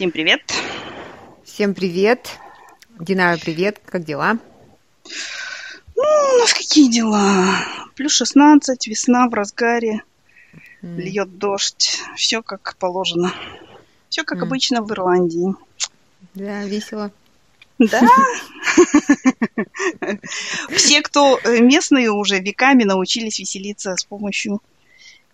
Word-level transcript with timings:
Всем 0.00 0.12
привет. 0.12 0.40
Всем 1.44 1.74
привет. 1.74 2.38
Динара, 2.98 3.36
привет. 3.36 3.82
Как 3.84 4.02
дела? 4.02 4.38
Ну, 5.94 6.02
у 6.02 6.38
нас 6.38 6.54
какие 6.54 6.90
дела? 6.90 7.54
Плюс 7.96 8.12
16, 8.12 8.86
весна 8.86 9.28
в 9.28 9.34
разгаре, 9.34 10.02
mm. 10.80 10.96
льет 10.96 11.36
дождь. 11.36 12.00
Все 12.16 12.40
как 12.40 12.76
положено. 12.78 13.34
Все 14.08 14.24
как 14.24 14.38
mm. 14.38 14.42
обычно 14.44 14.82
в 14.82 14.90
Ирландии. 14.90 15.54
Да, 16.32 16.64
весело. 16.64 17.12
Да. 17.78 18.00
Все, 20.70 21.02
кто 21.02 21.38
э, 21.44 21.60
местные 21.60 22.10
уже 22.10 22.38
веками 22.38 22.84
научились 22.84 23.38
веселиться 23.38 23.94
с 23.96 24.04
помощью 24.04 24.62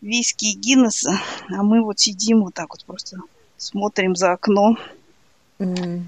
виски 0.00 0.46
и 0.46 0.56
Гиннесса, 0.56 1.20
а 1.50 1.62
мы 1.62 1.84
вот 1.84 2.00
сидим 2.00 2.42
вот 2.42 2.54
так 2.54 2.70
вот 2.70 2.84
просто 2.84 3.18
смотрим 3.56 4.16
за 4.16 4.32
окно. 4.32 4.76
Mm. 5.58 6.02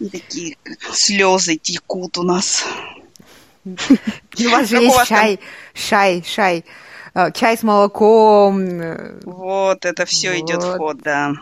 И 0.00 0.08
такие 0.08 0.56
слезы 0.92 1.56
текут 1.56 2.18
у 2.18 2.22
нас. 2.22 2.64
У 3.64 4.48
вас 4.50 4.68
же 4.68 4.76
есть 4.76 5.06
чай, 5.06 5.40
шай, 5.74 6.22
шай. 6.24 6.64
А, 7.14 7.30
чай 7.32 7.56
с 7.56 7.62
молоком. 7.62 9.20
Вот, 9.24 9.84
это 9.84 10.04
все 10.04 10.38
идет 10.38 10.62
в 10.62 10.76
ход, 10.76 10.98
да. 11.02 11.32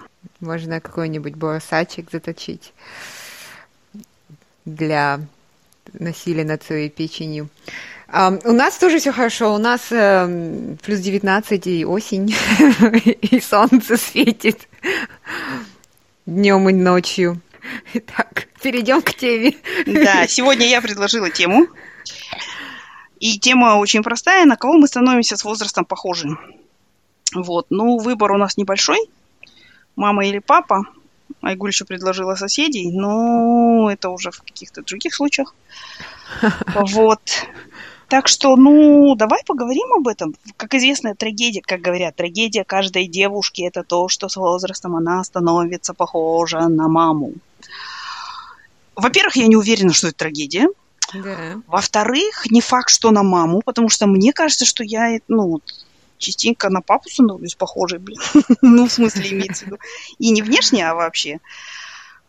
Можно 0.40 0.80
какой-нибудь 0.80 1.34
бросачек 1.34 2.10
заточить 2.10 2.72
для 4.64 5.20
насилия 5.92 6.44
над 6.44 6.62
своей 6.62 6.88
печенью. 6.88 7.48
У 8.16 8.52
нас 8.52 8.78
тоже 8.78 8.98
все 8.98 9.12
хорошо. 9.12 9.54
У 9.54 9.58
нас 9.58 9.92
uh, 9.92 10.78
плюс 10.82 11.00
19 11.00 11.66
и 11.66 11.84
осень, 11.84 12.34
и 13.20 13.40
солнце 13.40 13.98
светит 13.98 14.68
днем 16.24 16.66
и 16.70 16.72
ночью. 16.72 17.42
Итак, 17.92 18.48
перейдем 18.62 19.02
к 19.02 19.12
теме. 19.12 19.54
Да, 19.84 20.26
сегодня 20.28 20.66
я 20.66 20.80
предложила 20.80 21.28
тему. 21.30 21.66
И 23.20 23.38
тема 23.38 23.76
очень 23.76 24.02
простая. 24.02 24.46
На 24.46 24.56
кого 24.56 24.78
мы 24.78 24.86
становимся 24.86 25.36
с 25.36 25.44
возрастом 25.44 25.84
похожи? 25.84 26.28
Вот. 27.34 27.66
Ну, 27.68 27.98
выбор 27.98 28.32
у 28.32 28.38
нас 28.38 28.56
небольшой. 28.56 28.98
Мама 29.94 30.26
или 30.26 30.38
папа. 30.38 30.84
Айгуль 31.42 31.70
еще 31.70 31.84
предложила 31.84 32.34
соседей, 32.34 32.90
но 32.92 33.90
это 33.90 34.08
уже 34.08 34.30
в 34.30 34.40
каких-то 34.40 34.82
других 34.82 35.14
случаях. 35.14 35.54
Вот. 36.74 37.20
Так 38.08 38.28
что, 38.28 38.54
ну, 38.56 39.16
давай 39.16 39.40
поговорим 39.44 39.92
об 39.94 40.06
этом. 40.06 40.36
Как 40.56 40.74
известно, 40.74 41.16
трагедия, 41.16 41.60
как 41.60 41.80
говорят, 41.80 42.14
трагедия 42.14 42.64
каждой 42.64 43.08
девушки– 43.08 43.62
это 43.66 43.82
то, 43.82 44.08
что 44.08 44.28
с 44.28 44.36
возрастом 44.36 44.94
она 44.94 45.24
становится 45.24 45.92
похожа 45.92 46.68
на 46.68 46.88
маму. 46.88 47.32
Во-первых, 48.94 49.36
я 49.36 49.48
не 49.48 49.56
уверена, 49.56 49.92
что 49.92 50.08
это 50.08 50.16
трагедия. 50.16 50.68
Да. 51.12 51.60
Во-вторых, 51.66 52.46
не 52.50 52.60
факт, 52.60 52.90
что 52.90 53.10
на 53.10 53.22
маму, 53.22 53.60
потому 53.64 53.88
что 53.88 54.06
мне 54.06 54.32
кажется, 54.32 54.64
что 54.64 54.84
я, 54.84 55.18
ну, 55.26 55.60
частенько 56.18 56.70
на 56.70 56.82
папу 56.82 57.08
становлюсь 57.10 57.56
похожей, 57.56 57.98
блин. 57.98 58.20
ну, 58.62 58.86
в 58.86 58.92
смысле, 58.92 59.32
имеется 59.32 59.64
в 59.64 59.66
виду. 59.66 59.78
И 60.18 60.30
не 60.30 60.42
внешне, 60.42 60.88
а 60.88 60.94
вообще. 60.94 61.40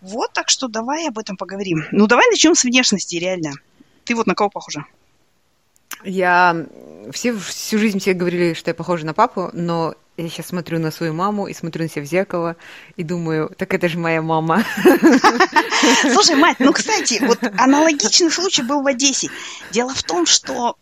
Вот, 0.01 0.33
так 0.33 0.49
что 0.49 0.67
давай 0.67 1.07
об 1.07 1.17
этом 1.19 1.37
поговорим. 1.37 1.85
Ну, 1.91 2.07
давай 2.07 2.27
начнем 2.29 2.55
с 2.55 2.63
внешности, 2.63 3.15
реально. 3.15 3.53
Ты 4.05 4.15
вот 4.15 4.27
на 4.27 4.35
кого 4.35 4.49
похожа? 4.49 4.85
Я... 6.03 6.65
Все 7.11 7.37
всю 7.37 7.77
жизнь 7.77 7.99
все 7.99 8.13
говорили, 8.13 8.53
что 8.53 8.69
я 8.69 8.75
похожа 8.75 9.05
на 9.05 9.13
папу, 9.13 9.49
но 9.53 9.95
я 10.17 10.29
сейчас 10.29 10.47
смотрю 10.47 10.79
на 10.79 10.91
свою 10.91 11.13
маму 11.13 11.47
и 11.47 11.53
смотрю 11.53 11.83
на 11.83 11.89
себя 11.89 12.01
в 12.01 12.05
зеркало 12.05 12.55
и 12.95 13.03
думаю, 13.03 13.53
так 13.55 13.73
это 13.73 13.87
же 13.87 13.99
моя 13.99 14.21
мама. 14.21 14.63
Слушай, 16.11 16.35
мать, 16.35 16.57
ну, 16.59 16.73
кстати, 16.73 17.23
вот 17.23 17.39
аналогичный 17.57 18.31
случай 18.31 18.63
был 18.63 18.81
в 18.81 18.87
Одессе. 18.87 19.29
Дело 19.71 19.93
в 19.93 20.01
том, 20.03 20.25
что 20.25 20.75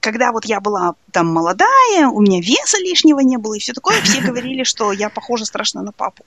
когда 0.00 0.32
вот 0.32 0.46
я 0.46 0.60
была 0.60 0.94
там 1.12 1.26
молодая, 1.26 2.08
у 2.08 2.20
меня 2.22 2.40
веса 2.40 2.78
лишнего 2.78 3.20
не 3.20 3.36
было 3.36 3.54
и 3.54 3.58
все 3.58 3.74
такое, 3.74 4.00
все 4.00 4.20
говорили, 4.22 4.64
что 4.64 4.90
я 4.90 5.10
похожа 5.10 5.44
страшно 5.44 5.82
на 5.82 5.92
папу. 5.92 6.24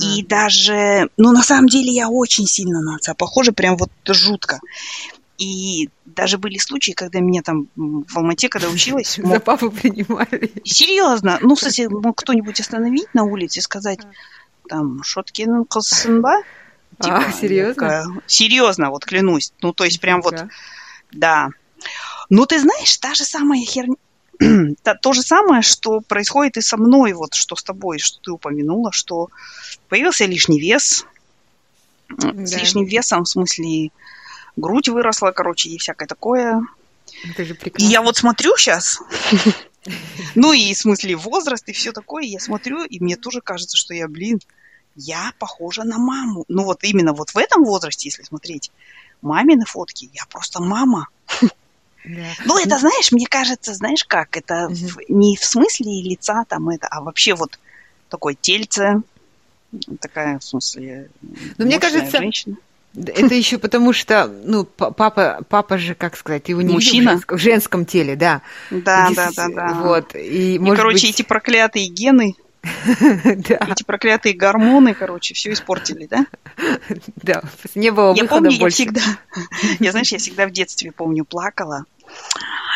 И 0.00 0.22
даже, 0.22 1.08
ну, 1.16 1.32
на 1.32 1.42
самом 1.42 1.66
деле 1.66 1.92
я 1.92 2.08
очень 2.08 2.46
сильно 2.46 2.80
на 2.80 2.96
отца 2.96 3.14
похожа, 3.14 3.52
прям 3.52 3.76
вот 3.76 3.90
жутко. 4.06 4.60
И 5.38 5.90
даже 6.04 6.38
были 6.38 6.58
случаи, 6.58 6.92
когда 6.92 7.18
меня 7.18 7.42
там 7.42 7.68
в 7.74 8.16
Алмате, 8.16 8.48
когда 8.48 8.68
училась... 8.68 9.18
Мог... 9.18 9.32
За 9.32 9.40
папу 9.40 9.70
принимали. 9.70 10.52
Серьезно. 10.64 11.38
Ну, 11.42 11.56
кстати, 11.56 11.88
мог 11.90 12.16
кто-нибудь 12.16 12.60
остановить 12.60 13.12
на 13.14 13.24
улице 13.24 13.58
и 13.58 13.62
сказать, 13.62 13.98
там, 14.68 15.02
Шоткин 15.02 15.64
Косынба? 15.64 16.42
Типа, 17.00 17.24
а, 17.26 17.32
серьезно? 17.32 18.04
Серьезно, 18.26 18.90
вот 18.90 19.04
клянусь. 19.04 19.52
Ну, 19.60 19.72
то 19.72 19.84
есть 19.84 20.00
прям 20.00 20.20
вот... 20.20 20.36
Да. 21.10 21.48
Ну, 22.30 22.46
ты 22.46 22.60
знаешь, 22.60 22.96
та 22.98 23.14
же 23.14 23.24
самая 23.24 23.64
херня... 23.64 23.96
то, 24.82 24.94
то 24.94 25.12
же 25.12 25.22
самое, 25.22 25.62
что 25.62 26.00
происходит 26.00 26.56
и 26.56 26.60
со 26.60 26.76
мной, 26.76 27.12
вот 27.12 27.34
что 27.34 27.56
с 27.56 27.62
тобой, 27.62 27.98
что 27.98 28.20
ты 28.20 28.30
упомянула, 28.30 28.92
что 28.92 29.28
появился 29.88 30.26
лишний 30.26 30.60
вес. 30.60 31.06
Да. 32.08 32.46
С 32.46 32.56
лишним 32.56 32.84
весом, 32.84 33.24
в 33.24 33.28
смысле, 33.28 33.90
грудь 34.56 34.88
выросла, 34.88 35.30
короче, 35.32 35.70
и 35.70 35.78
всякое 35.78 36.06
такое. 36.06 36.62
Это 37.30 37.44
же 37.44 37.54
прекрасно. 37.54 37.86
И 37.86 37.90
я 37.90 38.02
вот 38.02 38.16
смотрю 38.16 38.56
сейчас, 38.56 39.00
ну 40.34 40.52
и 40.52 40.74
в 40.74 40.78
смысле 40.78 41.16
возраст 41.16 41.68
и 41.68 41.72
все 41.72 41.92
такое, 41.92 42.24
я 42.24 42.40
смотрю, 42.40 42.84
и 42.84 43.00
мне 43.00 43.16
тоже 43.16 43.40
кажется, 43.40 43.76
что 43.76 43.94
я, 43.94 44.08
блин, 44.08 44.40
я 44.96 45.32
похожа 45.38 45.84
на 45.84 45.98
маму. 45.98 46.44
Ну 46.48 46.64
вот 46.64 46.84
именно 46.84 47.12
вот 47.12 47.30
в 47.30 47.38
этом 47.38 47.64
возрасте, 47.64 48.08
если 48.08 48.22
смотреть, 48.22 48.70
мамины 49.22 49.64
фотки, 49.64 50.10
я 50.12 50.24
просто 50.26 50.62
мама. 50.62 51.08
Да. 52.04 52.26
Ну, 52.44 52.58
это, 52.58 52.78
знаешь, 52.78 53.12
мне 53.12 53.26
кажется, 53.26 53.72
знаешь 53.72 54.04
как, 54.04 54.36
это 54.36 54.66
угу. 54.66 54.74
в, 54.74 54.98
не 55.08 55.36
в 55.36 55.44
смысле 55.44 56.02
лица 56.02 56.44
там 56.46 56.68
это, 56.68 56.86
а 56.86 57.00
вообще 57.00 57.34
вот 57.34 57.58
такое 58.10 58.34
тельце, 58.34 59.00
такая, 60.00 60.38
в 60.38 60.44
смысле, 60.44 61.10
Но 61.56 61.64
мне 61.64 61.80
кажется, 61.80 62.18
женщина. 62.18 62.56
Это 62.96 63.34
еще 63.34 63.58
потому, 63.58 63.92
что, 63.92 64.26
ну, 64.26 64.64
папа, 64.64 65.40
папа 65.48 65.78
же, 65.78 65.94
как 65.94 66.16
сказать, 66.16 66.48
его 66.48 66.62
не 66.62 66.72
Мужчина. 66.72 67.10
В, 67.10 67.12
женском, 67.14 67.38
в 67.38 67.40
женском 67.40 67.86
теле, 67.86 68.16
да. 68.16 68.42
Да, 68.70 69.06
Здесь, 69.06 69.16
да, 69.16 69.30
да, 69.34 69.48
да. 69.48 69.74
Вот. 69.74 70.14
И, 70.14 70.54
и 70.54 70.58
может 70.58 70.78
короче, 70.78 71.06
быть... 71.06 71.14
эти 71.14 71.22
проклятые 71.22 71.88
гены, 71.88 72.36
эти 72.62 73.82
проклятые 73.84 74.34
гормоны, 74.34 74.94
короче, 74.94 75.34
все 75.34 75.52
испортили, 75.52 76.06
да? 76.06 76.26
Да, 77.16 77.42
не 77.74 77.90
было 77.90 78.14
Я 78.14 78.24
помню, 78.26 78.50
я 78.50 78.68
всегда, 78.68 79.02
я, 79.80 79.90
знаешь, 79.90 80.12
я 80.12 80.18
всегда 80.18 80.46
в 80.46 80.52
детстве, 80.52 80.92
помню, 80.92 81.24
плакала 81.24 81.86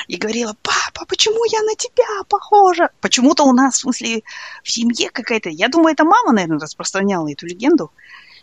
и 0.08 0.16
говорила, 0.16 0.56
папа, 0.62 1.06
почему 1.06 1.44
я 1.44 1.62
на 1.62 1.74
тебя 1.74 2.24
похожа? 2.28 2.90
Почему-то 3.00 3.44
у 3.44 3.52
нас, 3.52 3.74
в 3.74 3.80
смысле, 3.80 4.22
в 4.62 4.70
семье 4.70 5.10
какая-то, 5.10 5.50
я 5.50 5.68
думаю, 5.68 5.92
это 5.92 6.04
мама, 6.04 6.32
наверное, 6.32 6.58
распространяла 6.58 7.30
эту 7.30 7.46
легенду, 7.46 7.92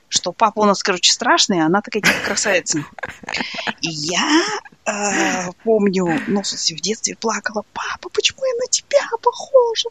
что 0.09 0.31
папа 0.31 0.59
у 0.59 0.65
нас, 0.65 0.83
короче, 0.83 1.11
страшный, 1.11 1.61
а 1.61 1.65
она 1.65 1.81
такая 1.81 2.01
типа 2.01 2.25
красавица. 2.25 2.85
И 3.81 3.89
я 3.89 4.43
э, 4.85 5.51
помню, 5.63 6.21
ну, 6.27 6.41
в 6.41 6.47
смысле, 6.47 6.77
в 6.77 6.81
детстве 6.81 7.15
плакала, 7.15 7.63
папа, 7.73 8.09
почему 8.09 8.45
я 8.45 8.53
на 8.55 8.67
тебя 8.69 9.01
похожа? 9.21 9.89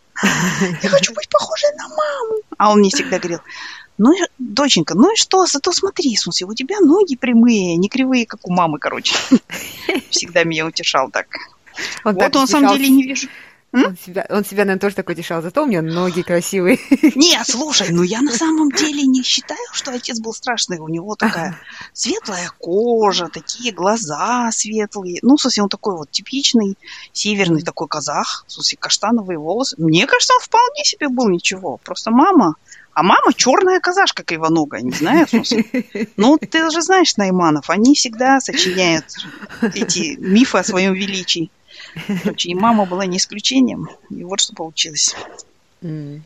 Я 0.82 0.88
хочу 0.88 1.12
быть 1.14 1.28
похожей 1.28 1.70
на 1.76 1.88
маму. 1.88 2.42
А 2.56 2.72
он 2.72 2.78
мне 2.78 2.90
всегда 2.90 3.18
говорил, 3.18 3.40
ну, 3.98 4.12
доченька, 4.38 4.94
ну 4.94 5.12
и 5.12 5.16
что, 5.16 5.46
зато 5.46 5.72
смотри, 5.72 6.16
в 6.16 6.20
смысле, 6.20 6.46
у 6.48 6.54
тебя 6.54 6.80
ноги 6.80 7.16
прямые, 7.16 7.76
не 7.76 7.88
кривые, 7.88 8.26
как 8.26 8.46
у 8.46 8.52
мамы, 8.52 8.78
короче. 8.78 9.14
Всегда 10.10 10.44
меня 10.44 10.66
утешал 10.66 11.10
так. 11.10 11.26
Он 12.04 12.14
вот 12.14 12.20
так 12.20 12.34
он, 12.34 12.40
на 12.42 12.46
самом 12.46 12.76
деле, 12.76 12.88
не 12.88 13.02
вижу. 13.02 13.28
Он 13.74 13.96
себя, 13.96 14.24
он 14.30 14.44
себя, 14.44 14.64
наверное, 14.64 14.78
тоже 14.78 14.94
такой 14.94 15.14
дешал, 15.14 15.42
зато 15.42 15.64
у 15.64 15.66
меня 15.66 15.82
ноги 15.82 16.22
красивые. 16.22 16.78
Нет, 17.16 17.46
слушай, 17.46 17.88
ну 17.90 18.02
я 18.02 18.22
на 18.22 18.32
самом 18.32 18.70
деле 18.70 19.02
не 19.02 19.22
считаю, 19.22 19.66
что 19.72 19.90
отец 19.90 20.20
был 20.20 20.32
страшный. 20.32 20.78
У 20.78 20.88
него 20.88 21.16
такая 21.16 21.58
светлая 21.92 22.50
кожа, 22.58 23.28
такие 23.28 23.72
глаза 23.72 24.50
светлые. 24.52 25.18
Ну, 25.22 25.36
в 25.36 25.40
смысле, 25.40 25.64
он 25.64 25.68
такой 25.68 25.96
вот 25.96 26.10
типичный 26.10 26.78
северный 27.12 27.62
такой 27.62 27.88
казах, 27.88 28.44
в 28.46 28.52
смысле, 28.52 28.78
каштановые 28.78 29.38
волосы. 29.38 29.74
Мне 29.78 30.06
кажется, 30.06 30.34
он 30.34 30.40
вполне 30.40 30.84
себе 30.84 31.08
был 31.08 31.28
ничего. 31.28 31.78
Просто 31.78 32.10
мама 32.10 32.54
а 32.94 33.02
мама 33.02 33.32
черная 33.34 33.80
казашка 33.80 34.22
кривоногая, 34.22 34.82
не 34.82 34.92
знаю, 34.92 35.26
в 35.26 35.30
смысле. 35.30 35.64
Ну, 36.16 36.38
ты 36.38 36.70
же 36.70 36.80
знаешь 36.80 37.16
Найманов, 37.16 37.68
они 37.68 37.96
всегда 37.96 38.38
сочиняют 38.38 39.06
эти 39.74 40.16
мифы 40.16 40.58
о 40.58 40.64
своем 40.64 40.94
величии. 40.94 41.50
Короче, 42.22 42.50
и 42.50 42.54
мама 42.54 42.86
была 42.86 43.06
не 43.06 43.18
исключением. 43.18 43.88
И 44.10 44.24
вот 44.24 44.40
что 44.40 44.54
получилось. 44.54 45.14
Mm. 45.82 46.20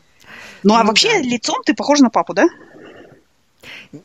Ну, 0.63 0.73
а 0.73 0.83
ну, 0.83 0.87
вообще 0.87 1.13
да. 1.13 1.19
лицом 1.21 1.61
ты 1.65 1.73
похожа 1.73 2.03
на 2.03 2.09
папу, 2.09 2.33
да? 2.33 2.47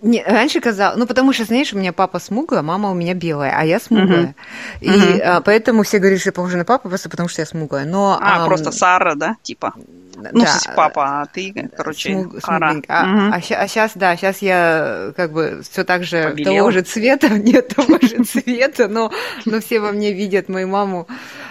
Не, 0.00 0.22
раньше 0.22 0.60
казалось, 0.60 0.96
ну 0.98 1.06
потому 1.06 1.32
что, 1.32 1.44
знаешь, 1.44 1.72
у 1.72 1.78
меня 1.78 1.92
папа 1.92 2.18
смуглая, 2.18 2.62
мама 2.62 2.90
у 2.90 2.94
меня 2.94 3.12
белая, 3.12 3.54
а 3.56 3.64
я 3.64 3.78
смуглая. 3.78 4.34
Uh-huh. 4.80 4.84
И 4.84 4.88
uh-huh. 4.88 5.20
А, 5.20 5.40
поэтому 5.42 5.82
все 5.82 5.98
говорят, 5.98 6.20
что 6.20 6.28
я 6.28 6.32
похожа 6.32 6.56
на 6.56 6.64
папу, 6.64 6.88
просто 6.88 7.10
потому 7.10 7.28
что 7.28 7.42
я 7.42 7.46
смуглая. 7.46 7.84
Но, 7.84 8.18
а, 8.20 8.44
а, 8.44 8.46
просто 8.46 8.72
Сара, 8.72 9.14
да, 9.14 9.36
типа? 9.42 9.74
Ну, 10.16 10.40
да. 10.44 10.58
папа, 10.76 11.22
а 11.22 11.26
ты, 11.26 11.70
короче, 11.76 12.12
Смуг, 12.12 12.40
Кара. 12.42 12.80
А, 12.88 13.04
угу. 13.04 13.34
а, 13.34 13.36
а 13.36 13.40
сейчас, 13.68 13.92
да, 13.94 14.16
сейчас 14.16 14.42
я 14.42 15.12
как 15.16 15.32
бы 15.32 15.62
все 15.68 15.84
так 15.84 16.04
же 16.04 16.30
Побелел. 16.30 16.56
того 16.56 16.70
же 16.70 16.82
цвета, 16.82 17.28
нет 17.38 17.68
того 17.68 17.98
же 18.00 18.24
цвета, 18.24 18.88
но, 18.88 19.12
но 19.44 19.60
все 19.60 19.80
во 19.80 19.92
мне 19.92 20.12
видят 20.12 20.48
мою 20.48 20.68
маму, 20.68 21.06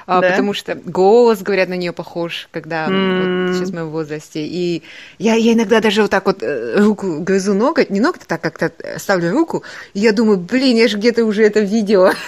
а, 0.06 0.22
да? 0.22 0.30
потому 0.30 0.54
что 0.54 0.76
голос, 0.76 1.42
говорят, 1.42 1.70
на 1.70 1.76
нее 1.76 1.94
похож, 1.94 2.48
когда 2.52 2.88
mm. 2.88 3.48
вот, 3.48 3.56
сейчас 3.56 3.70
в 3.70 3.74
моем 3.74 3.90
возрасте. 3.90 4.46
И 4.46 4.84
я, 5.18 5.36
я 5.36 5.54
иногда 5.54 5.80
даже 5.82 6.02
вот 6.02 6.12
так 6.12 6.26
вот 6.26 6.42
э, 6.42 6.76
руку 6.78 7.20
грызу 7.20 7.54
ноготь, 7.54 7.90
не 7.90 8.00
ноготь, 8.00 8.22
а 8.24 8.38
так 8.38 8.42
как-то 8.42 8.72
ставлю 8.98 9.32
руку, 9.32 9.64
и 9.94 10.00
я 10.00 10.12
думаю, 10.12 10.38
блин, 10.38 10.78
я 10.78 10.88
же 10.88 10.98
где-то 10.98 11.26
уже 11.26 11.44
это 11.44 11.60
видела. 11.60 12.14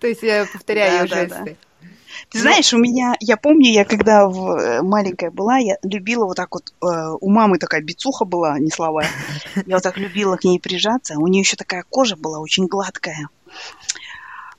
То 0.00 0.06
есть 0.06 0.22
я 0.22 0.46
повторяю 0.52 1.08
жесты. 1.08 1.56
Ты 2.36 2.42
знаешь, 2.42 2.74
у 2.74 2.78
меня, 2.78 3.14
я 3.20 3.38
помню, 3.38 3.72
я 3.72 3.86
когда 3.86 4.28
в, 4.28 4.58
э, 4.58 4.82
маленькая 4.82 5.30
была, 5.30 5.56
я 5.56 5.76
любила 5.82 6.26
вот 6.26 6.36
так 6.36 6.52
вот, 6.52 6.70
э, 6.82 7.16
у 7.18 7.30
мамы 7.30 7.58
такая 7.58 7.80
бицуха 7.80 8.26
была, 8.26 8.58
не 8.58 8.70
слова, 8.70 9.04
я 9.66 9.76
вот 9.76 9.82
так 9.82 9.96
любила 9.96 10.36
к 10.36 10.44
ней 10.44 10.60
прижаться, 10.60 11.14
у 11.16 11.26
нее 11.28 11.40
еще 11.40 11.56
такая 11.56 11.82
кожа 11.88 12.14
была 12.14 12.38
очень 12.40 12.66
гладкая. 12.66 13.28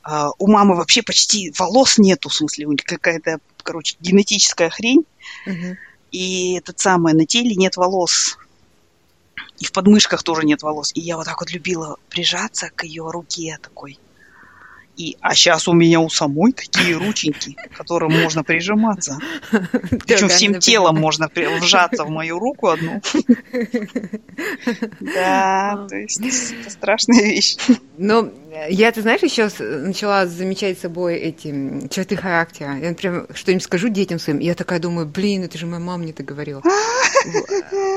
Uh, 0.10 0.32
у 0.40 0.50
мамы 0.50 0.76
вообще 0.76 1.04
почти 1.04 1.54
волос 1.60 1.98
нету, 1.98 2.30
в 2.30 2.34
смысле, 2.34 2.66
у 2.66 2.72
нее 2.72 2.82
какая-то, 2.84 3.40
короче, 3.62 3.98
генетическая 4.00 4.70
хрень. 4.70 5.04
Uh-huh. 5.46 5.76
И 6.12 6.54
этот 6.58 6.80
самый, 6.80 7.14
на 7.14 7.26
теле 7.26 7.56
нет 7.56 7.76
волос. 7.76 8.38
И 9.60 9.66
в 9.66 9.74
подмышках 9.74 10.24
тоже 10.24 10.46
нет 10.46 10.64
волос. 10.64 10.94
И 10.96 11.02
я 11.02 11.18
вот 11.18 11.26
так 11.26 11.42
вот 11.42 11.52
любила 11.52 11.98
прижаться 12.10 12.70
к 12.74 12.86
ее 12.86 13.12
руке 13.12 13.60
такой. 13.62 14.00
И, 14.98 15.16
а 15.22 15.36
сейчас 15.36 15.68
у 15.68 15.74
меня 15.74 16.00
у 16.00 16.10
самой 16.10 16.52
такие 16.52 16.98
рученьки, 16.98 17.56
которым 17.76 18.20
можно 18.20 18.44
прижиматься. 18.44 19.20
Причем 19.52 20.28
всем 20.28 20.60
телом 20.60 20.98
можно 20.98 21.30
вжаться 21.62 22.04
в 22.04 22.10
мою 22.10 22.40
руку 22.40 22.68
одну. 22.68 23.02
Да, 25.00 25.88
то 25.90 25.96
есть 25.96 26.20
это 26.20 26.70
страшная 26.70 27.22
вещь. 27.24 27.58
Но 27.98 28.30
я, 28.70 28.92
ты 28.92 29.02
знаешь, 29.02 29.22
еще 29.22 29.50
начала 29.60 30.26
замечать 30.26 30.80
собой 30.80 31.16
эти 31.16 31.88
черты 31.90 32.16
характера. 32.16 32.78
Я, 32.78 32.90
например, 32.90 33.28
что-нибудь 33.34 33.64
скажу 33.64 33.90
детям 33.90 34.20
своим, 34.20 34.40
и 34.40 34.46
я 34.46 34.56
такая 34.56 34.80
думаю, 34.80 35.08
блин, 35.08 35.44
это 35.44 35.58
же 35.58 35.66
моя 35.66 35.80
мама 35.80 36.04
мне 36.04 36.12
это 36.12 36.24
говорила. 36.24 36.62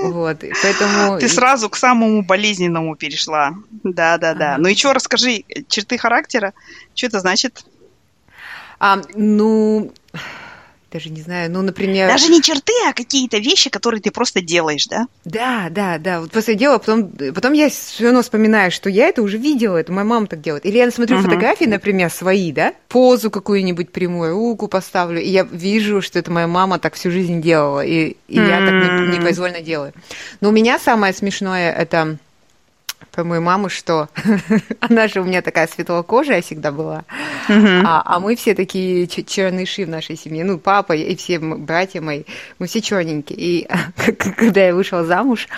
Вот, 0.03 0.45
поэтому... 0.63 1.19
Ты 1.19 1.29
сразу 1.29 1.69
к 1.69 1.77
самому 1.77 2.23
болезненному 2.23 2.97
перешла. 2.97 3.55
Да, 3.85 4.19
да, 4.19 4.35
да. 4.35 4.57
Ну 4.59 4.69
и 4.69 4.75
что, 4.75 4.93
расскажи, 4.93 5.45
черты 5.69 5.99
характера, 5.99 6.53
что 6.95 7.07
это 7.07 7.21
значит? 7.21 7.65
А, 8.79 9.01
ну, 9.15 9.93
даже 10.91 11.11
не 11.11 11.21
знаю, 11.21 11.51
ну, 11.51 11.63
например... 11.63 12.09
Даже 12.09 12.29
не 12.29 12.43
черты, 12.43 12.73
а 12.89 12.93
какие-то 12.93 13.39
вещи, 13.39 13.71
которые 13.71 14.01
ты 14.01 14.11
просто 14.11 14.41
делаешь, 14.41 14.87
да? 14.87 15.07
Да, 15.25 15.69
да, 15.71 15.99
да. 15.99 16.21
Вот 16.21 16.31
после 16.31 16.55
дела, 16.55 16.79
потом, 16.79 17.11
потом 17.35 17.53
я 17.53 17.69
все 17.69 18.05
равно 18.05 18.23
вспоминаю, 18.23 18.71
что 18.71 18.91
я 18.91 19.09
это 19.09 19.23
уже 19.23 19.39
видела, 19.39 19.77
это 19.77 19.93
моя 19.93 20.05
мама 20.05 20.27
так 20.27 20.41
делает. 20.41 20.67
Или 20.67 20.79
я 20.79 20.91
смотрю 20.91 21.19
uh-huh. 21.19 21.23
фотографии, 21.23 21.65
например, 21.65 22.11
свои, 22.11 22.53
да, 22.53 22.75
позу 22.89 23.31
какую-нибудь 23.31 23.93
прямую, 23.93 24.35
руку 24.35 24.69
поставлю, 24.69 25.21
и 25.21 25.29
я 25.29 25.45
вижу, 25.45 26.03
что 26.03 26.19
это 26.19 26.31
моя 26.31 26.47
мама 26.47 26.79
так 26.79 26.95
всю 26.95 27.11
жизнь 27.11 27.41
делала, 27.41 27.85
и, 27.85 28.17
и 28.29 28.39
mm-hmm. 28.39 28.49
я 28.49 28.59
так 28.59 29.17
непроизвольно 29.17 29.61
делаю. 29.61 29.93
Но 30.41 30.49
у 30.49 30.53
меня 30.53 30.79
самое 30.79 31.13
смешное 31.13 31.73
это 31.73 32.19
про 33.11 33.25
мою 33.25 33.43
маму, 33.43 33.69
что 33.69 34.09
она 34.81 35.09
же 35.09 35.21
у 35.21 35.25
меня 35.25 35.43
такая 35.43 35.67
светлокожая 35.67 36.43
всегда 36.43 36.71
была, 36.73 37.05
uh-huh. 37.49 37.83
а, 37.85 38.03
а 38.05 38.21
мы 38.21 38.37
все 38.37 38.55
такие 38.55 39.07
черныши 39.07 39.85
в 39.85 39.89
нашей 39.89 40.17
семье. 40.17 40.45
Ну, 40.45 40.59
папа 40.59 40.93
и 40.93 41.15
все 41.17 41.39
братья 41.39 42.01
мои, 42.01 42.25
мы 42.59 42.67
все 42.67 42.81
черненькие. 42.81 43.39
И 43.39 43.69
когда 44.37 44.67
я 44.67 44.75
вышла 44.75 45.05
замуж, 45.05 45.49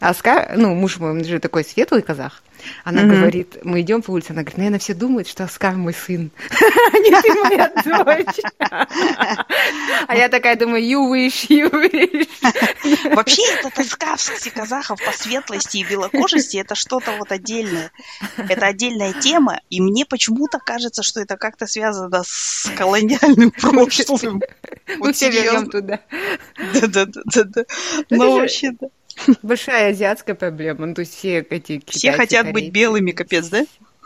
Оскар, 0.00 0.52
ну, 0.56 0.74
муж 0.74 0.98
мой, 0.98 1.10
он 1.10 1.24
же 1.24 1.38
такой 1.38 1.64
светлый 1.64 2.02
казах, 2.02 2.42
она 2.84 3.02
mm-hmm. 3.02 3.08
говорит, 3.08 3.58
мы 3.62 3.80
идем 3.80 4.02
по 4.02 4.10
улице, 4.10 4.30
она 4.30 4.42
говорит, 4.42 4.58
наверное, 4.58 4.78
все 4.78 4.94
думают, 4.94 5.28
что 5.28 5.44
Оскар 5.44 5.74
мой 5.74 5.94
сын, 5.94 6.30
а 6.92 6.98
не 6.98 7.10
ты 7.22 7.34
моя 7.42 7.68
дочь. 7.68 8.40
А 10.08 10.16
я 10.16 10.28
такая 10.28 10.56
думаю, 10.56 10.82
you 10.82 11.10
wish, 11.10 11.46
you 11.48 11.70
wish. 11.70 12.28
Вообще, 13.14 13.42
эта 13.54 13.70
тоска 13.70 14.16
в 14.16 14.52
казахов 14.52 15.00
по 15.04 15.12
светлости 15.12 15.78
и 15.78 15.84
белокожести, 15.84 16.56
это 16.56 16.74
что-то 16.74 17.12
вот 17.18 17.32
отдельное. 17.32 17.90
Это 18.36 18.66
отдельная 18.66 19.12
тема, 19.12 19.60
и 19.70 19.80
мне 19.80 20.04
почему-то 20.04 20.58
кажется, 20.58 21.02
что 21.02 21.20
это 21.20 21.36
как-то 21.36 21.66
связано 21.66 22.22
с 22.26 22.70
колониальным 22.76 23.50
прошлым. 23.60 24.42
Мы 24.98 25.12
все 25.12 25.30
вернем 25.30 25.70
туда. 25.70 26.00
Да-да-да. 26.74 27.64
Ну, 28.10 28.38
вообще, 28.38 28.72
да. 28.72 28.88
Большая 29.42 29.90
азиатская 29.90 30.34
проблема. 30.34 30.86
Ну, 30.86 30.94
то 30.94 31.00
есть 31.00 31.14
все 31.14 31.38
эти 31.38 31.78
китайцы, 31.78 31.98
Все 31.98 32.12
хотят 32.12 32.46
корейцы, 32.46 32.52
быть 32.52 32.72
белыми, 32.72 33.12
капец, 33.12 33.48
да? 33.48 33.64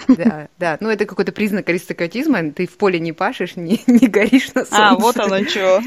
Да, 0.08 0.48
да. 0.58 0.76
Ну, 0.80 0.90
это 0.90 1.06
какой-то 1.06 1.32
признак 1.32 1.68
аристократизма. 1.68 2.52
Ты 2.52 2.66
в 2.66 2.76
поле 2.76 3.00
не 3.00 3.12
пашешь, 3.12 3.56
не, 3.56 3.80
не 3.86 4.08
горишь 4.08 4.52
на 4.54 4.64
солнце. 4.64 4.88
А, 4.88 4.94
вот 4.94 5.16
оно 5.18 5.44
что. 5.44 5.82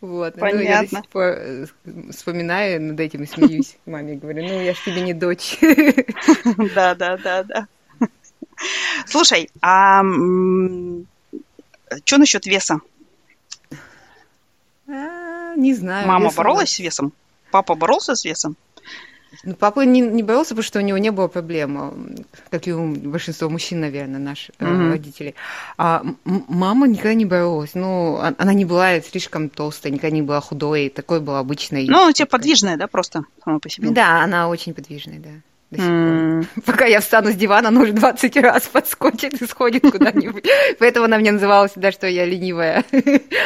Вот. 0.00 0.34
Понятно. 0.34 0.60
Ну, 0.60 0.68
я 0.68 0.82
до 0.82 0.88
сих 0.88 1.08
пор 1.08 1.24
э, 1.24 1.66
вспоминаю 2.10 2.82
над 2.82 3.00
этим 3.00 3.22
и 3.22 3.26
смеюсь. 3.26 3.76
Маме 3.86 4.16
говорю, 4.16 4.44
ну, 4.44 4.60
я 4.62 4.74
ж 4.74 4.76
тебе 4.84 5.00
не 5.00 5.14
дочь. 5.14 5.58
Да, 6.74 6.94
да, 6.94 7.16
да, 7.16 7.42
да. 7.42 7.66
Слушай, 9.06 9.48
а 9.62 10.02
что 12.04 12.18
насчет 12.18 12.46
веса? 12.46 12.80
А, 15.56 15.58
не 15.58 15.74
знаю. 15.74 16.06
Мама 16.06 16.26
весом... 16.26 16.36
боролась 16.36 16.70
с 16.70 16.78
весом? 16.78 17.12
Папа 17.50 17.74
боролся 17.74 18.14
с 18.14 18.24
весом? 18.24 18.56
Ну, 19.44 19.54
папа 19.54 19.80
не, 19.80 20.00
не 20.00 20.22
боролся, 20.22 20.50
потому 20.50 20.62
что 20.62 20.78
у 20.78 20.82
него 20.82 20.98
не 20.98 21.10
было 21.10 21.28
проблем, 21.28 22.16
как 22.50 22.66
и 22.66 22.72
у 22.72 22.94
большинства 22.94 23.48
мужчин, 23.48 23.80
наверное, 23.80 24.18
наших 24.18 24.54
mm-hmm. 24.58 24.90
родителей. 24.90 25.34
А 25.76 26.02
мама 26.24 26.86
никогда 26.86 27.14
не 27.14 27.26
боролась. 27.26 27.74
Ну, 27.74 28.16
она 28.16 28.54
не 28.54 28.64
была 28.64 29.00
слишком 29.00 29.50
толстая, 29.50 29.92
никогда 29.92 30.14
не 30.14 30.22
была 30.22 30.40
худой, 30.40 30.88
такой 30.88 31.20
была 31.20 31.40
обычной. 31.40 31.86
Ну, 31.86 32.06
у 32.06 32.12
тебя 32.12 32.26
подвижная, 32.26 32.76
да, 32.76 32.86
просто 32.86 33.24
сама 33.44 33.58
по 33.58 33.68
себе? 33.68 33.90
Да, 33.90 34.22
она 34.22 34.48
очень 34.48 34.74
подвижная, 34.74 35.18
да 35.18 35.30
до 35.70 35.78
сих 35.78 35.86
mm. 35.86 36.44
пор. 36.54 36.62
Пока 36.64 36.86
я 36.86 37.00
встану 37.00 37.32
с 37.32 37.34
дивана, 37.34 37.68
она 37.68 37.80
уже 37.80 37.92
20 37.92 38.36
раз 38.36 38.68
подскочит 38.72 39.40
и 39.40 39.46
сходит 39.46 39.82
куда-нибудь. 39.82 40.44
Поэтому 40.78 41.06
она 41.06 41.18
мне 41.18 41.32
называла 41.32 41.68
всегда, 41.68 41.92
что 41.92 42.06
я 42.06 42.24
ленивая. 42.24 42.84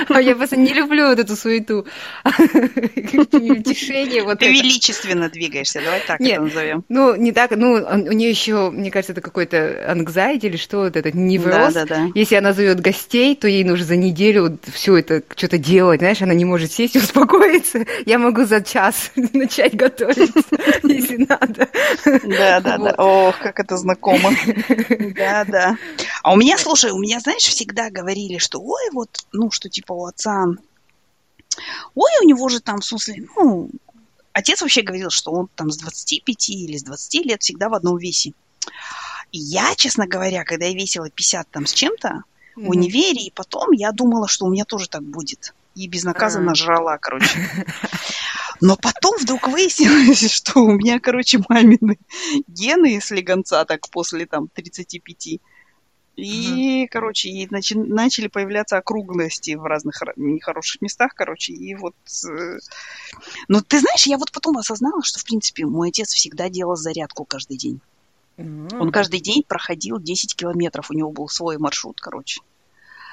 А 0.08 0.20
я 0.20 0.34
просто 0.36 0.56
не 0.56 0.72
люблю 0.72 1.08
вот 1.08 1.18
эту 1.18 1.36
суету. 1.36 1.86
Утешение. 2.24 4.22
Вот 4.22 4.40
Ты 4.40 4.48
величественно 4.50 5.28
двигаешься, 5.28 5.80
давай 5.82 6.00
так 6.06 6.20
это 6.20 6.42
назовем. 6.42 6.84
Ну, 6.88 7.14
не 7.16 7.32
так, 7.32 7.52
ну, 7.52 7.72
у 7.74 8.12
нее 8.12 8.30
еще, 8.30 8.70
мне 8.70 8.90
кажется, 8.90 9.12
это 9.12 9.20
какой-то 9.20 9.86
anxiety 9.88 10.46
или 10.46 10.56
что, 10.56 10.80
вот 10.80 10.96
этот 10.96 11.14
невроз. 11.14 11.74
Да, 11.74 11.86
да, 11.86 11.96
да. 11.96 12.08
Если 12.14 12.34
она 12.34 12.52
зовет 12.52 12.80
гостей, 12.80 13.34
то 13.34 13.48
ей 13.48 13.64
нужно 13.64 13.86
за 13.86 13.96
неделю 13.96 14.58
все 14.72 14.96
это 14.96 15.22
что-то 15.36 15.58
делать, 15.58 16.00
знаешь, 16.00 16.22
она 16.22 16.34
не 16.34 16.44
может 16.44 16.72
сесть 16.72 16.96
и 16.96 16.98
успокоиться. 17.00 17.84
Я 18.06 18.18
могу 18.18 18.44
за 18.44 18.60
час 18.60 19.12
начать 19.32 19.74
готовить, 19.74 20.32
если 20.82 21.26
надо. 21.28 21.68
Да, 22.24 22.60
да, 22.60 22.78
да. 22.78 22.94
Ох, 22.98 23.38
как 23.38 23.60
это 23.60 23.76
знакомо. 23.76 24.30
Да, 25.16 25.44
да. 25.44 25.76
А 26.22 26.32
у 26.32 26.36
меня, 26.36 26.58
слушай, 26.58 26.90
у 26.90 26.98
меня, 26.98 27.20
знаешь, 27.20 27.42
всегда 27.42 27.90
говорили, 27.90 28.38
что 28.38 28.60
ой, 28.60 28.90
вот, 28.92 29.10
ну, 29.32 29.50
что 29.50 29.68
типа 29.68 29.92
у 29.92 30.06
отца, 30.06 30.46
ой, 31.94 32.10
у 32.22 32.24
него 32.24 32.48
же 32.48 32.60
там, 32.60 32.80
в 32.80 32.84
смысле, 32.84 33.26
ну, 33.36 33.70
отец 34.32 34.60
вообще 34.60 34.82
говорил, 34.82 35.10
что 35.10 35.32
он 35.32 35.48
там 35.54 35.70
с 35.70 35.76
25 35.78 36.50
или 36.50 36.76
с 36.76 36.82
20 36.82 37.26
лет 37.26 37.42
всегда 37.42 37.68
в 37.68 37.74
одном 37.74 37.98
весе. 37.98 38.32
И 39.32 39.38
я, 39.38 39.74
честно 39.76 40.06
говоря, 40.06 40.44
когда 40.44 40.66
я 40.66 40.74
весила 40.74 41.08
50 41.08 41.48
там 41.50 41.66
с 41.66 41.72
чем-то 41.72 42.08
mm-hmm. 42.56 42.66
в 42.66 42.70
универе, 42.70 43.22
и 43.22 43.30
потом 43.30 43.72
я 43.72 43.92
думала, 43.92 44.28
что 44.28 44.46
у 44.46 44.50
меня 44.50 44.64
тоже 44.64 44.88
так 44.88 45.02
будет. 45.02 45.54
И 45.76 45.86
безнаказанно 45.86 46.50
mm-hmm. 46.50 46.54
жрала, 46.54 46.98
короче. 46.98 47.28
Но 48.60 48.76
потом 48.76 49.16
вдруг 49.18 49.48
выяснилось, 49.48 50.30
что 50.32 50.60
у 50.60 50.72
меня, 50.72 51.00
короче, 51.00 51.40
мамины 51.48 51.98
гены 52.46 53.00
слегонца 53.00 53.64
так 53.64 53.88
после 53.90 54.26
там 54.26 54.48
35. 54.48 55.40
И, 56.16 56.82
угу. 56.82 56.88
короче, 56.90 57.30
и 57.30 57.46
начи- 57.46 57.74
начали 57.74 58.26
появляться 58.26 58.76
округлости 58.76 59.54
в 59.54 59.64
разных 59.64 60.02
нехороших 60.16 60.82
местах, 60.82 61.14
короче, 61.14 61.52
и 61.52 61.74
вот... 61.74 61.94
Э... 62.28 62.58
Но 63.48 63.62
ты 63.62 63.80
знаешь, 63.80 64.06
я 64.06 64.18
вот 64.18 64.30
потом 64.30 64.58
осознала, 64.58 65.02
что, 65.02 65.18
в 65.18 65.24
принципе, 65.24 65.64
мой 65.64 65.88
отец 65.88 66.12
всегда 66.12 66.50
делал 66.50 66.76
зарядку 66.76 67.24
каждый 67.24 67.56
день. 67.56 67.80
mm 68.36 68.78
Он 68.78 68.92
каждый 68.92 69.20
день 69.20 69.44
проходил 69.46 69.98
10 69.98 70.34
километров, 70.34 70.90
у 70.90 70.94
него 70.94 71.10
был 71.10 71.28
свой 71.28 71.56
маршрут, 71.56 72.00
короче. 72.00 72.42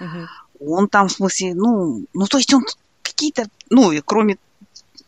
mm 0.01 0.25
Он 0.59 0.89
там, 0.89 1.07
в 1.07 1.13
смысле, 1.13 1.53
ну, 1.55 2.05
ну, 2.13 2.25
то 2.25 2.37
есть 2.37 2.53
он 2.53 2.65
какие-то, 3.03 3.47
ну, 3.69 3.91
и 3.91 4.01
кроме 4.01 4.37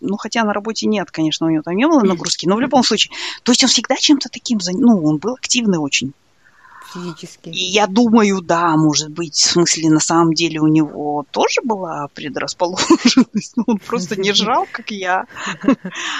ну, 0.01 0.17
хотя 0.17 0.43
на 0.43 0.53
работе 0.53 0.87
нет, 0.87 1.11
конечно, 1.11 1.47
у 1.47 1.49
него 1.49 1.63
там 1.63 1.75
не 1.75 1.87
было 1.87 2.01
нагрузки, 2.01 2.45
но 2.47 2.55
в 2.55 2.61
любом 2.61 2.83
случае. 2.83 3.13
То 3.43 3.51
есть 3.51 3.63
он 3.63 3.69
всегда 3.69 3.95
чем-то 3.95 4.29
таким, 4.29 4.59
ну, 4.73 5.03
он 5.03 5.17
был 5.17 5.33
активный 5.33 5.77
очень. 5.77 6.13
физически. 6.93 7.49
И 7.49 7.63
я 7.63 7.87
думаю, 7.87 8.41
да, 8.41 8.75
может 8.75 9.09
быть, 9.09 9.35
в 9.35 9.51
смысле, 9.51 9.89
на 9.89 9.99
самом 9.99 10.33
деле 10.33 10.59
у 10.59 10.67
него 10.67 11.25
тоже 11.31 11.61
была 11.63 12.07
предрасположенность, 12.13 13.57
но 13.57 13.63
он 13.67 13.77
просто 13.79 14.19
не 14.19 14.33
жрал, 14.33 14.67
как 14.71 14.91
я. 14.91 15.25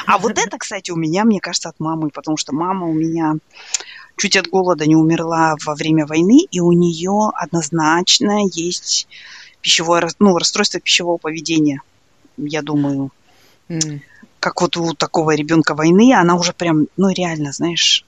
А 0.06 0.18
вот 0.18 0.38
это, 0.38 0.58
кстати, 0.58 0.92
у 0.92 0.96
меня, 0.96 1.24
мне 1.24 1.40
кажется, 1.40 1.70
от 1.70 1.80
мамы, 1.80 2.10
потому 2.10 2.38
что 2.38 2.54
мама 2.54 2.88
у 2.88 2.94
меня 2.94 3.36
чуть 4.18 4.36
от 4.36 4.48
голода 4.48 4.86
не 4.86 4.96
умерла 4.96 5.56
во 5.66 5.76
время 5.76 6.06
войны, 6.06 6.46
и 6.52 6.60
у 6.60 6.72
нее 6.74 7.32
однозначно 7.34 8.46
есть 8.54 9.08
пищевое, 9.62 10.10
ну, 10.20 10.38
расстройство 10.38 10.80
пищевого 10.80 11.18
поведения, 11.18 11.82
я 12.38 12.62
думаю. 12.62 13.12
Mm. 13.70 14.02
Как 14.40 14.62
вот 14.62 14.78
у 14.78 14.94
такого 14.94 15.36
ребенка 15.36 15.76
войны, 15.76 16.14
она 16.14 16.36
уже 16.36 16.54
прям, 16.54 16.88
ну, 16.98 17.10
реально, 17.10 17.52
знаешь, 17.52 18.06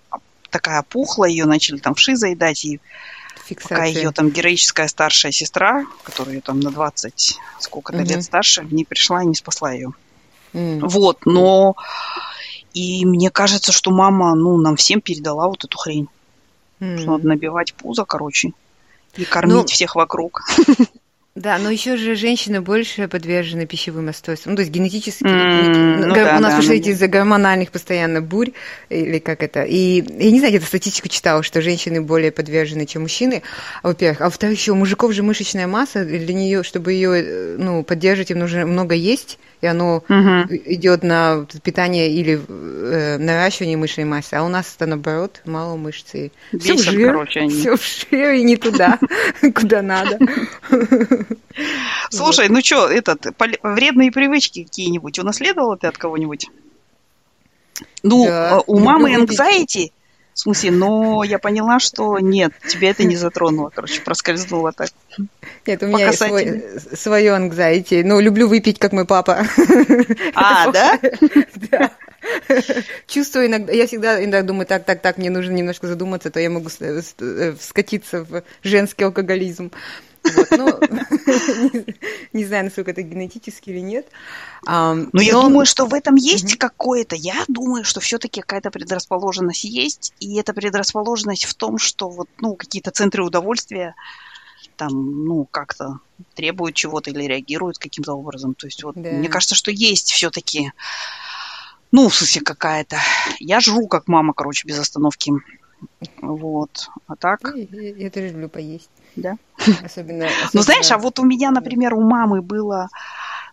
такая 0.50 0.82
пухла, 0.84 1.26
ее 1.26 1.46
начали 1.46 1.78
там 1.78 1.96
вши 1.96 2.16
заедать, 2.16 2.66
и 2.66 2.80
Фиксация. 3.46 3.78
пока 3.78 3.86
ее 3.86 4.12
там 4.12 4.30
героическая 4.30 4.88
старшая 4.88 5.32
сестра, 5.32 5.86
которая 6.04 6.42
там 6.42 6.60
на 6.60 6.72
20 6.72 7.38
сколько-то 7.60 8.00
угу. 8.00 8.08
лет 8.08 8.24
старше, 8.24 8.66
не 8.70 8.86
пришла 8.86 9.24
и 9.24 9.28
не 9.28 9.36
спасла 9.36 9.72
ее. 9.72 9.94
Mm. 10.54 10.80
Вот, 10.88 11.26
но 11.26 11.76
и 12.74 13.06
мне 13.06 13.30
кажется, 13.30 13.72
что 13.72 13.92
мама, 13.92 14.36
ну, 14.36 14.58
нам 14.58 14.76
всем 14.76 15.02
передала 15.02 15.48
вот 15.48 15.64
эту 15.64 15.78
хрень. 15.78 16.08
Mm. 16.80 16.98
Что 16.98 17.12
надо 17.12 17.28
набивать 17.28 17.74
пузо, 17.74 18.06
короче, 18.06 18.52
и 19.16 19.26
кормить 19.26 19.56
ну, 19.56 19.66
всех 19.66 19.96
вокруг. 19.96 20.42
Да, 21.34 21.58
но 21.60 21.70
еще 21.70 21.96
же 21.96 22.16
женщины 22.16 22.60
больше 22.60 23.08
подвержены 23.08 23.66
пищевым 23.66 24.08
расстройствам. 24.08 24.52
Ну, 24.52 24.58
то 24.58 24.62
есть 24.64 24.72
генетически. 24.74 25.24
Mm, 25.24 26.08
ну, 26.08 26.14
да, 26.14 26.36
у 26.38 26.42
нас 26.42 26.54
да, 26.54 26.60
уже 26.60 26.76
эти 26.76 26.90
из-за 26.90 27.08
гормональных 27.08 27.72
постоянно 27.72 28.22
бурь, 28.22 28.52
или 28.90 29.20
как 29.20 29.42
это. 29.42 29.64
И 29.64 30.02
я 30.02 30.32
не 30.32 30.40
знаю, 30.40 30.52
где-то 30.52 30.66
статистику 30.66 31.08
читала, 31.08 31.42
что 31.42 31.62
женщины 31.62 32.02
более 32.02 32.34
подвержены, 32.34 32.86
чем 32.86 33.04
мужчины, 33.04 33.44
во-первых. 33.82 34.20
А 34.20 34.26
во-вторых, 34.26 34.58
еще 34.58 34.74
у 34.74 34.76
мужиков 34.76 35.14
же 35.14 35.24
мышечная 35.24 35.68
масса, 35.68 36.04
для 36.04 36.34
нее, 36.34 36.64
чтобы 36.64 36.92
ее 36.92 37.24
э, 37.24 37.56
ну, 37.58 37.84
поддерживать, 37.84 38.32
им 38.32 38.40
нужно 38.40 38.66
много 38.66 38.94
есть 38.94 39.40
и 39.62 39.68
оно 39.68 39.98
угу. 39.98 40.56
идет 40.66 41.04
на 41.04 41.46
питание 41.64 42.12
или 42.12 42.42
э, 42.48 43.18
наращивание 43.18 43.78
мышечной 43.78 44.06
массы, 44.06 44.34
а 44.34 44.44
у 44.44 44.50
нас 44.50 44.74
это 44.76 44.88
наоборот 44.88 45.42
мало 45.46 45.76
мышцы. 45.76 46.32
Все 46.60 46.74
в 46.74 46.80
жир, 46.80 47.14
короче, 47.14 47.42
они. 47.42 47.50
все 47.52 47.76
в 47.76 47.82
жир 47.84 48.32
и 48.32 48.44
не 48.44 48.58
туда, 48.58 49.00
куда 49.56 49.82
надо. 49.82 50.20
Слушай, 52.10 52.50
ну 52.50 52.62
что, 52.62 52.88
этот, 52.88 53.28
вредные 53.62 54.12
привычки 54.12 54.64
какие-нибудь 54.64 55.20
унаследовала 55.20 55.78
ты 55.78 55.88
от 55.88 55.98
кого-нибудь? 55.98 56.48
Ну, 58.04 58.28
э, 58.28 58.62
у 58.66 58.80
мамы 58.80 59.14
anxiety, 59.14 59.92
в 60.34 60.40
смысле, 60.40 60.72
но 60.72 61.24
я 61.24 61.40
поняла, 61.40 61.80
что 61.80 62.20
нет, 62.20 62.54
тебя 62.68 62.92
это 62.92 63.04
не 63.04 63.16
затронуло, 63.16 63.72
короче, 63.74 64.02
проскользнуло 64.02 64.72
так. 64.72 64.90
Нет, 65.66 65.84
у 65.84 65.88
меня 65.88 66.08
есть 66.08 66.20
свой, 66.20 66.64
свое 66.94 67.32
anxiety. 67.34 68.02
Ну, 68.04 68.20
люблю 68.20 68.48
выпить, 68.48 68.80
как 68.80 68.94
мой 68.94 69.06
папа. 69.06 69.46
А, 70.34 70.72
да? 70.72 71.00
Да. 71.72 71.92
Чувствую 73.08 73.48
иногда, 73.48 73.74
я 73.74 73.88
всегда 73.88 74.20
иногда 74.20 74.44
думаю, 74.44 74.66
так, 74.66 74.86
так, 74.86 75.02
так, 75.02 75.18
мне 75.18 75.30
нужно 75.30 75.52
немножко 75.52 75.88
задуматься, 75.88 76.30
то 76.30 76.40
я 76.40 76.50
могу 76.50 76.70
э, 76.80 77.54
скатиться 77.60 78.24
в 78.24 78.44
женский 78.64 79.04
алкоголизм. 79.04 79.72
Вот, 80.24 80.52
ну, 80.52 80.80
не, 81.74 81.96
не 82.34 82.46
знаю, 82.46 82.66
насколько 82.66 82.92
это 82.92 83.02
генетически 83.02 83.72
или 83.72 83.80
нет. 83.80 84.08
А, 84.68 84.94
но, 84.94 85.08
но 85.14 85.22
я 85.22 85.34
думаю, 85.34 85.66
что 85.66 85.86
в 85.86 85.94
этом 85.94 86.16
есть 86.16 86.58
какое-то. 86.58 87.16
Я 87.16 87.44
думаю, 87.48 87.84
что 87.84 88.00
все-таки 88.00 88.42
какая-то 88.42 88.72
предрасположенность 88.72 89.64
есть, 89.64 90.14
и 90.20 90.38
эта 90.38 90.54
предрасположенность 90.54 91.46
в 91.46 91.56
том, 91.56 91.78
что 91.78 92.10
вот, 92.10 92.30
ну, 92.40 92.56
какие-то 92.56 92.92
центры 92.92 93.24
удовольствия 93.24 93.96
там, 94.76 95.26
ну, 95.26 95.46
как-то 95.46 96.00
требуют 96.34 96.76
чего-то 96.76 97.10
или 97.10 97.24
реагируют 97.24 97.78
каким-то 97.78 98.14
образом. 98.14 98.56
То 98.56 98.68
есть 98.68 98.84
вот 98.84 98.96
да. 98.96 99.12
мне 99.12 99.30
кажется, 99.30 99.56
что 99.56 99.72
есть 99.72 100.12
все-таки, 100.12 100.72
ну, 101.92 102.10
в 102.10 102.16
смысле 102.16 102.42
какая-то. 102.42 102.98
Я 103.40 103.60
жру, 103.60 103.88
как 103.88 104.08
мама, 104.08 104.34
короче, 104.34 104.68
без 104.68 104.80
остановки. 104.80 105.34
Вот. 106.22 106.90
А 107.08 107.16
так? 107.16 107.42
Я, 107.56 107.64
я, 107.64 107.96
я 107.96 108.10
тоже 108.10 108.30
люблю 108.30 108.50
поесть. 108.50 108.90
Да? 109.16 109.38
Особенно, 109.84 110.26
особенно... 110.26 110.50
Ну, 110.54 110.62
знаешь, 110.62 110.92
а 110.92 110.98
вот 110.98 111.20
у 111.20 111.26
меня, 111.26 111.52
например, 111.52 111.94
у 111.94 112.02
мамы 112.02 112.42
было 112.42 112.90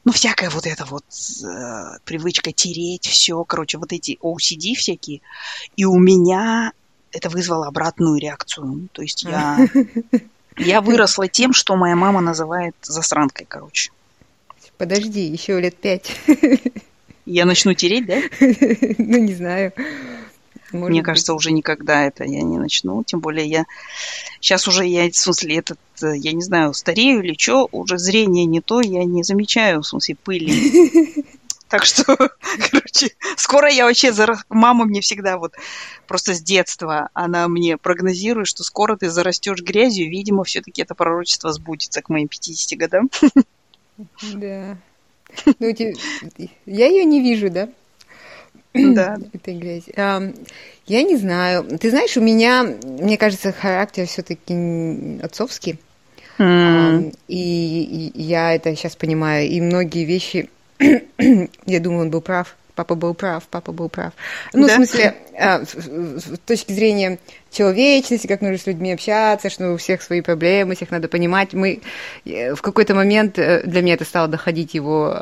ну, 0.05 0.13
всякая 0.13 0.49
вот 0.51 0.67
эта 0.67 0.85
вот 0.85 1.05
э, 1.45 1.99
привычка 2.05 2.53
тереть 2.53 3.07
все, 3.07 3.45
короче, 3.45 3.79
вот 3.79 3.93
эти 3.93 4.19
OCD 4.23 4.75
всякие. 4.75 5.21
И 5.77 5.85
у 5.85 5.99
меня 5.99 6.73
это 7.13 7.29
вызвало 7.29 7.67
обратную 7.67 8.19
реакцию. 8.19 8.89
То 8.93 9.03
есть 9.03 9.25
я, 9.25 9.59
я 10.57 10.81
выросла 10.83 11.29
тем, 11.29 11.53
что 11.53 11.77
моя 11.77 11.97
мама 11.97 12.21
называет 12.21 12.75
засранкой, 12.83 13.47
короче. 13.49 13.91
Подожди, 14.77 15.23
еще 15.23 15.61
лет 15.61 15.77
пять. 15.77 16.17
Я 17.27 17.45
начну 17.45 17.75
тереть, 17.75 18.07
да? 18.07 18.23
Ну, 18.99 19.19
не 19.19 19.35
знаю. 19.35 19.73
Может 20.73 20.91
Мне 20.91 21.01
быть. 21.01 21.07
кажется, 21.07 21.35
уже 21.35 21.51
никогда 21.51 22.05
это 22.05 22.25
я 22.25 22.43
не 22.43 22.59
начну. 22.59 23.03
Тем 23.03 23.21
более 23.21 23.47
я 23.47 23.65
сейчас 24.41 24.69
уже 24.69 24.87
я, 24.87 25.11
в 25.11 25.17
смысле, 25.17 25.57
этот, 25.57 25.79
э, 26.03 26.17
я 26.17 26.33
не 26.33 26.43
знаю, 26.43 26.75
старею 26.75 27.23
или 27.23 27.35
что, 27.39 27.69
уже 27.73 27.99
зрение 27.99 28.45
не 28.45 28.61
то, 28.61 28.81
я 28.81 29.05
не 29.05 29.23
замечаю, 29.23 29.81
в 29.81 29.87
смысле, 29.87 30.17
пыли. 30.23 31.25
Так 31.69 31.85
что, 31.85 32.05
короче, 32.71 33.11
скоро 33.37 33.71
я 33.71 33.85
вообще... 33.85 34.13
Зара... 34.13 34.43
Мама 34.49 34.87
мне 34.87 35.01
всегда 35.01 35.37
вот 35.37 35.53
просто 36.07 36.35
с 36.35 36.41
детства, 36.41 37.11
она 37.13 37.47
мне 37.47 37.77
прогнозирует, 37.77 38.49
что 38.49 38.65
скоро 38.65 38.97
ты 38.97 39.11
зарастешь 39.11 39.61
грязью. 39.61 40.09
Видимо, 40.09 40.45
все-таки 40.45 40.83
это 40.83 40.95
пророчество 40.95 41.53
сбудется 41.53 42.01
к 42.03 42.09
моим 42.09 42.29
50 42.29 42.79
годам. 42.79 43.11
Да. 44.33 44.79
Ну, 45.59 45.75
я 46.67 46.87
ее 46.87 47.05
не 47.05 47.21
вижу, 47.21 47.51
да? 47.51 47.69
Да. 48.75 49.19
Этой 49.33 49.55
грязи. 49.55 49.93
Я 49.97 51.03
не 51.03 51.17
знаю. 51.17 51.65
Ты 51.79 51.91
знаешь, 51.91 52.17
у 52.17 52.21
меня, 52.21 52.65
мне 52.85 53.19
кажется, 53.19 53.53
характер 53.53 54.07
все-таки 54.07 55.21
отцовский. 55.23 55.79
Mm. 56.39 57.15
И, 57.27 58.13
и 58.15 58.23
я 58.23 58.55
это 58.55 58.75
сейчас 58.77 58.97
понимаю. 58.97 59.49
И 59.49 59.61
многие 59.61 60.05
вещи, 60.05 60.49
я 60.79 61.81
думаю, 61.81 62.03
он 62.03 62.11
был 62.11 62.21
прав. 62.21 62.57
Папа 62.75 62.95
был 62.95 63.13
прав, 63.13 63.43
папа 63.51 63.73
был 63.73 63.89
прав. 63.89 64.13
Ну, 64.53 64.69
да? 64.69 64.75
в 64.75 64.77
смысле, 64.77 65.17
а, 65.37 65.65
с 65.65 66.39
точки 66.47 66.71
зрения 66.71 67.19
человечности, 67.51 68.29
как 68.29 68.41
нужно 68.41 68.57
с 68.57 68.69
людьми 68.69 68.93
общаться, 68.93 69.51
что 69.51 69.73
у 69.73 69.79
всех 69.79 70.01
свои 70.01 70.21
проблемы, 70.21 70.77
всех 70.77 70.93
надо 70.93 71.09
понимать. 71.09 71.55
Мы 71.55 71.81
э, 72.25 72.55
в 72.55 72.63
какой-то 72.63 72.95
момент 72.95 73.37
э, 73.37 73.65
для 73.65 73.83
меня 73.83 73.95
это 73.95 74.05
стало 74.05 74.29
доходить 74.29 74.75
его 74.75 75.21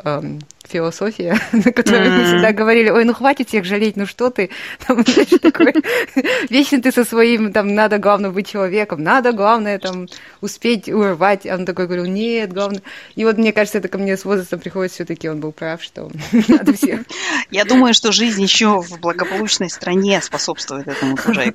философия, 0.71 1.39
на 1.51 1.71
которой 1.71 2.09
мы 2.09 2.23
всегда 2.25 2.51
говорили, 2.51 2.89
ой, 2.89 3.05
ну 3.05 3.13
хватит 3.13 3.49
всех 3.49 3.65
жалеть, 3.65 3.95
ну 3.95 4.05
что 4.05 4.29
ты, 4.29 4.49
там, 4.87 5.03
знаешь, 5.03 5.29
такой, 5.41 5.73
вечно 6.49 6.81
ты 6.81 6.91
со 6.91 7.03
своим, 7.03 7.51
там, 7.53 7.73
надо, 7.73 7.97
главное, 7.97 8.31
быть 8.31 8.47
человеком, 8.47 9.03
надо, 9.03 9.31
главное, 9.31 9.79
там, 9.79 10.07
успеть 10.41 10.89
урвать, 10.89 11.45
а 11.45 11.55
он 11.55 11.65
такой 11.65 11.85
говорил, 11.85 12.05
нет, 12.05 12.53
главное, 12.53 12.81
и 13.15 13.25
вот 13.25 13.37
мне 13.37 13.53
кажется, 13.53 13.79
это 13.79 13.87
ко 13.87 13.97
мне 13.97 14.17
с 14.17 14.25
возрастом 14.25 14.59
приходит, 14.59 14.91
все-таки 14.91 15.29
он 15.29 15.39
был 15.39 15.51
прав, 15.51 15.81
что 15.81 16.09
надо 16.47 16.73
всех. 16.73 17.01
Я 17.51 17.65
думаю, 17.65 17.93
что 17.93 18.11
жизнь 18.11 18.41
еще 18.41 18.81
в 18.81 18.99
благополучной 18.99 19.69
стране 19.69 20.21
способствует 20.21 20.87
этому 20.87 21.17
тоже, 21.17 21.51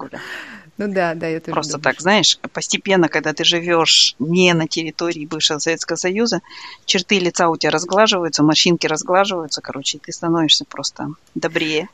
ну 0.78 0.92
да, 0.92 1.14
да, 1.14 1.28
я 1.28 1.40
тоже 1.40 1.52
Просто 1.52 1.72
думаю. 1.72 1.82
так, 1.84 2.00
знаешь, 2.00 2.38
постепенно, 2.52 3.08
когда 3.08 3.32
ты 3.32 3.44
живешь 3.44 4.14
не 4.18 4.54
на 4.54 4.66
территории 4.66 5.26
бывшего 5.26 5.58
Советского 5.58 5.96
Союза, 5.96 6.40
черты 6.86 7.18
лица 7.18 7.48
у 7.48 7.56
тебя 7.56 7.70
разглаживаются, 7.70 8.42
морщинки 8.42 8.86
разглаживаются, 8.86 9.60
короче, 9.60 9.98
и 9.98 10.00
ты 10.00 10.12
становишься 10.12 10.64
просто 10.64 11.08
добрее. 11.34 11.88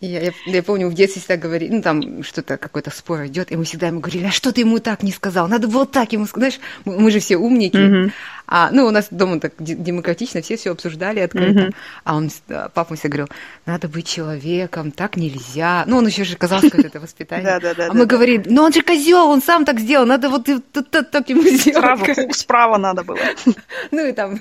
Я, 0.00 0.20
я, 0.20 0.32
я 0.44 0.62
помню, 0.62 0.88
в 0.88 0.94
детстве 0.94 1.20
всегда 1.20 1.36
говорили, 1.36 1.72
ну 1.76 1.80
там 1.80 2.22
что-то, 2.22 2.58
какой-то 2.58 2.90
спор 2.90 3.26
идет, 3.26 3.50
и 3.50 3.56
мы 3.56 3.64
всегда 3.64 3.86
ему 3.86 4.00
говорили, 4.00 4.26
а 4.26 4.30
что 4.30 4.52
ты 4.52 4.60
ему 4.60 4.78
так 4.78 5.02
не 5.02 5.12
сказал? 5.12 5.48
Надо 5.48 5.66
вот 5.66 5.92
так 5.92 6.12
ему 6.12 6.26
сказать. 6.26 6.54
Знаешь, 6.54 6.68
мы, 6.84 7.00
мы 7.04 7.10
же 7.10 7.20
все 7.20 7.36
умники. 7.36 7.76
Mm-hmm. 7.76 8.12
А, 8.56 8.70
ну, 8.70 8.86
у 8.86 8.92
нас 8.92 9.08
дома 9.10 9.40
так 9.40 9.54
демократично, 9.58 10.40
все 10.40 10.56
все 10.56 10.70
обсуждали 10.70 11.18
открыто. 11.18 11.60
Mm-hmm. 11.60 11.74
А 12.04 12.14
он, 12.14 12.30
папа 12.72 12.94
всегда 12.94 13.08
говорил, 13.08 13.28
надо 13.66 13.88
быть 13.88 14.06
человеком, 14.06 14.92
так 14.92 15.16
нельзя. 15.16 15.82
Ну, 15.88 15.96
он 15.96 16.06
еще 16.06 16.22
же 16.22 16.36
казалось, 16.36 16.70
как 16.70 16.84
это 16.84 17.00
воспитание. 17.00 17.60
А 17.88 17.92
мы 17.92 18.06
говорили, 18.06 18.44
ну 18.46 18.62
он 18.62 18.72
же 18.72 18.82
козел, 18.82 19.26
он 19.26 19.42
сам 19.42 19.64
так 19.64 19.80
сделал, 19.80 20.06
надо 20.06 20.28
вот 20.28 20.44
так 20.44 21.28
ему 21.28 21.42
сделать. 21.42 22.36
Справа 22.36 22.78
надо 22.78 23.02
было. 23.02 23.18
Ну, 23.90 24.06
и 24.06 24.12
там 24.12 24.40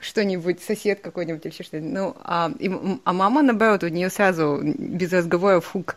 что-нибудь, 0.00 0.62
сосед 0.62 1.00
какой-нибудь 1.00 1.44
или 1.44 1.52
что-нибудь. 1.52 1.92
Ну, 1.92 2.16
а, 2.24 2.50
а 3.04 3.12
мама, 3.12 3.42
наоборот, 3.42 3.84
у 3.84 3.88
нее 3.88 4.08
сразу 4.08 4.58
без 4.62 5.12
разговора 5.12 5.60
фук 5.60 5.96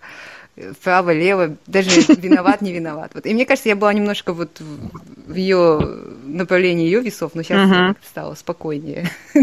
вправо, 0.55 1.11
лево, 1.11 1.57
даже 1.67 1.89
виноват, 2.17 2.61
не 2.61 2.73
виноват. 2.73 3.11
Вот. 3.13 3.25
И 3.25 3.33
мне 3.33 3.45
кажется, 3.45 3.69
я 3.69 3.75
была 3.75 3.93
немножко 3.93 4.33
вот 4.33 4.59
в 4.59 5.33
ее 5.33 5.79
направлении 6.25 6.85
ее 6.85 7.01
весов, 7.01 7.31
но 7.33 7.43
сейчас 7.43 7.69
uh-huh. 7.69 7.95
стала 8.05 8.35
спокойнее. 8.35 9.09
Не 9.33 9.41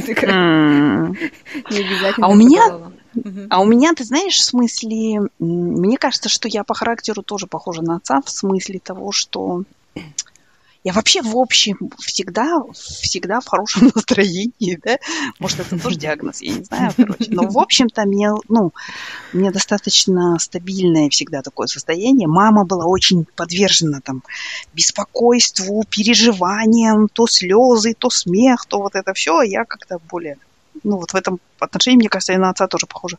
обязательно. 1.78 2.26
А 2.26 2.28
у 2.28 2.34
меня, 2.34 2.80
А 3.48 3.60
у 3.60 3.66
меня, 3.66 3.92
ты 3.94 4.04
знаешь, 4.04 4.36
в 4.36 4.44
смысле, 4.44 5.28
мне 5.38 5.96
кажется, 5.98 6.28
что 6.28 6.48
я 6.48 6.64
по 6.64 6.74
характеру 6.74 7.22
тоже 7.22 7.46
похожа 7.46 7.82
на 7.82 7.96
отца, 7.96 8.20
в 8.24 8.30
смысле 8.30 8.78
того, 8.78 9.12
что 9.12 9.64
я 10.82 10.92
вообще 10.94 11.20
в 11.20 11.36
общем 11.36 11.90
всегда, 11.98 12.62
всегда 12.72 13.40
в 13.40 13.46
хорошем 13.46 13.90
настроении, 13.94 14.78
да? 14.82 14.96
Может, 15.38 15.60
это 15.60 15.78
тоже 15.78 15.96
диагноз, 15.96 16.40
я 16.40 16.54
не 16.54 16.64
знаю, 16.64 16.92
короче. 16.96 17.26
Но, 17.28 17.48
в 17.48 17.58
общем-то, 17.58 18.02
мне, 18.06 18.30
ну, 18.48 18.72
мне 19.32 19.50
достаточно 19.50 20.38
стабильное 20.38 21.10
всегда 21.10 21.42
такое 21.42 21.66
состояние. 21.66 22.28
Мама 22.28 22.64
была 22.64 22.86
очень 22.86 23.26
подвержена 23.36 24.00
там 24.00 24.22
беспокойству, 24.72 25.84
переживаниям, 25.88 27.08
то 27.08 27.26
слезы, 27.26 27.94
то 27.94 28.08
смех, 28.08 28.64
то 28.66 28.78
вот 28.78 28.94
это 28.94 29.12
все. 29.12 29.42
Я 29.42 29.64
как-то 29.64 29.98
более, 30.10 30.38
ну, 30.82 30.96
вот 30.96 31.10
в 31.10 31.14
этом 31.14 31.40
отношении, 31.58 31.98
мне 31.98 32.08
кажется, 32.08 32.32
я 32.32 32.38
на 32.38 32.50
отца 32.50 32.66
тоже 32.68 32.86
похожа. 32.86 33.18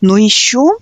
Но 0.00 0.16
еще 0.16 0.78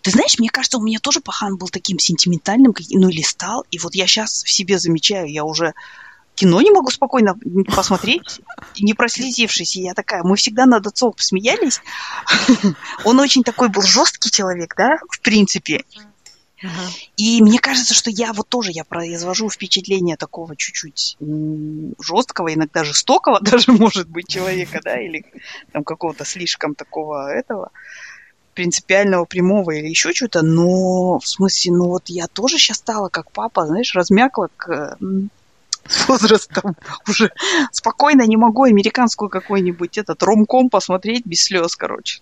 ты 0.00 0.10
знаешь, 0.10 0.38
мне 0.38 0.48
кажется, 0.48 0.78
у 0.78 0.82
меня 0.82 0.98
тоже 0.98 1.20
пахан 1.20 1.56
был 1.56 1.68
таким 1.68 1.98
сентиментальным, 1.98 2.74
ну 2.90 3.08
или 3.08 3.22
стал. 3.22 3.64
И 3.70 3.78
вот 3.78 3.94
я 3.94 4.06
сейчас 4.06 4.42
в 4.44 4.50
себе 4.50 4.78
замечаю, 4.78 5.30
я 5.30 5.44
уже 5.44 5.74
кино 6.34 6.60
не 6.60 6.70
могу 6.70 6.90
спокойно 6.90 7.36
посмотреть, 7.74 8.40
не 8.78 8.94
прослезившись. 8.94 9.76
И 9.76 9.82
я 9.82 9.94
такая, 9.94 10.22
мы 10.22 10.36
всегда 10.36 10.66
над 10.66 10.86
отцом 10.86 11.14
смеялись. 11.16 11.80
Он 13.04 13.20
очень 13.20 13.42
такой 13.42 13.68
был 13.68 13.82
жесткий 13.82 14.30
человек, 14.30 14.74
да, 14.76 14.98
в 15.08 15.20
принципе. 15.20 15.84
И 17.16 17.42
мне 17.42 17.58
кажется, 17.58 17.92
что 17.92 18.10
я 18.10 18.32
вот 18.32 18.48
тоже 18.48 18.70
я 18.72 18.84
произвожу 18.84 19.50
впечатление 19.50 20.16
такого 20.16 20.56
чуть-чуть 20.56 21.16
жесткого, 22.00 22.54
иногда 22.54 22.84
жестокого 22.84 23.40
даже, 23.42 23.72
может 23.72 24.08
быть, 24.08 24.28
человека, 24.28 24.80
да, 24.82 25.00
или 25.00 25.24
там 25.72 25.82
какого-то 25.84 26.24
слишком 26.24 26.74
такого 26.74 27.32
этого 27.32 27.70
принципиального, 28.54 29.24
прямого 29.24 29.70
или 29.72 29.88
еще 29.88 30.12
что-то, 30.12 30.42
но 30.42 31.18
в 31.18 31.26
смысле, 31.26 31.72
ну 31.72 31.88
вот 31.88 32.04
я 32.08 32.26
тоже 32.26 32.58
сейчас 32.58 32.78
стала 32.78 33.08
как 33.08 33.30
папа, 33.32 33.66
знаешь, 33.66 33.94
размякла 33.94 34.48
к, 34.56 34.96
с 35.88 36.08
возрастом 36.08 36.76
уже 37.08 37.32
спокойно 37.72 38.26
не 38.26 38.36
могу 38.36 38.64
американскую 38.64 39.28
какой-нибудь 39.28 39.98
этот 39.98 40.22
ромком 40.22 40.70
посмотреть 40.70 41.26
без 41.26 41.42
слез, 41.42 41.76
короче. 41.76 42.20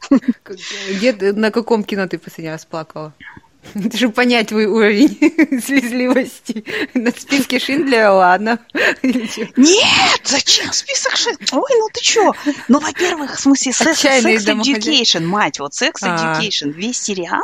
Где, 0.89 1.33
на 1.33 1.51
каком 1.51 1.85
кино 1.85 2.07
ты 2.07 2.19
последний 2.19 2.53
раз 2.53 2.65
плакала? 2.65 3.13
Чтобы 3.95 4.13
понять 4.13 4.49
твой 4.49 4.67
уровень 4.67 5.61
слезливости. 5.65 6.65
На 6.95 7.11
списке 7.11 7.59
Шиндлера, 7.59 8.13
ладно. 8.15 8.59
Нет, 9.03 10.21
зачем 10.25 10.73
список 10.73 11.17
Шиндлера? 11.17 11.59
Ой, 11.61 11.71
ну 11.79 11.89
ты 11.93 12.01
чё? 12.01 12.33
Ну, 12.69 12.81
во-первых, 12.81 13.37
в 13.37 13.41
смысле, 13.41 13.73
Sex, 13.73 14.23
sex 14.23 14.47
Education, 14.47 15.27
мать, 15.27 15.61
вот 15.61 15.73
Sex 15.73 15.93
а. 16.03 16.41
Education, 16.41 16.73
весь 16.73 17.01
сериал, 17.01 17.43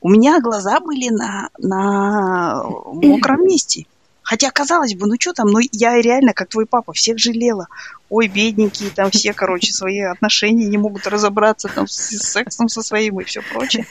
у 0.00 0.08
меня 0.08 0.40
глаза 0.40 0.80
были 0.80 1.08
на, 1.10 1.48
на 1.58 2.64
мокром 2.64 3.44
месте. 3.46 3.86
Хотя, 4.22 4.50
казалось 4.50 4.94
бы, 4.94 5.06
ну 5.06 5.16
что 5.18 5.32
там, 5.32 5.48
ну 5.48 5.58
я 5.72 6.00
реально, 6.00 6.32
как 6.32 6.48
твой 6.48 6.64
папа, 6.64 6.92
всех 6.92 7.18
жалела. 7.18 7.66
Ой, 8.08 8.28
бедненькие, 8.28 8.90
там 8.90 9.10
все, 9.10 9.32
короче, 9.32 9.72
свои 9.72 10.00
отношения 10.00 10.66
не 10.66 10.78
могут 10.78 11.06
разобраться 11.06 11.68
там 11.68 11.88
с 11.88 12.16
сексом 12.18 12.68
со 12.68 12.82
своим 12.82 13.20
и 13.20 13.24
все 13.24 13.42
прочее. 13.42 13.86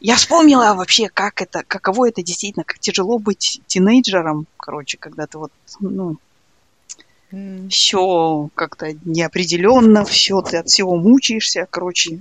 Я 0.00 0.16
вспомнила 0.16 0.74
вообще, 0.74 1.08
как 1.08 1.40
это, 1.40 1.62
каково 1.66 2.08
это 2.08 2.22
действительно, 2.22 2.64
как 2.64 2.78
тяжело 2.78 3.18
быть 3.18 3.60
тинейджером, 3.66 4.46
короче, 4.58 4.98
когда 4.98 5.26
ты 5.26 5.38
вот, 5.38 5.52
ну, 5.80 6.16
mm. 7.32 7.70
все 7.70 8.50
как-то 8.54 8.94
неопределенно, 9.04 10.04
все, 10.04 10.42
ты 10.42 10.58
от 10.58 10.68
всего 10.68 10.96
мучаешься, 10.96 11.66
короче, 11.70 12.20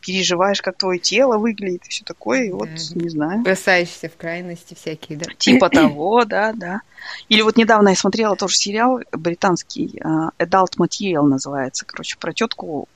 переживаешь, 0.00 0.62
как 0.62 0.78
твое 0.78 0.98
тело 0.98 1.36
выглядит 1.36 1.84
и 1.86 1.88
все 1.90 2.04
такое, 2.04 2.44
и 2.44 2.50
вот, 2.50 2.68
mm. 2.68 3.02
не 3.02 3.08
знаю. 3.10 3.42
Бросаешься 3.42 4.08
в 4.08 4.16
крайности 4.16 4.74
всякие, 4.74 5.18
да? 5.18 5.26
Типа 5.36 5.68
того, 5.70 6.24
да, 6.24 6.52
да. 6.54 6.80
Или 7.28 7.42
вот 7.42 7.56
недавно 7.56 7.90
я 7.90 7.96
смотрела 7.96 8.34
тоже 8.34 8.56
сериал 8.56 9.00
британский, 9.12 10.00
uh, 10.02 10.30
Adult 10.38 10.78
Material 10.78 11.22
называется, 11.22 11.84
короче, 11.84 12.16
про 12.18 12.32
тетку, 12.32 12.88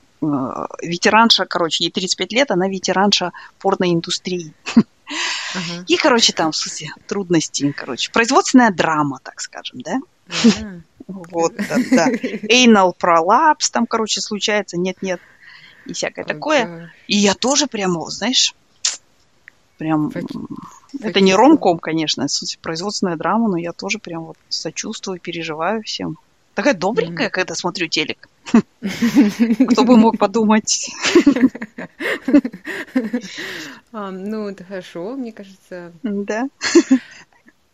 ветеранша, 0.81 1.45
короче, 1.45 1.85
ей 1.85 1.91
35 1.91 2.31
лет, 2.33 2.51
она 2.51 2.67
ветеранша 2.67 3.31
порноиндустрии. 3.59 4.53
Uh-huh. 4.67 5.85
И, 5.87 5.97
короче, 5.97 6.33
там, 6.33 6.51
в 6.51 6.57
смысле, 6.57 6.89
трудности, 7.07 7.71
короче, 7.71 8.11
производственная 8.11 8.71
драма, 8.71 9.19
так 9.23 9.39
скажем, 9.39 9.81
да? 9.81 9.99
Uh-huh. 10.27 10.81
Вот, 11.07 11.55
да, 11.55 11.77
да. 11.91 12.09
Anal 12.09 12.93
prolapse 12.99 13.69
там, 13.71 13.85
короче, 13.85 14.21
случается, 14.21 14.77
нет-нет, 14.77 15.21
и 15.85 15.93
всякое 15.93 16.25
такое. 16.25 16.91
И 17.07 17.15
я 17.15 17.35
тоже 17.35 17.67
прямо, 17.67 18.09
знаешь, 18.09 18.55
прям... 19.77 20.11
Это 21.01 21.19
не 21.19 21.35
ромком, 21.35 21.77
конечно, 21.77 22.25
производственная 22.61 23.17
драма, 23.17 23.49
но 23.49 23.57
я 23.57 23.73
тоже 23.73 23.99
прям 23.99 24.25
вот 24.25 24.37
сочувствую, 24.49 25.19
переживаю 25.19 25.83
всем. 25.83 26.17
Такая 26.55 26.73
добренькая, 26.73 27.27
mm-hmm. 27.27 27.31
когда 27.31 27.53
смотрю 27.53 27.87
телек. 27.87 28.29
Кто 29.69 29.83
бы 29.83 29.97
мог 29.97 30.17
подумать. 30.17 30.89
Ну, 33.91 34.49
это 34.49 34.63
хорошо, 34.63 35.15
мне 35.15 35.31
кажется. 35.31 35.91
Да. 36.03 36.47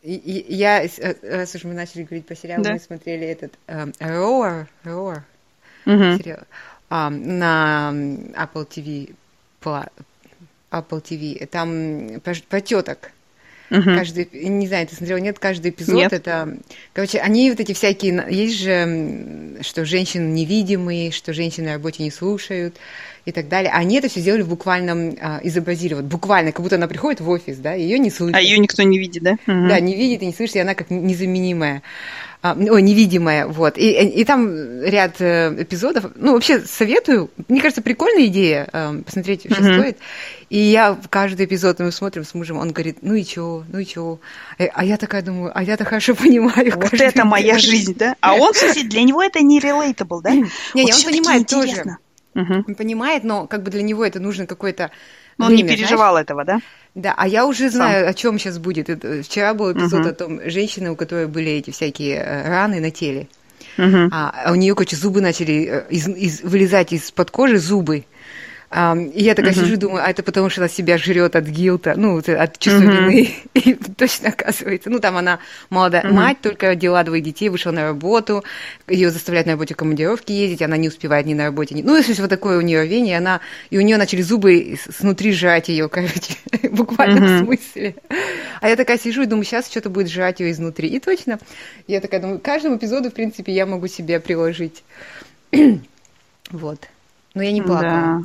Я, 0.04 0.84
э, 0.84 1.16
раз 1.22 1.54
уж 1.54 1.64
мы 1.64 1.74
начали 1.74 2.04
говорить 2.04 2.26
по 2.26 2.36
сериалу, 2.36 2.64
мы 2.64 2.80
смотрели 2.80 3.28
этот 3.28 3.54
Roar, 3.68 4.66
Roar 4.84 5.22
сериал 5.86 6.40
на 6.90 7.92
Apple 8.34 8.68
TV, 8.68 9.16
Apple 9.62 11.02
TV. 11.02 11.46
Там 11.46 12.20
про 12.22 12.62
теток 12.62 13.12
Угу. 13.72 13.84
Каждый, 13.84 14.28
не 14.34 14.68
знаю, 14.68 14.86
ты 14.86 14.96
смотрел, 14.96 15.18
нет, 15.18 15.40
каждый 15.40 15.72
эпизод 15.72 15.96
нет. 15.96 16.14
это... 16.14 16.58
Короче, 16.92 17.20
они 17.20 17.50
вот 17.50 17.60
эти 17.62 17.72
всякие... 17.74 18.26
Есть 18.30 18.60
же, 18.60 19.58
что 19.62 19.86
женщины 19.86 20.28
невидимые, 20.28 21.12
что 21.12 21.34
женщины 21.34 21.68
на 21.68 21.74
работе 21.74 22.04
не 22.04 22.12
слушают 22.12 22.76
и 23.26 23.32
так 23.32 23.48
далее. 23.48 23.72
Они 23.72 23.98
это 23.98 24.08
все 24.08 24.20
сделали 24.20 24.42
в 24.42 24.50
буквальном 24.50 25.16
а, 25.22 25.40
изобразили. 25.44 25.94
Вот 25.94 26.06
буквально, 26.06 26.52
как 26.52 26.62
будто 26.62 26.76
она 26.76 26.88
приходит 26.88 27.22
в 27.22 27.30
офис, 27.30 27.58
да, 27.58 27.74
ее 27.74 28.00
не 28.00 28.10
слышит. 28.10 28.36
А 28.36 28.42
ее 28.42 28.58
никто 28.58 28.84
не 28.84 28.98
видит, 28.98 29.24
да? 29.24 29.32
Угу. 29.32 29.68
Да, 29.68 29.80
не 29.80 29.96
видит 29.96 30.22
и 30.22 30.26
не 30.26 30.34
слышит, 30.34 30.56
и 30.56 30.60
она 30.60 30.74
как 30.74 30.90
незаменимая 30.90 31.82
а, 32.44 32.58
ой, 32.58 32.82
невидимая, 32.82 33.46
вот. 33.46 33.78
И, 33.78 33.92
и 33.92 34.24
там 34.26 34.82
ряд 34.82 35.22
э, 35.22 35.54
эпизодов, 35.62 36.06
ну, 36.16 36.34
вообще 36.34 36.60
советую, 36.62 37.30
мне 37.48 37.62
кажется, 37.62 37.84
прикольная 37.84 38.26
идея, 38.26 38.68
э, 38.74 39.02
посмотреть 39.06 39.46
вообще 39.46 39.62
mm-hmm. 39.62 39.80
стоит. 39.80 39.98
И 40.50 40.58
я 40.58 40.94
в 40.94 41.08
каждый 41.08 41.46
эпизод 41.46 41.80
мы 41.80 41.92
смотрим 41.92 42.24
с 42.24 42.34
мужем, 42.34 42.58
он 42.58 42.72
говорит, 42.72 42.98
ну 43.04 43.14
и 43.14 43.24
чё, 43.24 43.64
ну 43.72 43.78
и 43.78 43.86
чё. 43.86 44.20
Э, 44.58 44.70
а 44.74 44.84
я 44.84 44.98
такая 44.98 45.22
думаю, 45.22 45.52
а 45.54 45.62
я-то 45.62 45.86
хорошо 45.86 46.16
понимаю. 46.16 46.74
Вот 46.78 46.94
это 46.94 47.14
день. 47.14 47.24
моя 47.26 47.60
жизнь, 47.60 47.94
да? 47.96 48.16
А 48.22 48.34
он, 48.34 48.54
кстати, 48.54 48.82
для 48.86 49.04
него 49.04 49.22
это 49.22 49.42
не 49.42 49.60
relatable, 49.60 50.22
да? 50.24 50.32
Не, 50.74 50.86
не, 50.86 50.94
он 50.94 51.04
понимает 51.04 51.48
тоже. 51.48 51.98
Он 52.34 52.76
понимает, 52.76 53.24
но 53.24 53.48
как 53.48 53.64
бы 53.64 53.72
для 53.72 53.84
него 53.84 54.06
это 54.06 54.20
нужно 54.20 54.46
какой-то 54.46 54.92
но 55.38 55.48
он 55.48 55.56
не 55.56 55.64
переживал 55.64 56.14
знаешь? 56.14 56.26
этого, 56.26 56.46
да? 56.46 56.60
Да, 56.94 57.14
а 57.18 57.28
я 57.28 57.46
уже 57.46 57.70
знаю, 57.70 58.04
Сам. 58.04 58.10
о 58.10 58.14
чем 58.14 58.40
сейчас 58.40 58.60
будет. 58.60 58.90
Вчера 59.26 59.54
был 59.54 59.72
эпизод 59.72 60.02
угу. 60.02 60.10
о 60.10 60.14
том 60.14 60.50
женщины, 60.50 60.92
у 60.92 60.96
которой 60.96 61.28
были 61.28 61.52
эти 61.52 61.72
всякие 61.72 62.18
э, 62.18 62.50
раны 62.50 62.80
на 62.80 62.92
теле. 62.92 63.28
Угу. 63.78 64.10
А, 64.12 64.52
у 64.52 64.56
нее, 64.56 64.76
короче, 64.76 64.96
зубы 64.96 65.22
начали 65.22 65.68
э, 65.68 65.84
из, 65.90 66.08
из, 66.08 66.42
вылезать 66.42 66.92
из-под 66.94 67.32
кожи 67.32 67.58
зубы. 67.58 68.06
И 68.72 69.24
я 69.24 69.36
такая 69.36 69.52
uh-huh. 69.52 69.66
сижу, 69.66 69.76
думаю, 69.76 70.06
а 70.06 70.10
это 70.10 70.24
потому, 70.24 70.50
что 70.50 70.62
она 70.62 70.70
себя 70.70 70.98
жрет 70.98 71.36
от 71.36 71.46
гилта, 71.46 71.94
ну, 71.98 72.20
от 72.20 72.58
чувства 72.58 72.80
вины. 72.80 73.34
И 73.54 73.74
точно 73.74 74.30
оказывается. 74.30 74.90
Ну, 74.90 75.00
там 75.00 75.18
она 75.18 75.40
молодая 75.70 76.10
мать, 76.10 76.38
только 76.42 76.68
родила 76.68 77.04
двоих 77.04 77.22
детей, 77.22 77.50
вышла 77.50 77.72
на 77.72 77.84
работу, 77.84 78.46
ее 78.88 79.12
заставляют 79.12 79.48
на 79.48 79.54
работе 79.54 79.76
командировки 79.76 80.32
ездить, 80.32 80.62
она 80.62 80.78
не 80.78 80.88
успевает 80.88 81.26
ни 81.26 81.34
на 81.34 81.46
работе, 81.46 81.76
ни... 81.76 81.82
Ну, 81.82 81.98
если 81.98 82.14
вот 82.22 82.30
такое 82.30 82.58
у 82.58 82.62
нее 82.62 82.84
рвение, 82.84 83.18
она... 83.18 83.42
И 83.72 83.78
у 83.78 83.82
нее 83.82 83.98
начали 83.98 84.22
зубы 84.22 84.78
снутри 84.90 85.34
жрать 85.34 85.68
ее, 85.68 85.90
короче, 85.90 86.38
в 86.64 86.74
буквальном 86.74 87.24
uh-huh. 87.26 87.44
смысле. 87.44 87.96
А 88.62 88.70
я 88.70 88.78
такая 88.78 88.98
сижу 88.98 89.24
и 89.24 89.26
думаю, 89.26 89.44
сейчас 89.44 89.70
что-то 89.70 89.90
будет 89.90 90.10
жрать 90.10 90.40
ее 90.40 90.50
изнутри. 90.52 90.88
И 90.88 91.02
точно, 91.02 91.40
я 91.88 92.00
такая 92.00 92.22
думаю, 92.22 92.40
каждому 92.40 92.78
эпизоду, 92.78 93.10
в 93.10 93.14
принципе, 93.14 93.52
я 93.52 93.66
могу 93.66 93.88
себе 93.88 94.22
приложить. 94.22 94.84
вот. 96.52 96.88
Но 97.34 97.44
я 97.44 97.52
не 97.52 97.62
плакала. 97.62 97.90
Да. 97.92 98.22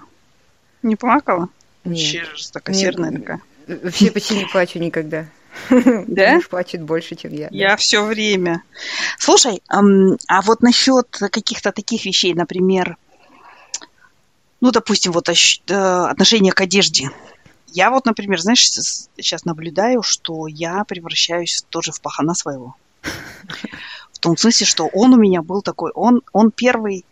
Не 0.87 0.95
плакала? 0.95 1.49
Нет. 1.85 1.95
Вообще 1.95 2.25
жестокосердная 2.37 3.11
не, 3.11 3.19
такая. 3.19 3.41
Вообще 3.67 4.13
почти 4.13 4.37
не 4.37 4.47
плачу 4.47 4.79
никогда. 4.79 5.27
Да? 6.07 6.35
Муж 6.35 6.49
плачет 6.49 6.83
больше, 6.83 7.17
чем 7.17 7.33
я. 7.33 7.49
Я 7.51 7.71
да. 7.71 7.77
все 7.77 8.05
время. 8.05 8.63
Слушай, 9.19 9.63
а 9.69 10.43
вот 10.43 10.63
насчет 10.63 11.09
каких-то 11.11 11.73
таких 11.73 12.05
вещей, 12.05 12.35
например, 12.35 12.97
ну, 14.61 14.71
допустим, 14.71 15.11
вот 15.11 15.29
э, 15.29 15.75
отношение 15.75 16.53
к 16.53 16.61
одежде. 16.61 17.11
Я 17.73 17.91
вот, 17.91 18.07
например, 18.07 18.41
знаешь, 18.41 18.71
сейчас 18.71 19.45
наблюдаю, 19.45 20.03
что 20.03 20.47
я 20.47 20.85
превращаюсь 20.85 21.65
тоже 21.69 21.91
в 21.91 22.01
пахана 22.01 22.35
своего. 22.35 22.77
В 24.13 24.19
том 24.21 24.37
смысле, 24.37 24.67
что 24.67 24.87
он 24.87 25.15
у 25.15 25.17
меня 25.17 25.43
был 25.43 25.63
такой, 25.63 25.91
он, 25.95 26.23
он 26.33 26.53
первый 26.53 27.05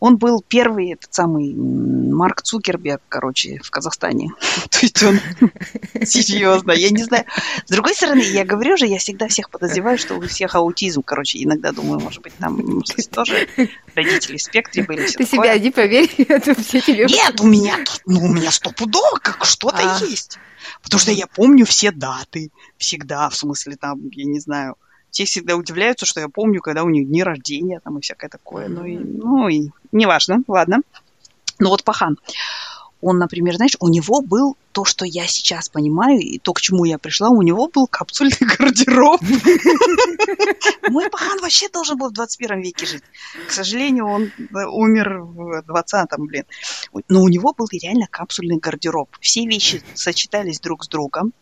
Он 0.00 0.16
был 0.16 0.42
первый, 0.46 0.92
этот 0.94 1.12
самый 1.12 1.54
Марк 1.54 2.42
Цукерберг, 2.42 3.02
короче, 3.08 3.60
в 3.62 3.70
Казахстане. 3.70 4.32
То 4.70 4.78
есть 4.80 5.02
он 5.02 5.20
серьезно, 6.04 6.72
я 6.72 6.90
не 6.90 7.04
знаю. 7.04 7.26
С 7.66 7.70
другой 7.70 7.94
стороны, 7.94 8.20
я 8.20 8.44
говорю 8.44 8.76
же, 8.76 8.86
я 8.86 8.98
всегда 8.98 9.28
всех 9.28 9.50
подозреваю, 9.50 9.98
что 9.98 10.14
у 10.16 10.22
всех 10.22 10.54
аутизм, 10.54 11.02
короче, 11.02 11.42
иногда 11.42 11.72
думаю, 11.72 12.00
может 12.00 12.22
быть, 12.22 12.32
там 12.38 12.82
тоже 13.12 13.46
родители 13.94 14.38
в 14.38 14.42
спектре 14.42 14.82
были. 14.84 15.06
Ты 15.06 15.26
себя 15.26 15.58
не 15.58 15.70
поверь, 15.70 16.10
это 16.28 16.54
все 16.54 16.80
тебе... 16.80 17.04
Нет, 17.04 17.40
у 17.40 17.46
меня, 17.46 17.76
ну, 18.06 18.24
у 18.24 18.28
меня 18.28 18.50
стопудово 18.50 19.18
как 19.22 19.44
что-то 19.44 19.98
а. 19.98 20.04
есть. 20.04 20.38
Потому 20.82 20.98
что 20.98 21.12
я 21.12 21.26
помню 21.26 21.66
все 21.66 21.90
даты, 21.90 22.50
всегда, 22.78 23.28
в 23.28 23.36
смысле, 23.36 23.76
там, 23.76 24.08
я 24.12 24.24
не 24.24 24.40
знаю, 24.40 24.76
все 25.10 25.24
всегда 25.24 25.56
удивляются, 25.56 26.06
что 26.06 26.20
я 26.20 26.28
помню, 26.28 26.60
когда 26.60 26.84
у 26.84 26.88
них 26.88 27.08
дни 27.08 27.22
рождения 27.22 27.80
там 27.80 27.98
и 27.98 28.00
всякое 28.00 28.28
такое. 28.28 28.68
Ну, 28.68 28.84
и, 28.84 28.96
ну 28.96 29.48
и 29.48 29.70
неважно, 29.92 30.42
ладно. 30.48 30.80
Ну 31.58 31.68
вот 31.68 31.84
Пахан, 31.84 32.18
он, 33.00 33.18
например, 33.18 33.56
знаешь, 33.56 33.76
у 33.80 33.88
него 33.88 34.22
был 34.22 34.56
то, 34.72 34.84
что 34.84 35.04
я 35.04 35.26
сейчас 35.26 35.68
понимаю, 35.68 36.20
и 36.20 36.38
то, 36.38 36.52
к 36.52 36.60
чему 36.60 36.84
я 36.84 36.98
пришла, 36.98 37.30
у 37.30 37.42
него 37.42 37.68
был 37.68 37.86
капсульный 37.86 38.36
гардероб. 38.40 39.20
Мой 40.88 41.10
пахан 41.10 41.40
вообще 41.40 41.68
должен 41.68 41.98
был 41.98 42.10
в 42.10 42.12
21 42.12 42.60
веке 42.60 42.86
жить. 42.86 43.02
К 43.48 43.50
сожалению, 43.50 44.06
он 44.06 44.24
э, 44.24 44.66
умер 44.66 45.20
в 45.22 45.64
20-м, 45.68 46.26
блин. 46.26 46.44
Но 47.08 47.22
у 47.22 47.28
него 47.28 47.52
был 47.56 47.66
реально 47.72 48.06
капсульный 48.10 48.58
гардероб. 48.58 49.08
Все 49.20 49.46
вещи 49.46 49.82
сочетались 49.94 50.60
друг 50.60 50.84
с 50.84 50.88
другом. 50.88 51.32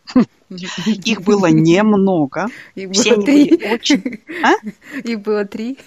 Их 0.50 1.22
было 1.22 1.46
немного. 1.46 2.48
Их 2.74 2.92
все 2.92 3.16
было 3.16 3.24
три. 3.24 3.50
Были 3.50 3.74
очень... 3.74 4.20
А? 4.42 4.54
Их 4.96 5.20
было 5.20 5.44
три. 5.44 5.78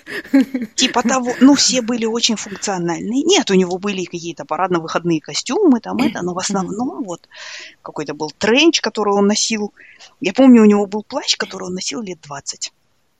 Типа 0.75 1.01
того, 1.01 1.33
ну, 1.39 1.55
все 1.55 1.81
были 1.81 2.05
очень 2.05 2.35
функциональные. 2.35 3.23
Нет, 3.23 3.49
у 3.49 3.55
него 3.55 3.77
были 3.79 4.03
какие-то 4.03 4.45
парадно-выходные 4.45 5.19
костюмы, 5.19 5.79
там 5.79 5.97
это, 5.97 6.21
но 6.21 6.33
в 6.33 6.37
основном 6.37 7.03
вот 7.03 7.27
какой-то 7.81 8.13
был 8.13 8.31
тренч, 8.31 8.81
который 8.81 9.13
он 9.13 9.27
носил. 9.27 9.73
Я 10.19 10.33
помню, 10.33 10.61
у 10.61 10.65
него 10.65 10.85
был 10.85 11.03
плащ, 11.03 11.37
который 11.37 11.67
он 11.67 11.73
носил 11.73 12.01
лет 12.01 12.19
20. 12.21 12.73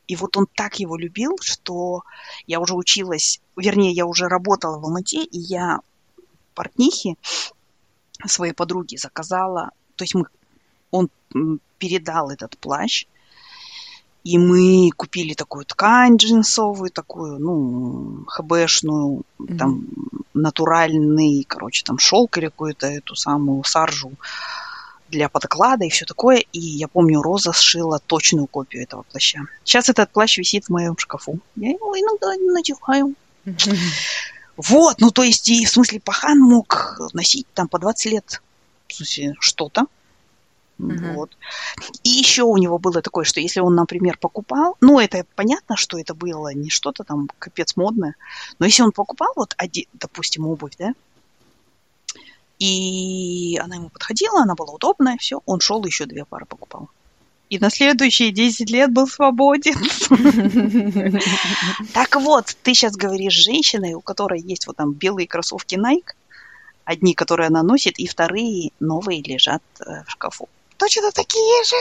И 0.08 0.16
вот 0.16 0.36
он 0.36 0.48
так 0.54 0.80
его 0.80 0.98
любил, 0.98 1.38
что 1.42 2.04
я 2.48 2.60
уже 2.60 2.76
училась, 2.76 3.40
вернее, 3.56 3.92
я 3.92 4.06
уже 4.06 4.28
работала 4.28 4.78
в 4.78 4.84
Алмате, 4.84 5.24
и 5.24 5.40
я 5.40 5.80
портнихе 6.54 7.16
своей 8.26 8.54
подруге 8.54 8.98
заказала, 8.98 9.72
то 9.96 10.04
есть 10.04 10.16
мы, 10.16 10.26
он 10.92 11.10
передал 11.78 12.30
этот 12.30 12.58
плащ, 12.58 13.06
и 14.24 14.38
мы 14.38 14.92
купили 14.96 15.34
такую 15.34 15.66
ткань 15.66 16.18
джинсовую, 16.18 16.92
такую, 16.92 17.40
ну, 17.40 18.24
хбшную, 18.28 19.24
mm-hmm. 19.40 19.58
там, 19.58 19.88
натуральный, 20.34 21.44
короче, 21.48 21.84
там, 21.84 21.98
шелк 21.98 22.38
или 22.38 22.46
какую-то 22.46 22.88
эту 22.88 23.16
самую 23.16 23.64
саржу 23.64 24.12
для 25.10 25.28
подклада 25.28 25.86
и 25.86 25.90
все 25.90 26.06
такое. 26.06 26.44
И 26.54 26.60
я 26.60 26.88
помню, 26.88 27.22
Роза 27.22 27.52
сшила 27.52 28.00
точную 28.00 28.48
копию 28.48 28.84
этого 28.84 29.04
плаща. 29.04 29.42
Сейчас 29.64 29.90
этот 29.90 30.12
плащ 30.12 30.38
висит 30.38 30.66
в 30.66 30.70
моем 30.70 30.98
шкафу. 30.98 31.40
Я 31.56 31.72
его 31.72 31.96
иногда 31.98 32.36
надеваю. 32.38 33.16
Mm-hmm. 33.46 33.78
Вот, 34.58 35.00
ну 35.00 35.10
то 35.10 35.24
есть 35.24 35.50
и 35.50 35.66
в 35.66 35.70
смысле 35.70 36.00
пахан 36.02 36.38
мог 36.38 37.00
носить 37.14 37.48
там 37.56 37.68
по 37.68 37.80
20 37.80 38.12
лет, 38.12 38.42
в 38.88 38.94
смысле, 38.94 39.34
что-то. 39.40 39.88
Mm-hmm. 40.82 41.14
Вот. 41.14 41.38
И 42.04 42.10
еще 42.10 42.44
у 42.44 42.58
него 42.58 42.80
было 42.80 43.02
такое, 43.02 43.24
что 43.24 43.40
если 43.40 43.60
он, 43.60 43.76
например, 43.76 44.18
покупал, 44.18 44.78
ну, 44.82 45.00
это 45.00 45.26
понятно, 45.36 45.78
что 45.78 46.00
это 46.00 46.14
было 46.14 46.54
не 46.54 46.70
что-то 46.70 47.04
там 47.04 47.30
капец 47.40 47.76
модное, 47.76 48.16
но 48.60 48.66
если 48.66 48.84
он 48.84 48.92
покупал, 48.92 49.32
вот, 49.36 49.54
один, 49.58 49.86
допустим, 49.94 50.48
обувь, 50.48 50.74
да, 50.78 50.94
и 52.62 53.58
она 53.62 53.76
ему 53.76 53.90
подходила, 53.90 54.42
она 54.42 54.54
была 54.54 54.74
удобная, 54.74 55.18
все, 55.18 55.42
он 55.46 55.60
шел 55.60 55.84
еще 55.84 56.06
две 56.06 56.26
пары 56.26 56.46
покупал. 56.46 56.90
И 57.50 57.60
на 57.60 57.70
следующие 57.70 58.32
10 58.32 58.70
лет 58.70 58.94
был 58.94 59.08
свободен. 59.08 59.76
Так 61.94 62.16
вот, 62.16 62.56
ты 62.64 62.74
сейчас 62.74 62.96
говоришь 62.96 63.34
женщиной, 63.34 63.94
у 63.94 64.02
которой 64.02 64.40
есть 64.40 64.68
вот 64.68 64.78
там 64.78 64.94
белые 64.94 65.28
кроссовки 65.28 65.76
Nike, 65.76 66.14
одни, 66.86 67.14
которые 67.14 67.48
она 67.48 67.64
носит, 67.64 68.00
и 68.00 68.08
вторые 68.08 68.72
новые 68.80 69.22
лежат 69.24 69.64
э, 69.80 70.04
в 70.06 70.12
шкафу 70.12 70.48
точно 70.82 71.12
такие 71.12 71.64
же. 71.64 71.76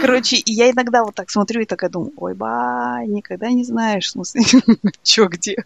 Короче, 0.00 0.40
я 0.46 0.70
иногда 0.70 1.04
вот 1.04 1.14
так 1.16 1.30
смотрю 1.30 1.62
и 1.62 1.64
такая 1.64 1.90
думаю, 1.90 2.12
ой, 2.16 2.34
ба, 2.34 3.00
никогда 3.06 3.50
не 3.50 3.64
знаешь, 3.64 4.06
в 4.06 4.10
смысле, 4.10 4.42
что 5.02 5.26
где. 5.26 5.56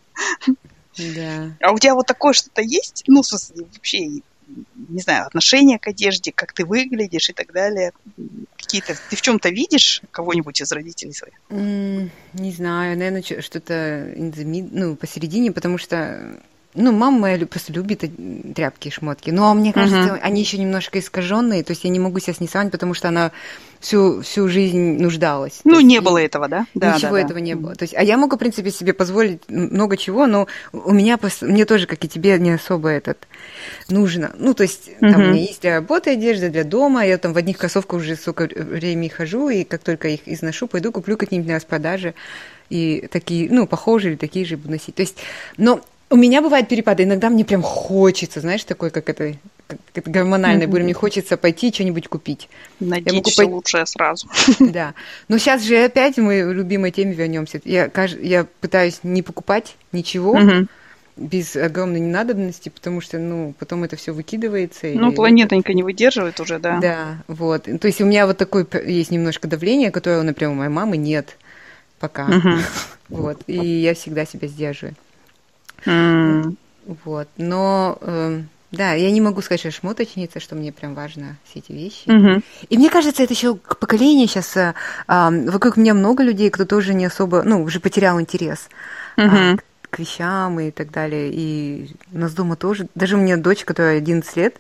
Да. 0.96 1.52
А 1.60 1.72
у 1.72 1.78
тебя 1.78 1.94
вот 1.94 2.06
такое 2.06 2.32
что-то 2.32 2.62
есть? 2.62 3.04
Ну, 3.06 3.20
в 3.20 3.26
смысле, 3.26 3.66
вообще, 3.74 4.06
не 4.06 5.00
знаю, 5.00 5.26
отношение 5.26 5.78
к 5.78 5.88
одежде, 5.88 6.32
как 6.32 6.54
ты 6.54 6.64
выглядишь 6.64 7.28
и 7.28 7.34
так 7.34 7.52
далее. 7.52 7.92
Какие-то, 8.56 8.96
ты 9.10 9.16
в 9.16 9.20
чем-то 9.20 9.50
видишь 9.50 10.00
кого-нибудь 10.10 10.62
из 10.62 10.72
родителей 10.72 11.12
своих? 11.12 11.34
Mm, 11.50 12.10
не 12.32 12.52
знаю, 12.52 12.96
наверное, 12.96 13.22
что-то 13.42 14.10
ну, 14.16 14.96
посередине, 14.96 15.52
потому 15.52 15.76
что 15.76 16.40
ну, 16.76 16.92
мама 16.92 17.18
моя 17.18 17.46
просто 17.46 17.72
любит 17.72 18.04
тряпки 18.54 18.88
и 18.88 18.90
шмотки. 18.90 19.30
Но 19.30 19.52
мне 19.54 19.72
кажется, 19.72 20.14
uh-huh. 20.14 20.20
они 20.20 20.40
еще 20.40 20.58
немножко 20.58 20.98
искаженные. 20.98 21.64
То 21.64 21.72
есть 21.72 21.84
я 21.84 21.90
не 21.90 21.98
могу 21.98 22.20
себя 22.20 22.34
снисовать, 22.34 22.70
потому 22.70 22.94
что 22.94 23.08
она 23.08 23.32
всю, 23.80 24.22
всю 24.22 24.48
жизнь 24.48 25.00
нуждалась. 25.00 25.60
Ну, 25.64 25.80
не 25.80 26.00
было 26.00 26.18
этого, 26.18 26.48
да? 26.48 26.66
да 26.74 26.94
ничего 26.94 27.14
да, 27.14 27.20
этого 27.20 27.40
да. 27.40 27.44
не 27.44 27.54
было. 27.54 27.74
То 27.74 27.84
есть, 27.84 27.94
а 27.96 28.02
я 28.02 28.16
могу, 28.16 28.36
в 28.36 28.38
принципе, 28.38 28.70
себе 28.70 28.92
позволить 28.92 29.42
много 29.48 29.96
чего, 29.96 30.26
но 30.26 30.46
у 30.72 30.92
меня, 30.92 31.18
мне 31.40 31.64
тоже, 31.64 31.86
как 31.86 32.04
и 32.04 32.08
тебе, 32.08 32.38
не 32.38 32.50
особо 32.50 32.90
этот 32.90 33.26
нужно. 33.88 34.32
Ну, 34.38 34.54
то 34.54 34.62
есть, 34.62 34.90
там 35.00 35.10
uh-huh. 35.10 35.14
у 35.14 35.30
меня 35.32 35.42
есть 35.42 35.62
для 35.62 35.76
работы 35.76 36.10
одежда, 36.10 36.48
для 36.48 36.64
дома. 36.64 37.06
Я 37.06 37.18
там 37.18 37.32
в 37.32 37.36
одних 37.36 37.58
кроссовках 37.58 38.00
уже 38.00 38.16
сколько 38.16 38.48
времени 38.54 39.08
хожу, 39.08 39.48
и 39.48 39.64
как 39.64 39.82
только 39.82 40.08
их 40.08 40.20
изношу, 40.26 40.66
пойду 40.66 40.92
куплю 40.92 41.16
какие-нибудь 41.16 41.48
на 41.48 41.56
распродаже. 41.56 42.14
И 42.68 43.08
такие, 43.10 43.48
ну, 43.50 43.66
похожие 43.66 44.12
или 44.12 44.18
такие 44.18 44.44
же 44.44 44.56
буду 44.56 44.72
носить. 44.72 44.94
То 44.96 45.02
есть, 45.02 45.18
но 45.56 45.80
у 46.08 46.16
меня 46.16 46.40
бывают 46.40 46.68
перепады. 46.68 47.02
Иногда 47.02 47.30
мне 47.30 47.44
прям 47.44 47.62
хочется, 47.62 48.40
знаешь, 48.40 48.64
такой, 48.64 48.90
как 48.90 49.08
это, 49.08 49.34
как 49.66 49.78
это 49.94 50.10
гормональный 50.10 50.66
буря, 50.66 50.84
мне 50.84 50.94
хочется 50.94 51.36
пойти 51.36 51.72
что-нибудь 51.72 52.08
купить. 52.08 52.48
Надеть 52.78 53.12
я 53.12 53.22
все 53.22 53.36
пойти... 53.36 53.52
лучшее 53.52 53.86
сразу. 53.86 54.28
Да. 54.60 54.94
Но 55.28 55.38
сейчас 55.38 55.62
же 55.62 55.84
опять 55.84 56.16
мы 56.18 56.52
любимой 56.54 56.92
теме 56.92 57.12
вернемся. 57.12 57.60
Я, 57.64 57.90
я 58.20 58.46
пытаюсь 58.60 59.00
не 59.02 59.22
покупать 59.22 59.76
ничего, 59.90 60.32
угу. 60.32 60.66
без 61.16 61.56
огромной 61.56 61.98
ненадобности, 61.98 62.68
потому 62.68 63.00
что, 63.00 63.18
ну, 63.18 63.54
потом 63.58 63.82
это 63.82 63.96
все 63.96 64.12
выкидывается. 64.12 64.86
Ну, 64.86 65.12
планетонька 65.12 65.72
не 65.72 65.82
выдерживает 65.82 66.38
уже, 66.38 66.60
да. 66.60 66.78
Да, 66.78 67.18
вот. 67.26 67.64
То 67.64 67.86
есть 67.88 68.00
у 68.00 68.04
меня 68.04 68.26
вот 68.26 68.38
такое 68.38 68.64
есть 68.86 69.10
немножко 69.10 69.48
давление, 69.48 69.90
которое, 69.90 70.22
например, 70.22 70.52
у 70.52 70.56
моей 70.56 70.70
мамы 70.70 70.96
нет 70.96 71.36
пока. 71.98 72.26
Угу. 72.26 72.50
Вот. 73.08 73.40
И 73.46 73.56
я 73.56 73.94
всегда 73.94 74.26
себя 74.26 74.48
сдерживаю. 74.48 74.96
Mm. 75.86 76.56
Вот. 77.04 77.28
Но 77.36 77.98
э, 78.00 78.42
да, 78.72 78.92
я 78.92 79.10
не 79.10 79.20
могу 79.20 79.40
сказать, 79.42 79.60
что 79.60 79.68
я 79.68 79.72
шмоточница, 79.72 80.40
что 80.40 80.54
мне 80.54 80.72
прям 80.72 80.94
важно 80.94 81.36
все 81.44 81.60
эти 81.60 81.72
вещи. 81.72 82.06
Mm-hmm. 82.06 82.44
И 82.68 82.78
мне 82.78 82.90
кажется, 82.90 83.22
это 83.22 83.32
еще 83.32 83.54
поколение 83.54 84.26
сейчас. 84.26 84.56
Э, 84.56 84.74
вокруг 85.06 85.76
меня 85.76 85.94
много 85.94 86.22
людей, 86.22 86.50
кто 86.50 86.64
тоже 86.64 86.94
не 86.94 87.06
особо, 87.06 87.42
ну, 87.42 87.62
уже 87.62 87.80
потерял 87.80 88.20
интерес. 88.20 88.68
Mm-hmm. 89.16 89.54
Э, 89.54 89.56
к 89.88 89.98
вещам 89.98 90.60
и 90.60 90.70
так 90.70 90.90
далее. 90.90 91.30
И 91.32 91.90
у 92.12 92.18
нас 92.18 92.34
дома 92.34 92.56
тоже. 92.56 92.88
Даже 92.94 93.16
у 93.16 93.20
меня 93.20 93.36
дочь, 93.36 93.64
которая 93.64 93.98
11 93.98 94.36
лет, 94.36 94.56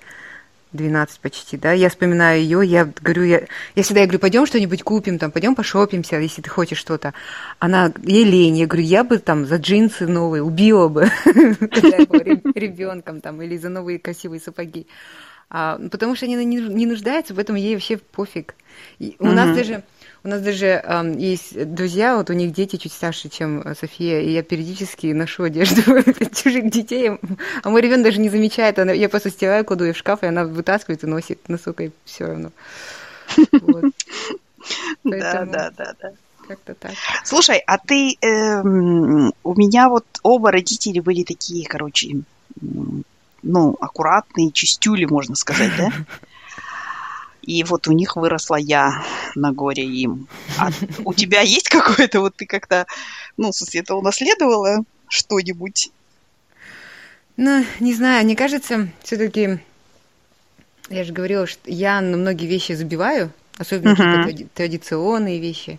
12 0.76 1.20
почти, 1.20 1.56
да, 1.56 1.72
я 1.72 1.88
вспоминаю 1.88 2.40
ее, 2.40 2.60
я 2.64 2.88
говорю, 3.00 3.24
я, 3.24 3.42
я 3.74 3.82
всегда 3.82 4.00
я 4.00 4.06
говорю, 4.06 4.20
пойдем 4.20 4.46
что-нибудь 4.46 4.82
купим, 4.82 5.18
там, 5.18 5.30
пойдем 5.30 5.54
пошопимся, 5.54 6.18
если 6.18 6.42
ты 6.42 6.50
хочешь 6.50 6.78
что-то. 6.78 7.14
Она, 7.58 7.92
ей 8.04 8.24
лень, 8.24 8.58
я 8.58 8.66
говорю, 8.66 8.84
я 8.84 9.04
бы 9.04 9.18
там 9.18 9.46
за 9.46 9.56
джинсы 9.56 10.06
новые 10.06 10.42
убила 10.42 10.88
бы, 10.88 11.10
ребенком, 12.54 13.20
там, 13.20 13.42
или 13.42 13.56
за 13.56 13.68
новые 13.68 13.98
красивые 13.98 14.40
сапоги. 14.40 14.86
А, 15.48 15.78
потому 15.90 16.16
что 16.16 16.26
они 16.26 16.36
не 16.44 16.86
нуждаются, 16.86 17.34
поэтому 17.34 17.58
ей 17.58 17.74
вообще 17.74 17.96
пофиг. 17.98 18.54
И 18.98 19.16
у 19.18 19.26
нас 19.26 19.56
даже 19.56 19.82
у 20.26 20.28
нас 20.28 20.42
даже 20.42 20.82
э, 20.82 21.14
есть 21.18 21.72
друзья, 21.72 22.16
вот 22.16 22.30
у 22.30 22.32
них 22.32 22.52
дети 22.52 22.74
чуть 22.76 22.92
старше, 22.92 23.28
чем 23.28 23.60
э, 23.60 23.76
София, 23.76 24.20
и 24.20 24.32
я 24.32 24.42
периодически 24.42 25.06
ношу 25.12 25.44
одежду 25.44 25.82
чужих 26.34 26.68
детей, 26.68 27.12
а 27.62 27.70
мой 27.70 27.80
ребенок 27.80 28.06
даже 28.06 28.18
не 28.18 28.28
замечает, 28.28 28.80
она, 28.80 28.90
я 28.90 29.08
просто 29.08 29.30
стираю, 29.30 29.64
кладу 29.64 29.84
ее 29.84 29.92
в 29.92 29.96
шкаф, 29.96 30.24
и 30.24 30.26
она 30.26 30.44
вытаскивает 30.44 31.04
и 31.04 31.06
носит, 31.06 31.48
насколько 31.48 31.84
ей 31.84 31.92
все 32.04 32.26
равно. 32.26 32.50
Да, 35.04 35.44
да, 35.44 35.70
да, 35.70 35.94
да. 36.02 36.12
Как-то 36.48 36.74
так. 36.74 36.90
Слушай, 37.24 37.62
а 37.64 37.78
ты... 37.78 38.16
Эм, 38.20 39.32
у 39.44 39.54
меня 39.54 39.88
вот 39.88 40.04
оба 40.24 40.50
родители 40.50 40.98
были 40.98 41.22
такие, 41.22 41.64
короче, 41.68 42.16
ну, 43.46 43.76
аккуратные, 43.80 44.50
чистюли, 44.50 45.04
можно 45.04 45.34
сказать, 45.36 45.70
да? 45.76 45.90
И 47.42 47.62
вот 47.62 47.86
у 47.86 47.92
них 47.92 48.16
выросла 48.16 48.56
я 48.56 49.04
на 49.36 49.52
горе 49.52 49.84
им. 49.84 50.26
А 50.58 50.70
у 51.04 51.14
тебя 51.14 51.42
есть 51.42 51.68
какое-то, 51.68 52.20
вот 52.20 52.34
ты 52.34 52.44
как-то, 52.44 52.86
ну, 53.36 53.52
в 53.52 53.54
смысле, 53.54 53.80
это 53.80 53.94
унаследовала 53.94 54.84
что-нибудь? 55.08 55.92
Ну, 57.36 57.64
не 57.78 57.94
знаю, 57.94 58.24
мне 58.24 58.34
кажется, 58.34 58.88
все-таки, 59.04 59.60
я 60.88 61.04
же 61.04 61.12
говорила, 61.12 61.46
что 61.46 61.60
я 61.70 62.00
на 62.00 62.16
многие 62.16 62.46
вещи 62.46 62.72
забиваю, 62.72 63.30
особенно 63.58 63.92
uh-huh. 63.92 64.24
какие-то 64.24 64.54
традиционные 64.54 65.38
вещи, 65.38 65.78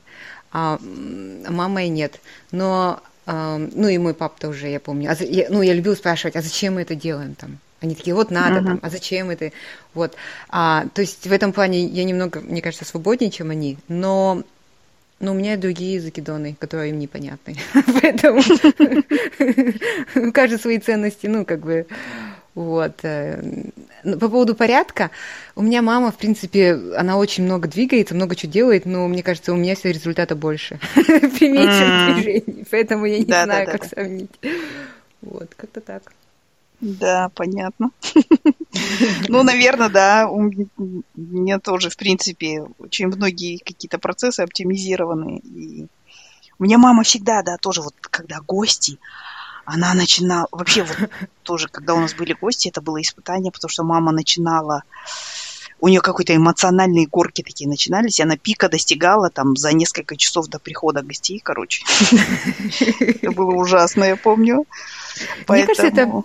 а 0.54 0.80
мама 0.82 1.84
и 1.84 1.90
нет. 1.90 2.22
Но, 2.52 3.02
ну 3.28 3.88
и 3.88 3.98
мой 3.98 4.14
папа 4.14 4.40
тоже, 4.40 4.68
я 4.68 4.80
помню. 4.80 5.12
А, 5.12 5.16
ну, 5.50 5.62
я 5.62 5.74
любила 5.74 5.96
спрашивать, 5.96 6.36
а 6.36 6.42
зачем 6.42 6.76
мы 6.76 6.82
это 6.84 6.96
делаем 6.96 7.36
там? 7.36 7.60
Они 7.82 7.94
такие, 7.94 8.16
вот 8.16 8.32
надо, 8.32 8.60
uh-huh. 8.60 8.66
там, 8.66 8.80
а 8.82 8.90
зачем 8.90 9.30
это? 9.30 9.52
Вот. 9.94 10.16
А, 10.50 10.86
то 10.94 11.02
есть 11.02 11.28
в 11.28 11.32
этом 11.32 11.54
плане 11.54 11.86
я 11.86 12.06
немного, 12.06 12.40
мне 12.40 12.62
кажется, 12.62 12.86
свободнее, 12.86 13.30
чем 13.30 13.52
они, 13.52 13.78
но 13.88 14.44
но 15.20 15.32
у 15.32 15.36
меня 15.36 15.56
и 15.56 15.58
другие 15.58 16.00
закидоны, 16.00 16.56
которые 16.60 16.92
им 16.92 17.00
непонятны. 17.00 17.56
Поэтому 18.02 18.40
у 20.16 20.58
свои 20.60 20.78
ценности, 20.78 21.26
ну, 21.28 21.44
как 21.44 21.62
бы, 21.62 21.88
вот. 22.54 23.04
Э, 24.04 24.16
по 24.18 24.30
поводу 24.30 24.56
порядка, 24.56 25.12
у 25.56 25.62
меня 25.62 25.82
мама, 25.82 26.12
в 26.12 26.18
принципе, 26.18 26.74
она 26.96 27.18
очень 27.18 27.44
много 27.44 27.68
двигается, 27.68 28.16
много 28.16 28.36
чего 28.36 28.52
делает, 28.52 28.86
но 28.86 29.08
мне 29.08 29.24
кажется, 29.24 29.54
у 29.54 29.58
меня 29.58 29.76
все 29.76 29.92
результата 29.92 30.36
больше 30.36 30.80
при 30.96 31.50
меньшем 31.50 32.16
движении, 32.16 32.66
поэтому 32.70 33.06
я 33.06 33.20
не 33.20 33.26
знаю, 33.26 33.66
как 33.66 33.86
сравнить. 33.86 34.32
Вот, 35.22 35.54
как-то 35.56 35.82
так. 35.82 36.14
Да, 36.80 37.30
понятно. 37.34 37.92
Ну, 39.28 39.42
наверное, 39.44 39.90
да. 39.90 40.30
У 40.30 40.52
меня 41.16 41.60
тоже, 41.60 41.90
в 41.90 41.98
принципе, 41.98 42.64
очень 42.78 43.08
многие 43.08 43.58
какие-то 43.58 43.98
процессы 43.98 44.42
оптимизированы. 44.42 45.40
И 45.40 45.88
у 46.60 46.64
меня 46.64 46.78
мама 46.78 47.02
всегда, 47.04 47.42
да, 47.42 47.58
тоже 47.58 47.82
вот, 47.82 47.96
когда 48.02 48.40
гости, 48.42 49.00
она 49.68 49.94
начинала... 49.94 50.48
Вообще, 50.52 50.84
вот 50.84 50.98
тоже, 51.44 51.68
когда 51.68 51.94
у 51.94 52.00
нас 52.00 52.14
были 52.14 52.34
гости, 52.34 52.70
это 52.70 52.82
было 52.82 53.02
испытание, 53.02 53.52
потому 53.52 53.70
что 53.70 53.84
мама 53.84 54.12
начинала... 54.12 54.84
У 55.80 55.90
нее 55.90 56.02
какие-то 56.02 56.36
эмоциональные 56.36 57.06
горки 57.06 57.44
такие 57.44 57.70
начинались, 57.70 58.20
и 58.20 58.24
она 58.24 58.36
пика 58.36 58.68
достигала 58.68 59.30
там 59.30 59.56
за 59.56 59.74
несколько 59.74 60.16
часов 60.16 60.48
до 60.48 60.58
прихода 60.58 61.04
гостей, 61.04 61.40
короче. 61.40 61.84
Это 63.00 63.32
было 63.32 63.54
ужасно, 63.54 64.06
я 64.06 64.16
помню. 64.16 64.66
Мне 65.48 65.66
кажется, 65.66 65.88
это 65.88 66.24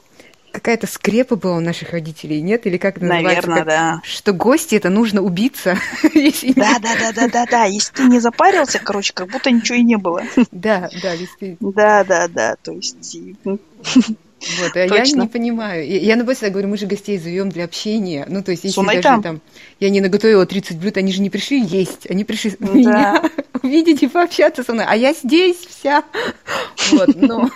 какая-то 0.52 0.86
скрепа 0.86 1.36
была 1.36 1.56
у 1.56 1.60
наших 1.60 1.90
родителей, 1.90 2.40
нет? 2.40 2.66
Или 2.66 2.76
как 2.76 2.98
это 2.98 3.06
называется? 3.06 3.48
Наверное, 3.48 3.64
да. 3.64 4.00
Что 4.04 4.32
гости 4.32 4.74
это 4.76 4.90
нужно 4.90 5.22
убиться. 5.22 5.76
Да, 6.54 6.78
да, 6.80 6.94
да, 6.98 7.12
да, 7.12 7.28
да, 7.28 7.46
да. 7.46 7.64
Если 7.64 7.92
ты 7.94 8.04
не 8.04 8.20
запарился, 8.20 8.78
короче, 8.78 9.12
как 9.12 9.28
будто 9.28 9.50
ничего 9.50 9.78
и 9.78 9.82
не 9.82 9.96
было. 9.96 10.22
Да, 10.50 10.90
да, 11.02 11.16
действительно. 11.16 11.72
Да, 11.72 12.04
да, 12.04 12.28
да. 12.28 12.56
То 12.62 12.72
есть 12.72 13.16
вот, 14.58 14.76
а 14.76 14.80
я 14.80 15.02
не 15.02 15.28
понимаю. 15.28 15.86
Я, 15.86 15.98
я 15.98 16.16
наоборот 16.16 16.42
говорю, 16.42 16.68
мы 16.68 16.76
же 16.76 16.86
гостей 16.86 17.18
зовем 17.18 17.48
для 17.50 17.64
общения. 17.64 18.26
Ну, 18.28 18.42
то 18.42 18.50
есть, 18.50 18.64
если 18.64 18.84
даже 18.84 19.22
там. 19.22 19.40
я 19.80 19.90
не 19.90 20.00
наготовила 20.00 20.46
30 20.46 20.78
блюд, 20.78 20.96
они 20.96 21.12
же 21.12 21.20
не 21.20 21.30
пришли 21.30 21.60
есть, 21.60 22.10
они 22.10 22.24
пришли 22.24 22.54
да. 22.58 22.72
меня 22.72 23.22
увидеть 23.62 24.02
и 24.02 24.08
пообщаться 24.08 24.62
со 24.64 24.72
мной, 24.72 24.86
а 24.88 24.96
я 24.96 25.12
здесь 25.12 25.56
вся. 25.56 26.04
Вот, 26.90 27.14
но, 27.14 27.48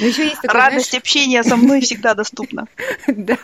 но 0.00 0.06
еще 0.06 0.24
есть 0.24 0.42
такое, 0.42 0.60
Радость 0.60 0.90
знаешь... 0.90 1.02
общения 1.02 1.42
со 1.44 1.56
мной 1.56 1.80
всегда 1.80 2.14
доступна. 2.14 2.66
Да. 3.06 3.38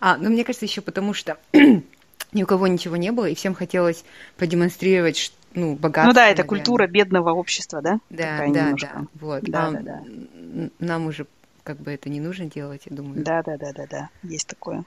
А, 0.00 0.16
но 0.16 0.30
мне 0.30 0.44
кажется, 0.44 0.64
еще 0.64 0.80
потому 0.80 1.12
что 1.14 1.36
ни 1.52 2.42
у 2.42 2.46
кого 2.46 2.66
ничего 2.66 2.96
не 2.96 3.12
было, 3.12 3.26
и 3.26 3.34
всем 3.34 3.54
хотелось 3.54 4.04
продемонстрировать, 4.36 5.32
ну, 5.54 5.74
богатство. 5.74 6.08
Ну 6.08 6.14
да, 6.14 6.28
это 6.28 6.42
наверное. 6.42 6.48
культура 6.48 6.86
бедного 6.86 7.32
общества, 7.32 7.82
да? 7.82 8.00
Да, 8.10 8.16
Такая 8.16 8.52
да, 8.52 8.64
немножко. 8.64 8.90
да. 8.94 9.06
Вот. 9.20 9.42
Да, 9.42 9.66
а, 9.66 9.70
да, 9.72 9.80
да. 9.80 10.70
Нам 10.78 11.06
уже 11.06 11.26
как 11.68 11.80
бы 11.80 11.92
это 11.92 12.08
не 12.08 12.18
нужно 12.18 12.46
делать, 12.46 12.80
я 12.86 12.96
думаю. 12.96 13.22
Да, 13.22 13.42
да, 13.42 13.58
да, 13.58 13.74
да, 13.74 13.86
да, 13.86 14.08
есть 14.22 14.46
такое. 14.46 14.86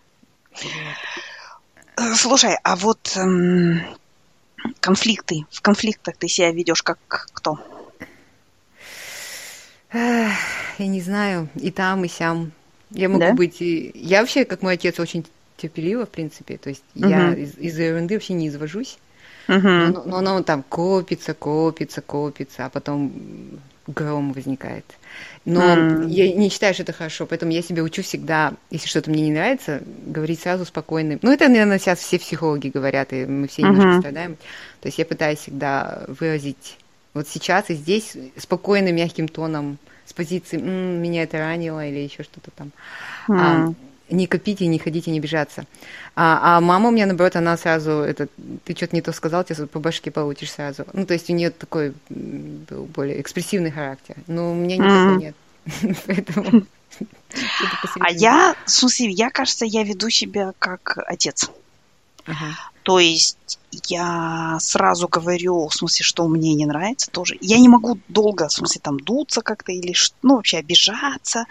Вот. 0.52 2.18
Слушай, 2.18 2.58
а 2.64 2.76
вот 2.76 3.16
эм, 3.18 3.82
конфликты, 4.80 5.46
в 5.52 5.62
конфликтах 5.62 6.18
ты 6.18 6.28
себя 6.28 6.52
ведешь 6.52 6.82
как 6.82 6.98
кто? 7.08 7.60
Я 9.94 10.36
не 10.80 11.02
знаю, 11.02 11.50
и 11.54 11.70
там, 11.70 12.04
и 12.04 12.08
сям. 12.08 12.52
Я 12.90 13.10
могу 13.10 13.20
да? 13.20 13.34
быть... 13.34 13.58
Я 13.62 14.22
вообще, 14.22 14.44
как 14.44 14.64
мой 14.64 14.74
отец, 14.74 15.00
очень 15.00 15.24
терпелива, 15.58 16.08
в 16.08 16.10
принципе. 16.10 16.58
То 16.58 16.70
есть 16.70 16.84
угу. 16.96 17.10
я 17.10 17.36
из- 17.36 17.60
из-за 17.60 17.84
ерунды 17.84 18.16
вообще 18.16 18.34
не 18.34 18.48
извожусь. 18.48 18.98
Угу. 19.48 19.60
Но, 19.60 20.04
но 20.06 20.18
оно 20.18 20.42
там 20.42 20.64
копится, 20.64 21.36
копится, 21.36 22.02
копится, 22.02 22.66
а 22.66 22.70
потом 22.72 23.14
гром 23.88 24.34
возникает. 24.34 24.86
Но 25.46 25.62
mm. 25.62 26.10
я 26.10 26.34
не 26.34 26.50
считаю, 26.50 26.74
что 26.74 26.84
это 26.84 26.94
хорошо, 26.94 27.26
поэтому 27.26 27.52
я 27.52 27.62
себе 27.62 27.82
учу 27.82 28.04
всегда, 28.04 28.54
если 28.70 28.88
что-то 28.88 29.10
мне 29.10 29.24
не 29.24 29.32
нравится, 29.32 29.82
говорить 30.06 30.42
сразу 30.42 30.66
спокойно. 30.66 31.18
Ну, 31.22 31.32
это, 31.32 31.48
наверное, 31.48 31.80
сейчас 31.80 32.00
все 32.00 32.20
психологи 32.20 32.70
говорят, 32.70 33.12
и 33.12 33.26
мы 33.26 33.48
все 33.48 33.64
немножко 33.64 33.90
uh-huh. 33.90 34.00
страдаем. 34.00 34.36
То 34.82 34.88
есть 34.88 35.00
я 35.00 35.06
пытаюсь 35.06 35.40
всегда 35.40 36.04
выразить 36.08 36.78
вот 37.14 37.28
сейчас 37.28 37.70
и 37.70 37.74
здесь 37.74 38.16
спокойным, 38.38 38.96
мягким 38.96 39.28
тоном, 39.28 39.78
с 40.06 40.14
позиции 40.14 40.58
«меня 40.58 41.24
это 41.24 41.40
ранило» 41.40 41.86
или 41.86 42.00
еще 42.00 42.24
что-то 42.24 42.52
там. 42.52 42.72
Mm. 43.28 43.38
А, 43.40 43.74
не 44.12 44.28
копите, 44.28 44.68
не 44.68 44.80
ходите, 44.80 45.12
не 45.12 45.20
бежаться. 45.20 45.66
А, 46.16 46.58
а 46.58 46.62
мама 46.62 46.90
у 46.90 46.92
меня, 46.92 47.06
наоборот, 47.06 47.36
она 47.36 47.58
сразу, 47.58 47.92
это, 47.92 48.28
ты 48.66 48.76
что-то 48.76 48.96
не 48.96 49.02
то 49.02 49.12
сказал, 49.12 49.44
тебе 49.44 49.68
по 49.68 49.80
башке 49.80 50.12
получишь 50.12 50.52
сразу. 50.52 50.86
Ну, 50.94 51.06
то 51.06 51.14
есть 51.14 51.30
у 51.30 51.34
нее 51.34 51.50
такой 51.50 51.94
был 52.10 52.86
более 52.86 53.22
экспрессивный 53.22 53.72
характер. 53.72 54.16
Но 54.28 54.52
у 54.52 54.56
меня 54.56 54.78
никакого 54.78 55.18
нет. 55.18 55.36
Поэтому... 56.06 56.66
А 58.00 58.12
я, 58.12 58.56
в 58.66 58.70
смысле, 58.70 59.12
я, 59.12 59.30
кажется, 59.30 59.66
я 59.66 59.84
веду 59.84 60.10
себя 60.10 60.52
как 60.60 60.98
отец. 61.08 61.50
То 62.84 63.00
есть 63.00 63.60
я 63.72 64.58
сразу 64.60 65.08
говорю, 65.08 65.68
в 65.68 65.74
смысле, 65.74 66.04
что 66.04 66.28
мне 66.28 66.54
не 66.54 66.66
нравится 66.66 67.10
тоже. 67.10 67.38
Я 67.40 67.60
не 67.60 67.70
могу 67.70 68.00
долго, 68.08 68.50
в 68.50 68.54
смысле, 68.54 68.82
там 68.84 69.00
дуться 69.00 69.42
как-то 69.42 69.72
или, 69.72 69.96
ну, 70.22 70.36
вообще 70.36 70.58
обижаться 70.58 71.46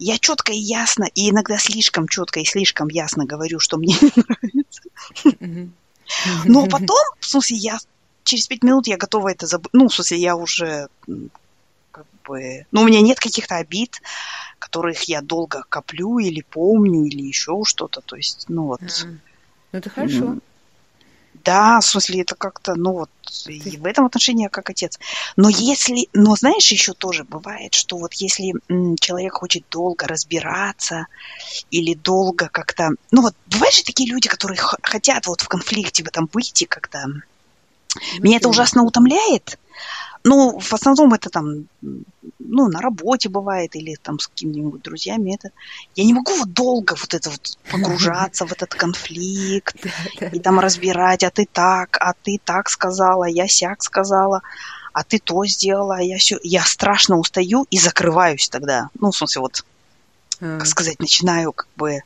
я 0.00 0.18
четко 0.18 0.52
и 0.52 0.58
ясно, 0.58 1.04
и 1.14 1.30
иногда 1.30 1.58
слишком 1.58 2.08
четко 2.08 2.40
и 2.40 2.44
слишком 2.44 2.88
ясно 2.88 3.26
говорю, 3.26 3.60
что 3.60 3.76
мне 3.76 3.94
не 4.00 4.12
нравится. 4.16 4.82
Но 6.46 6.66
потом, 6.66 6.96
в 7.20 7.26
смысле, 7.26 7.56
я 7.58 7.78
через 8.24 8.46
пять 8.48 8.64
минут 8.64 8.86
я 8.86 8.96
готова 8.96 9.30
это 9.30 9.46
забыть. 9.46 9.72
Ну, 9.72 9.88
в 9.88 9.94
смысле, 9.94 10.18
я 10.18 10.36
уже 10.36 10.88
как 11.92 12.06
бы... 12.24 12.66
Ну, 12.72 12.82
у 12.82 12.86
меня 12.86 13.02
нет 13.02 13.20
каких-то 13.20 13.56
обид, 13.56 14.00
которых 14.58 15.02
я 15.02 15.20
долго 15.20 15.64
коплю 15.68 16.18
или 16.18 16.40
помню, 16.40 17.04
или 17.04 17.22
еще 17.22 17.60
что-то. 17.64 18.00
То 18.00 18.16
есть, 18.16 18.46
ну 18.48 18.64
вот... 18.64 18.80
Ну, 19.04 19.18
это 19.72 19.90
хорошо. 19.90 20.38
Да, 21.44 21.80
в 21.80 21.86
смысле, 21.86 22.22
это 22.22 22.34
как-то, 22.34 22.74
ну 22.74 22.92
вот, 22.92 23.10
и 23.46 23.76
в 23.76 23.86
этом 23.86 24.04
отношении 24.04 24.44
я 24.44 24.48
как 24.48 24.70
отец. 24.70 24.98
Но 25.36 25.48
если, 25.48 26.08
но 26.12 26.36
знаешь, 26.36 26.70
еще 26.70 26.92
тоже 26.92 27.24
бывает, 27.24 27.74
что 27.74 27.96
вот 27.96 28.14
если 28.14 28.52
человек 29.00 29.34
хочет 29.34 29.64
долго 29.70 30.06
разбираться 30.06 31.06
или 31.70 31.94
долго 31.94 32.48
как-то, 32.48 32.90
ну 33.10 33.22
вот, 33.22 33.34
бывают 33.46 33.74
же 33.74 33.84
такие 33.84 34.10
люди, 34.10 34.28
которые 34.28 34.58
хотят 34.82 35.26
вот 35.26 35.40
в 35.40 35.48
конфликте 35.48 36.02
в 36.02 36.08
этом 36.08 36.28
выйти 36.32 36.64
как-то. 36.64 37.06
Меня 38.18 38.36
это 38.36 38.48
ужасно 38.48 38.82
утомляет, 38.82 39.58
ну, 40.22 40.58
в 40.58 40.72
основном 40.72 41.14
это 41.14 41.30
там, 41.30 41.66
ну, 41.80 42.68
на 42.68 42.80
работе 42.80 43.28
бывает 43.28 43.74
или 43.74 43.96
там 44.02 44.18
с 44.18 44.28
какими-нибудь 44.28 44.82
друзьями. 44.82 45.34
Это 45.34 45.50
я 45.96 46.04
не 46.04 46.12
могу 46.12 46.34
вот 46.34 46.52
долго 46.52 46.94
вот 47.00 47.14
это 47.14 47.30
вот 47.30 47.58
погружаться 47.70 48.46
в 48.46 48.52
этот 48.52 48.74
конфликт 48.74 49.76
и 50.20 50.38
там 50.40 50.60
разбирать, 50.60 51.24
а 51.24 51.30
ты 51.30 51.46
так, 51.50 51.96
а 52.00 52.12
ты 52.12 52.38
так 52.44 52.68
сказала, 52.68 53.24
я 53.24 53.48
сяк 53.48 53.82
сказала, 53.82 54.42
а 54.92 55.04
ты 55.04 55.18
то 55.18 55.44
сделала, 55.46 55.96
а 55.96 56.02
я 56.02 56.18
все. 56.18 56.38
Я 56.42 56.64
страшно 56.64 57.16
устаю 57.16 57.66
и 57.70 57.78
закрываюсь 57.78 58.48
тогда. 58.48 58.90
Ну, 58.98 59.12
в 59.12 59.16
смысле, 59.16 59.42
вот, 59.42 59.64
как 60.38 60.62
а. 60.62 60.66
сказать, 60.66 60.98
начинаю 60.98 61.52
как 61.52 61.68
бы, 61.76 62.00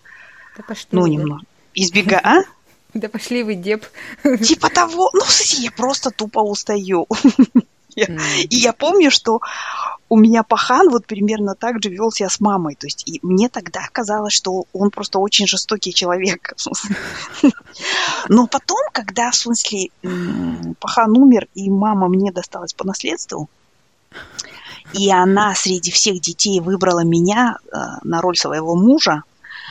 ну, 0.93 1.07
немного 1.07 1.43
избегать. 1.75 2.23
А? 2.25 2.43
Да 2.93 3.09
пошли 3.09 3.43
вы, 3.43 3.57
деп. 3.57 3.85
Типа 4.23 4.71
того, 4.71 5.11
ну, 5.13 5.23
я 5.59 5.73
просто 5.73 6.11
тупо 6.11 6.39
устаю. 6.39 7.09
И 8.51 8.57
я 8.57 8.73
помню, 8.73 9.11
что 9.11 9.41
у 10.09 10.17
меня 10.19 10.43
пахан 10.43 10.91
вот 10.91 11.07
примерно 11.07 11.55
так 11.55 11.83
же 11.83 11.89
вел 11.89 12.11
себя 12.11 12.29
с 12.29 12.41
мамой. 12.41 12.75
То 12.75 12.87
есть 12.87 13.09
и 13.09 13.19
мне 13.23 13.49
тогда 13.49 13.81
казалось, 13.91 14.35
что 14.35 14.67
он 14.73 14.91
просто 14.91 15.19
очень 15.19 15.47
жестокий 15.47 15.93
человек. 15.93 16.55
Но 18.29 18.47
потом, 18.47 18.79
когда, 18.93 19.31
в 19.31 19.37
смысле, 19.37 19.89
пахан 20.79 21.17
умер, 21.17 21.49
и 21.55 21.71
мама 21.71 22.09
мне 22.09 22.33
досталась 22.33 22.75
по 22.75 22.87
наследству, 22.87 23.49
и 24.93 25.11
она 25.11 25.55
среди 25.55 25.91
всех 25.91 26.21
детей 26.21 26.61
выбрала 26.61 27.03
меня 27.03 27.57
э, 27.65 27.77
на 28.03 28.21
роль 28.21 28.37
своего 28.37 28.77
мужа, 28.77 29.25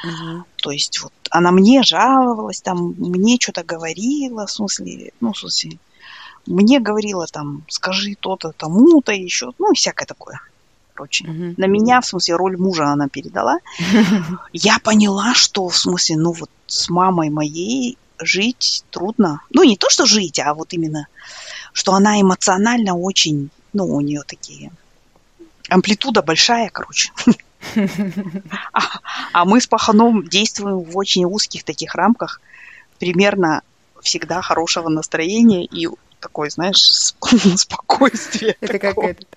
Угу. 0.03 0.43
То 0.57 0.71
есть 0.71 1.01
вот 1.01 1.13
она 1.29 1.51
мне 1.51 1.81
жаловалась, 1.81 2.61
там, 2.61 2.93
мне 2.97 3.37
что-то 3.39 3.63
говорила, 3.63 4.45
в 4.45 4.51
смысле, 4.51 5.11
ну, 5.21 5.31
в 5.31 5.37
смысле, 5.37 5.79
мне 6.45 6.79
говорила 6.79 7.25
там, 7.27 7.63
скажи 7.69 8.15
то-то 8.19 8.51
тому-то 8.51 9.11
еще, 9.11 9.51
ну, 9.59 9.71
и 9.71 9.75
всякое 9.75 10.05
такое. 10.05 10.41
Короче, 10.93 11.25
угу. 11.25 11.55
на 11.57 11.65
меня, 11.65 12.01
в 12.01 12.05
смысле, 12.05 12.35
роль 12.35 12.57
мужа 12.57 12.85
она 12.85 13.07
передала. 13.07 13.57
Я 14.53 14.79
поняла, 14.79 15.33
что, 15.33 15.67
в 15.69 15.77
смысле, 15.77 16.17
ну, 16.17 16.33
вот 16.33 16.49
с 16.67 16.89
мамой 16.89 17.29
моей 17.29 17.97
жить 18.19 18.83
трудно. 18.91 19.41
Ну, 19.49 19.63
не 19.63 19.75
то, 19.75 19.89
что 19.89 20.05
жить, 20.05 20.39
а 20.39 20.53
вот 20.53 20.73
именно, 20.73 21.07
что 21.71 21.93
она 21.93 22.21
эмоционально 22.21 22.95
очень, 22.95 23.49
ну, 23.73 23.85
у 23.85 24.01
нее 24.01 24.21
такие 24.25 24.71
амплитуда 25.69 26.21
большая, 26.21 26.69
короче. 26.69 27.11
А, 28.73 28.81
а 29.31 29.45
мы 29.45 29.61
с 29.61 29.67
Паханом 29.67 30.27
действуем 30.27 30.79
в 30.79 30.97
очень 30.97 31.23
узких 31.23 31.63
таких 31.63 31.95
рамках, 31.95 32.41
примерно 32.99 33.61
всегда 34.01 34.41
хорошего 34.41 34.89
настроения 34.89 35.63
и 35.63 35.87
такой, 36.23 36.49
знаешь, 36.49 36.79
спокойствие. 37.57 38.55
Это 38.61 38.79
как 38.79 38.97
этот 38.97 39.27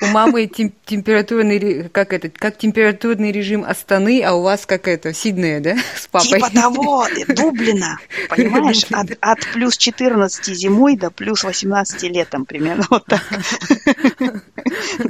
у 0.00 0.06
мамы 0.06 0.46
тем, 0.46 0.72
температурный, 0.84 1.88
как 1.88 2.12
это, 2.12 2.28
как 2.28 2.58
температурный 2.58 3.32
режим 3.32 3.64
Астаны, 3.64 4.22
а 4.22 4.34
у 4.34 4.42
вас 4.42 4.66
как 4.66 4.88
это, 4.88 5.12
Сиднея, 5.12 5.60
да, 5.60 5.76
с 5.96 6.06
папой? 6.06 6.28
Типа 6.28 6.50
того, 6.50 7.06
Дублина, 7.28 7.98
понимаешь, 8.28 8.84
от, 8.90 9.16
от 9.20 9.40
плюс 9.52 9.76
14 9.76 10.46
зимой 10.46 10.96
до 10.96 11.10
плюс 11.10 11.44
18 11.44 12.02
летом 12.04 12.44
примерно 12.44 12.84
вот 12.90 13.04
так. 13.06 13.22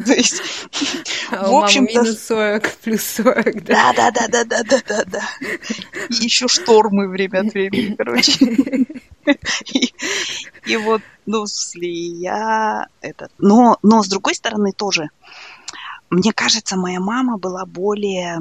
То 0.06 0.12
есть, 0.12 0.42
а 1.30 1.48
в 1.48 1.56
общем 1.56 1.84
минус 1.84 2.18
40, 2.26 2.70
плюс 2.82 3.02
40, 3.02 3.64
да? 3.64 3.92
Да, 3.92 4.10
да, 4.10 4.28
да, 4.28 4.44
да, 4.44 4.62
да, 4.62 4.80
да, 4.86 5.04
да. 5.06 5.22
И 6.08 6.14
еще 6.14 6.48
штормы 6.48 7.08
время 7.08 7.40
от 7.40 7.54
времени, 7.54 7.94
короче. 7.96 8.32
И, 9.72 9.92
и 10.66 10.76
вот, 10.76 11.02
ну, 11.26 11.44
я 11.74 12.86
этот... 13.00 13.30
Но, 13.38 13.78
но 13.82 14.02
с 14.02 14.08
другой 14.08 14.34
стороны 14.34 14.72
тоже, 14.74 15.08
мне 16.10 16.32
кажется, 16.32 16.76
моя 16.76 17.00
мама 17.00 17.38
была 17.38 17.64
более, 17.66 18.38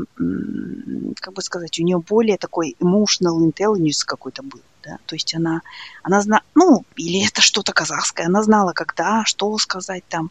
как 1.19 1.33
бы 1.33 1.41
сказать, 1.41 1.79
у 1.79 1.83
нее 1.83 1.97
более 1.97 2.37
такой 2.37 2.75
emotional 2.79 3.39
intelligence 3.39 4.03
какой-то 4.05 4.43
был. 4.43 4.61
Да? 4.83 4.97
То 5.05 5.15
есть 5.15 5.33
она, 5.33 5.61
она 6.03 6.21
знала, 6.21 6.43
ну, 6.55 6.85
или 6.97 7.25
это 7.25 7.41
что-то 7.41 7.73
казахское, 7.73 8.27
она 8.27 8.43
знала, 8.43 8.73
когда, 8.73 9.23
что 9.25 9.57
сказать 9.57 10.03
там. 10.07 10.29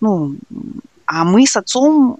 Ну, 0.00 0.36
а 1.06 1.24
мы 1.24 1.46
с 1.46 1.56
отцом. 1.56 2.18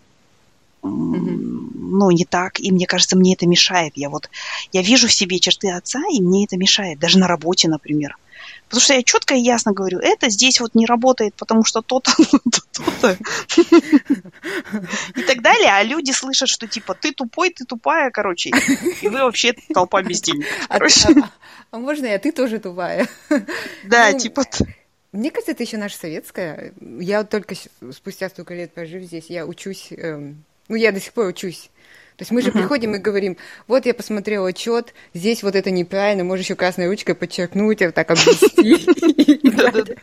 Ну, 0.82 2.10
не 2.10 2.24
так, 2.24 2.60
и 2.60 2.72
мне 2.72 2.86
кажется, 2.86 3.16
мне 3.16 3.34
это 3.34 3.46
мешает. 3.46 3.92
Я 3.96 4.08
вот, 4.08 4.30
я 4.72 4.82
вижу 4.82 5.08
в 5.08 5.12
себе 5.12 5.38
черты 5.38 5.70
отца, 5.70 6.00
и 6.12 6.20
мне 6.20 6.44
это 6.44 6.56
мешает, 6.56 6.98
даже 6.98 7.18
на 7.18 7.28
работе, 7.28 7.68
например. 7.68 8.16
Потому 8.70 8.80
что 8.82 8.94
я 8.94 9.02
четко 9.02 9.34
и 9.34 9.40
ясно 9.40 9.72
говорю, 9.72 9.98
это 9.98 10.30
здесь 10.30 10.60
вот 10.60 10.76
не 10.76 10.86
работает, 10.86 11.34
потому 11.34 11.64
что 11.64 11.82
то-то, 11.86 12.12
то-то. 12.72 13.18
И 15.16 15.22
так 15.22 15.42
далее. 15.42 15.72
А 15.72 15.82
люди 15.82 16.12
слышат, 16.12 16.48
что 16.48 16.68
типа 16.68 16.94
ты 16.94 17.12
тупой, 17.12 17.50
ты 17.50 17.64
тупая, 17.64 18.10
короче. 18.10 18.50
И 19.02 19.08
вы 19.08 19.22
вообще 19.22 19.54
толпа 19.74 20.02
бездельников. 20.02 20.50
А, 20.68 20.76
а, 20.76 21.30
а 21.72 21.78
можно 21.78 22.06
я, 22.06 22.18
ты 22.18 22.30
тоже 22.32 22.60
тупая? 22.60 23.08
Да, 23.84 24.10
ну, 24.12 24.18
типа... 24.18 24.44
Мне 25.12 25.32
кажется, 25.32 25.52
это 25.52 25.64
еще 25.64 25.76
наша 25.76 25.98
советская. 25.98 26.72
Я 27.00 27.24
только 27.24 27.56
спустя 27.92 28.28
столько 28.28 28.54
лет 28.54 28.72
прожив 28.72 29.02
здесь, 29.02 29.26
я 29.28 29.44
учусь, 29.44 29.88
эм, 29.90 30.44
ну, 30.70 30.76
я 30.76 30.92
до 30.92 31.00
сих 31.00 31.12
пор 31.12 31.26
учусь 31.26 31.70
то 32.20 32.22
есть 32.24 32.32
мы 32.32 32.42
же 32.42 32.50
uh-huh. 32.50 32.60
приходим 32.60 32.94
и 32.94 32.98
говорим, 32.98 33.38
вот 33.66 33.86
я 33.86 33.94
посмотрел 33.94 34.44
отчет, 34.44 34.92
здесь 35.14 35.42
вот 35.42 35.56
это 35.56 35.70
неправильно, 35.70 36.22
можешь 36.22 36.44
еще 36.44 36.54
красной 36.54 36.86
ручкой 36.86 37.14
подчеркнуть, 37.14 37.80
вот 37.80 37.94
так 37.94 38.10
обвести. 38.10 38.76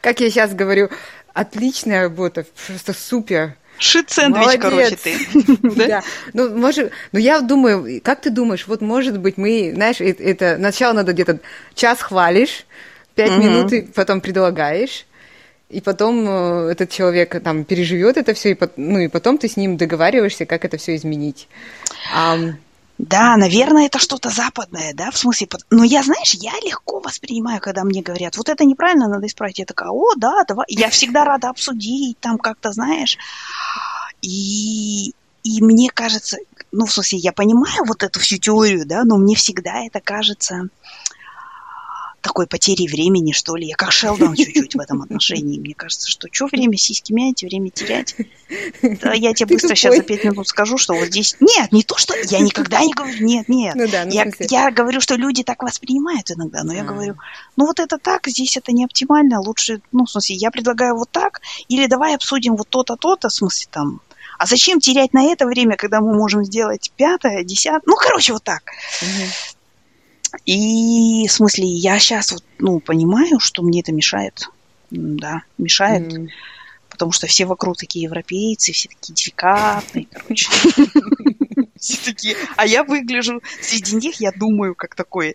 Как 0.00 0.18
я 0.18 0.28
сейчас 0.28 0.54
говорю, 0.54 0.90
отличная 1.32 2.02
работа, 2.02 2.46
просто 2.66 2.92
супер. 2.92 3.54
Шит 3.78 4.10
сэндвич, 4.10 4.58
короче, 4.58 4.96
ты. 4.96 5.16
Да. 5.86 6.02
Ну, 6.32 6.50
может, 6.56 6.90
ну 7.12 7.20
я 7.20 7.40
думаю, 7.40 8.00
как 8.02 8.22
ты 8.22 8.30
думаешь, 8.30 8.66
вот 8.66 8.80
может 8.80 9.20
быть 9.20 9.38
мы, 9.38 9.70
знаешь, 9.72 10.00
это 10.00 10.56
сначала 10.56 10.94
надо 10.94 11.12
где-то 11.12 11.38
час 11.76 12.00
хвалишь, 12.00 12.66
пять 13.14 13.38
минут 13.38 13.72
и 13.72 13.82
потом 13.82 14.20
предлагаешь, 14.20 15.06
и 15.72 15.80
потом 15.80 16.28
э, 16.28 16.72
этот 16.72 16.90
человек 16.90 17.42
там 17.42 17.64
переживет 17.64 18.16
это 18.18 18.34
все, 18.34 18.52
и, 18.52 18.58
ну, 18.76 18.98
и 18.98 19.08
потом 19.08 19.38
ты 19.38 19.48
с 19.48 19.56
ним 19.56 19.76
договариваешься, 19.76 20.44
как 20.44 20.64
это 20.64 20.76
все 20.76 20.94
изменить. 20.96 21.48
Um... 22.14 22.54
Да, 22.98 23.36
наверное, 23.36 23.86
это 23.86 23.98
что-то 23.98 24.30
западное, 24.30 24.92
да, 24.94 25.10
в 25.10 25.16
смысле, 25.16 25.48
но 25.70 25.82
я, 25.82 26.02
знаешь, 26.02 26.34
я 26.34 26.52
легко 26.62 27.00
воспринимаю, 27.00 27.60
когда 27.60 27.82
мне 27.84 28.02
говорят, 28.02 28.36
вот 28.36 28.48
это 28.48 28.64
неправильно, 28.64 29.08
надо 29.08 29.26
исправить. 29.26 29.58
Я 29.58 29.64
такая, 29.64 29.88
о, 29.88 30.14
да, 30.16 30.44
давай, 30.46 30.66
я 30.68 30.88
всегда 30.90 31.24
рада 31.24 31.48
обсудить, 31.48 32.20
там 32.20 32.38
как-то, 32.38 32.70
знаешь, 32.70 33.18
и, 34.20 35.14
и 35.42 35.62
мне 35.62 35.90
кажется, 35.90 36.36
ну, 36.70 36.86
в 36.86 36.92
смысле, 36.92 37.18
я 37.18 37.32
понимаю 37.32 37.84
вот 37.86 38.02
эту 38.02 38.20
всю 38.20 38.36
теорию, 38.36 38.86
да, 38.86 39.04
но 39.04 39.16
мне 39.16 39.34
всегда 39.34 39.84
это 39.84 40.00
кажется, 40.00 40.68
такой 42.22 42.46
потери 42.46 42.88
времени, 42.88 43.32
что 43.32 43.56
ли. 43.56 43.66
Я 43.66 43.74
как 43.74 43.92
Шелдон 43.92 44.34
чуть-чуть 44.34 44.74
в 44.74 44.80
этом 44.80 45.02
отношении. 45.02 45.58
Мне 45.58 45.74
кажется, 45.74 46.08
что 46.08 46.28
что 46.30 46.46
время 46.46 46.78
сиськи 46.78 47.12
мять, 47.12 47.42
время 47.42 47.70
терять. 47.70 48.16
Да, 48.82 49.12
я 49.12 49.34
тебе 49.34 49.54
быстро 49.54 49.74
сейчас 49.74 49.96
за 49.96 50.02
пять 50.02 50.24
минут 50.24 50.48
скажу, 50.48 50.78
что 50.78 50.94
вот 50.94 51.06
здесь... 51.06 51.36
Нет, 51.40 51.72
не 51.72 51.82
то, 51.82 51.98
что... 51.98 52.14
Я 52.28 52.38
никогда 52.38 52.80
не 52.80 52.92
говорю... 52.92 53.24
Нет, 53.24 53.48
нет. 53.48 53.74
Ну 53.74 53.88
да, 53.88 54.04
ну, 54.04 54.12
я, 54.12 54.30
я 54.38 54.70
говорю, 54.70 55.00
что 55.00 55.16
люди 55.16 55.42
так 55.42 55.62
воспринимают 55.62 56.30
иногда, 56.30 56.62
но 56.62 56.72
я 56.72 56.82
а. 56.82 56.84
говорю, 56.84 57.16
ну 57.56 57.66
вот 57.66 57.80
это 57.80 57.98
так, 57.98 58.26
здесь 58.28 58.56
это 58.56 58.72
не 58.72 58.84
оптимально, 58.84 59.40
лучше... 59.40 59.80
Ну, 59.90 60.04
в 60.04 60.10
смысле, 60.10 60.36
я 60.36 60.50
предлагаю 60.50 60.96
вот 60.96 61.10
так, 61.10 61.40
или 61.68 61.86
давай 61.86 62.14
обсудим 62.14 62.56
вот 62.56 62.68
то-то, 62.68 62.96
то-то, 62.96 63.28
в 63.28 63.32
смысле, 63.32 63.68
там... 63.70 64.00
А 64.38 64.46
зачем 64.46 64.80
терять 64.80 65.12
на 65.12 65.24
это 65.24 65.46
время, 65.46 65.76
когда 65.76 66.00
мы 66.00 66.14
можем 66.14 66.44
сделать 66.44 66.92
пятое, 66.96 67.44
десятое? 67.44 67.82
Ну, 67.86 67.94
короче, 67.96 68.32
вот 68.32 68.42
так. 68.42 68.62
Угу. 69.02 69.28
И, 70.46 71.26
в 71.28 71.32
смысле, 71.32 71.66
я 71.66 71.98
сейчас 71.98 72.32
вот, 72.32 72.44
ну, 72.58 72.80
понимаю, 72.80 73.38
что 73.40 73.62
мне 73.62 73.80
это 73.80 73.92
мешает. 73.92 74.48
Да, 74.90 75.42
мешает. 75.58 76.12
Mm. 76.12 76.28
Потому 76.88 77.12
что 77.12 77.26
все 77.26 77.46
вокруг 77.46 77.76
такие 77.76 78.04
европейцы, 78.04 78.72
все 78.72 78.88
такие 78.88 79.14
деликатные, 79.14 80.06
короче. 80.10 80.50
Все 81.82 81.98
такие. 82.04 82.36
А 82.56 82.64
я 82.64 82.84
выгляжу 82.84 83.42
среди 83.60 83.96
них, 83.96 84.20
я 84.20 84.30
думаю, 84.30 84.76
как 84.76 84.94
такой, 84.94 85.34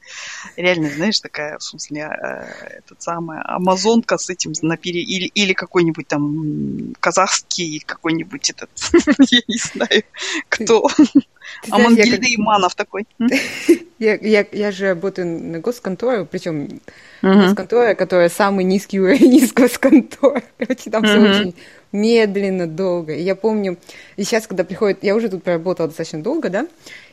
реально, 0.56 0.90
знаешь, 0.90 1.20
такая, 1.20 1.58
в 1.58 1.64
смысле, 1.64 2.04
э, 2.04 2.78
этот 2.78 3.02
самый 3.02 3.40
амазонка 3.42 4.18
с 4.18 4.30
этим 4.30 4.54
на 4.62 4.78
пере... 4.78 5.02
или, 5.02 5.26
или 5.26 5.52
какой-нибудь 5.52 6.08
там 6.08 6.96
казахский 7.02 7.84
какой-нибудь 7.86 8.50
этот, 8.50 8.70
я 9.30 9.42
не 9.46 9.58
знаю, 9.58 10.04
кто. 10.48 10.88
А 11.70 11.80
Мангильда 11.80 12.28
Иманов 12.34 12.76
такой. 12.76 13.06
Я, 14.00 14.14
я, 14.14 14.46
я 14.52 14.72
же 14.72 14.90
работаю 14.90 15.26
на 15.26 15.60
госконторе, 15.60 16.24
причем 16.24 16.82
uh-huh. 17.24 17.48
госконтора, 17.48 17.96
которая 17.96 18.30
самый 18.30 18.64
низкий 18.64 19.00
уровень 19.00 19.38
из 19.38 19.54
госконтор. 19.54 20.44
Короче, 20.60 20.92
там 20.92 21.04
uh-huh. 21.04 21.08
все 21.08 21.42
очень 21.42 21.56
медленно, 21.92 22.68
долго. 22.68 23.14
И 23.14 23.22
я 23.22 23.36
помню, 23.36 23.78
и 24.16 24.24
сейчас, 24.24 24.48
когда 24.48 24.64
приходит, 24.64 25.04
я 25.04 25.16
уже 25.16 25.30
тут 25.30 25.44
проработала 25.44 25.88
достаточно 25.88 26.22
долго, 26.22 26.50
да, 26.50 26.68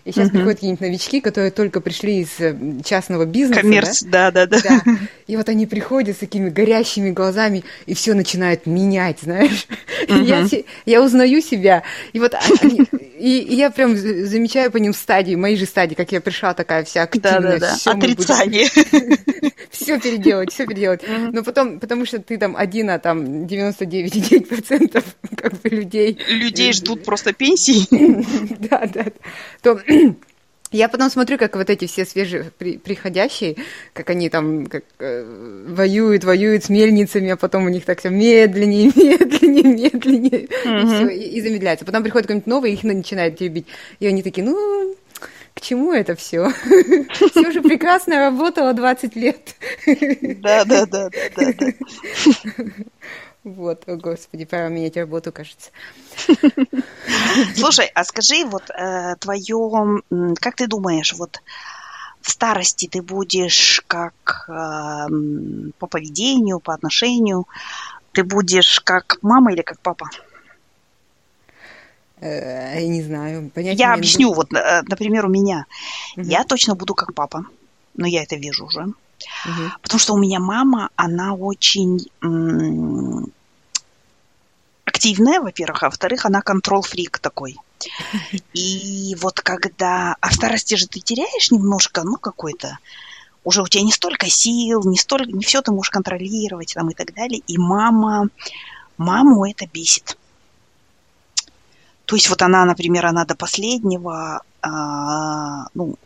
и 0.05 0.13
сейчас 0.13 0.29
угу. 0.29 0.35
приходят 0.37 0.57
какие-нибудь 0.59 0.81
новички, 0.83 1.21
которые 1.21 1.51
только 1.51 1.81
пришли 1.81 2.21
из 2.21 2.29
э, 2.39 2.55
частного 2.85 3.25
бизнеса. 3.25 3.63
Коммерц, 3.63 4.03
да? 4.03 4.31
Да, 4.31 4.47
да, 4.47 4.61
да. 4.61 4.83
И 5.27 5.37
вот 5.37 5.49
они 5.49 5.67
приходят 5.67 6.17
с 6.17 6.19
такими 6.21 6.51
горящими 6.51 7.11
глазами, 7.11 7.65
и 7.87 7.95
все 7.95 8.13
начинает 8.13 8.67
менять, 8.67 9.21
знаешь. 9.23 9.67
Угу. 10.09 10.23
Я, 10.23 10.47
я 10.85 11.03
узнаю 11.03 11.41
себя. 11.41 11.85
И 12.13 12.21
вот 12.21 12.35
они, 12.61 12.85
и, 13.19 13.39
и 13.39 13.55
я 13.55 13.71
прям 13.71 13.97
замечаю 13.97 14.71
по 14.71 14.77
ним 14.77 14.93
стадии, 14.93 15.35
мои 15.35 15.57
же 15.57 15.65
стадии, 15.65 15.95
как 15.95 16.13
я 16.13 16.21
пришла 16.21 16.53
такая 16.53 16.85
вся 16.85 17.03
активная. 17.03 17.59
Да, 17.59 17.59
да, 17.59 17.77
да. 17.85 17.93
Отрицание. 17.93 18.69
Все 19.71 19.99
переделать, 19.99 20.53
все 20.53 20.67
переделать. 20.67 21.03
Но 21.33 21.43
потом, 21.43 21.81
потому 21.81 22.07
что 22.07 22.21
ты 22.21 22.39
там 22.39 22.57
один, 22.57 22.91
а 22.91 22.99
там 22.99 23.45
99,9% 23.45 25.05
как 25.37 25.61
бы 25.61 25.69
людей. 25.69 26.19
Людей 26.29 26.73
ждут 26.73 27.05
просто 27.05 27.33
пенсии. 27.33 27.85
Да, 28.65 28.89
да. 28.93 29.07
То 29.63 29.81
я 30.75 30.89
потом 30.89 31.09
смотрю, 31.09 31.39
как 31.39 31.55
вот 31.55 31.71
эти 31.71 31.87
все 31.87 32.05
свежие 32.05 32.51
при, 32.59 32.79
приходящие, 32.79 33.57
как 33.93 34.11
они 34.11 34.29
там 34.29 34.67
как, 34.67 34.83
э, 34.99 35.65
воюют, 35.69 36.25
воюют 36.25 36.65
с 36.65 36.69
мельницами, 36.69 37.31
а 37.31 37.37
потом 37.37 37.67
у 37.67 37.69
них 37.69 37.85
так 37.85 38.01
все 38.01 38.09
медленнее, 38.11 38.87
медленнее, 38.87 39.91
медленнее, 39.91 40.47
mm-hmm. 40.47 40.83
и 40.83 40.87
все, 40.87 41.09
и, 41.09 41.37
и 41.37 41.41
замедляется. 41.41 41.85
Потом 41.85 42.03
приходит 42.03 42.27
какой-нибудь 42.27 42.49
новый, 42.49 42.73
их 42.73 42.83
начинает 42.83 43.41
любить. 43.41 43.67
И 44.01 44.07
они 44.07 44.25
такие, 44.25 44.45
ну, 44.45 44.97
к 45.55 45.61
чему 45.61 45.93
это 45.93 46.17
все? 46.17 46.51
Все 47.31 47.49
уже 47.49 47.63
прекрасно 47.63 48.19
работало 48.19 48.73
20 48.73 49.15
лет. 49.15 49.55
Да, 50.41 50.65
да, 50.65 50.87
да, 50.87 51.09
да, 51.37 51.53
да. 51.53 51.67
Вот, 53.45 53.87
о 53.87 53.97
господи, 53.97 54.47
пора 54.47 54.69
менять 54.69 54.97
работу, 54.97 55.31
кажется. 55.31 55.71
Слушай, 57.57 57.91
а 57.95 58.03
скажи, 58.05 58.47
вот 58.47 58.71
э, 58.71 59.17
твое, 59.21 60.03
как 60.41 60.57
ты 60.57 60.67
думаешь, 60.67 61.13
вот 61.13 61.43
в 62.23 62.31
старости 62.31 62.89
ты 62.89 63.03
будешь 63.03 63.83
как 63.87 64.47
э, 64.49 64.53
по 65.79 65.87
поведению, 65.87 66.59
по 66.59 66.73
отношению, 66.73 67.47
ты 68.13 68.25
будешь 68.25 68.81
как 68.81 69.19
мама 69.21 69.53
или 69.53 69.61
как 69.61 69.79
папа? 69.81 70.09
Э, 72.21 72.81
я 72.81 72.89
не 72.89 73.03
знаю. 73.03 73.51
Понятия 73.51 73.79
я 73.79 73.93
объясню, 73.93 74.33
вот, 74.33 74.55
э, 74.55 74.83
например, 74.89 75.27
у 75.27 75.29
меня. 75.29 75.67
Угу. 76.17 76.25
Я 76.27 76.45
точно 76.45 76.77
буду 76.77 76.95
как 76.95 77.13
папа, 77.13 77.45
но 77.95 78.07
я 78.07 78.23
это 78.23 78.37
вижу 78.37 78.65
уже. 78.65 78.87
Угу. 79.47 79.71
Потому 79.83 80.01
что 80.01 80.15
у 80.15 80.19
меня 80.19 80.41
мама, 80.41 80.91
она 80.97 81.35
очень 81.35 82.07
м- 82.23 83.33
активная, 84.85 85.41
во-первых, 85.41 85.83
а 85.83 85.87
во-вторых, 85.87 86.25
она 86.25 86.41
контрол-фрик 86.41 87.19
такой. 87.19 87.57
И 88.55 89.17
вот 89.21 89.41
когда... 89.41 90.17
А 90.21 90.29
в 90.31 90.35
старости 90.35 90.75
же 90.75 90.87
ты 90.87 91.01
теряешь 91.01 91.51
немножко, 91.51 92.03
ну, 92.05 92.17
какой-то... 92.17 92.79
Уже 93.43 93.61
у 93.61 93.69
тебя 93.69 93.85
не 93.85 93.93
столько 93.93 94.29
сил, 94.31 94.83
не 94.85 94.97
столько... 94.97 95.31
Не 95.31 95.45
все 95.45 95.61
ты 95.61 95.73
можешь 95.73 95.91
контролировать 95.91 96.73
там 96.75 96.91
и 96.91 96.95
так 96.95 97.15
далее. 97.15 97.43
И 97.47 97.59
мама... 97.59 98.29
Маму 98.97 99.45
это 99.45 99.67
бесит. 99.67 100.17
То 102.07 102.17
есть 102.17 102.29
вот 102.29 102.43
она, 102.43 102.65
например, 102.65 103.07
она 103.07 103.25
до 103.25 103.35
последнего, 103.35 104.43
а, 104.63 105.67
ну, 105.75 105.97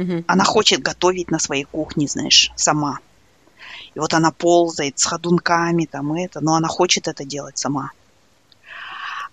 угу. 0.00 0.24
она 0.26 0.44
хочет 0.44 0.80
готовить 0.82 1.30
на 1.30 1.38
своей 1.38 1.64
кухне, 1.64 2.08
знаешь, 2.08 2.50
сама. 2.56 2.98
И 3.94 3.98
вот 3.98 4.14
она 4.14 4.30
ползает 4.30 4.98
с 4.98 5.04
ходунками 5.04 5.84
там 5.84 6.12
это, 6.14 6.40
но 6.40 6.54
она 6.54 6.68
хочет 6.68 7.08
это 7.08 7.24
делать 7.24 7.58
сама. 7.58 7.90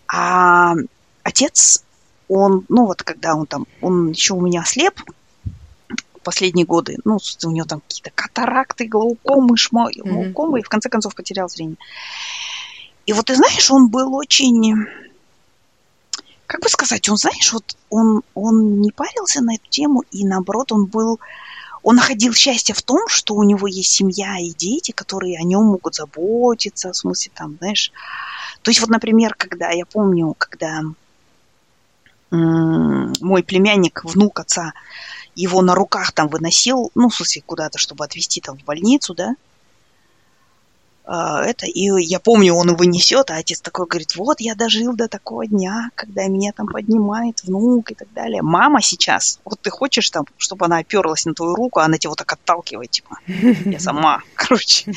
А 0.07 0.73
отец, 1.23 1.83
он, 2.27 2.65
ну 2.69 2.85
вот 2.85 3.03
когда 3.03 3.35
он 3.35 3.45
там, 3.45 3.67
он 3.81 4.11
еще 4.11 4.33
у 4.33 4.41
меня 4.41 4.63
слеп 4.63 5.01
последние 6.27 6.65
годы, 6.65 6.97
ну, 7.05 7.19
у 7.45 7.51
него 7.51 7.65
там 7.65 7.79
какие-то 7.79 8.11
катаракты, 8.13 8.85
глаукомы, 8.85 9.55
шмо, 9.55 9.89
глаукомы, 9.95 10.57
mm-hmm. 10.57 10.61
и 10.61 10.65
в 10.65 10.67
конце 10.67 10.89
концов 10.89 11.15
потерял 11.15 11.47
зрение. 11.47 11.77
И 13.05 13.13
вот 13.13 13.27
ты 13.27 13.35
знаешь, 13.35 13.71
он 13.71 13.87
был 13.87 14.13
очень 14.13 14.85
как 16.47 16.61
бы 16.61 16.69
сказать, 16.69 17.07
он, 17.09 17.17
знаешь, 17.17 17.51
вот 17.53 17.77
он, 17.89 18.23
он 18.33 18.81
не 18.81 18.91
парился 18.91 19.41
на 19.41 19.55
эту 19.55 19.69
тему, 19.69 20.03
и 20.11 20.25
наоборот, 20.25 20.71
он 20.71 20.85
был, 20.85 21.19
он 21.83 21.97
находил 21.97 22.33
счастье 22.33 22.73
в 22.73 22.81
том, 22.81 23.07
что 23.09 23.35
у 23.35 23.43
него 23.43 23.67
есть 23.67 23.91
семья 23.91 24.37
и 24.39 24.51
дети, 24.51 24.91
которые 24.91 25.37
о 25.37 25.43
нем 25.43 25.65
могут 25.65 25.95
заботиться, 25.95 26.93
в 26.93 26.95
смысле, 26.95 27.31
там, 27.35 27.57
знаешь. 27.59 27.91
То 28.61 28.71
есть 28.71 28.79
вот, 28.79 28.89
например, 28.89 29.35
когда, 29.37 29.71
я 29.71 29.85
помню, 29.85 30.33
когда 30.37 30.81
мой 32.31 33.43
племянник, 33.43 34.03
внук 34.03 34.39
отца, 34.39 34.73
его 35.35 35.61
на 35.61 35.75
руках 35.75 36.11
там 36.13 36.27
выносил, 36.29 36.91
ну, 36.95 37.09
в 37.09 37.15
смысле, 37.15 37.43
куда-то, 37.45 37.77
чтобы 37.77 38.03
отвезти 38.03 38.41
там 38.41 38.57
в 38.57 38.63
больницу, 38.63 39.13
да, 39.13 39.35
это, 41.07 41.65
и 41.65 41.89
я 42.03 42.19
помню, 42.19 42.53
он 42.53 42.71
его 42.71 42.83
несет, 42.83 43.31
а 43.31 43.37
отец 43.37 43.61
такой 43.61 43.87
говорит, 43.87 44.15
вот 44.17 44.41
я 44.41 44.55
дожил 44.55 44.93
до 44.93 45.07
такого 45.07 45.47
дня, 45.47 45.89
когда 45.95 46.27
меня 46.27 46.51
там 46.51 46.67
поднимает 46.67 47.43
внук 47.43 47.91
и 47.91 47.95
так 47.95 48.11
далее. 48.13 48.41
Мама 48.41 48.81
сейчас, 48.81 49.39
вот 49.45 49.61
ты 49.61 49.69
хочешь 49.69 50.09
там, 50.09 50.25
чтобы 50.37 50.65
она 50.65 50.79
оперлась 50.79 51.25
на 51.25 51.33
твою 51.33 51.55
руку, 51.55 51.79
а 51.79 51.85
она 51.85 51.97
тебя 51.97 52.09
вот 52.09 52.17
так 52.17 52.33
отталкивает, 52.33 52.91
типа, 52.91 53.19
я 53.27 53.79
сама, 53.79 54.21
короче. 54.35 54.91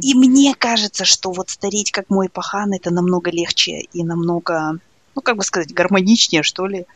И 0.00 0.14
мне 0.14 0.54
кажется, 0.54 1.04
что 1.04 1.32
вот 1.32 1.50
стареть 1.50 1.90
как 1.90 2.08
мой 2.08 2.28
пахан, 2.28 2.72
это 2.72 2.92
намного 2.92 3.32
легче 3.32 3.80
и 3.80 4.04
намного, 4.04 4.78
ну, 5.16 5.22
как 5.22 5.36
бы 5.36 5.42
сказать, 5.42 5.74
гармоничнее, 5.74 6.44
что 6.44 6.66
ли. 6.66 6.86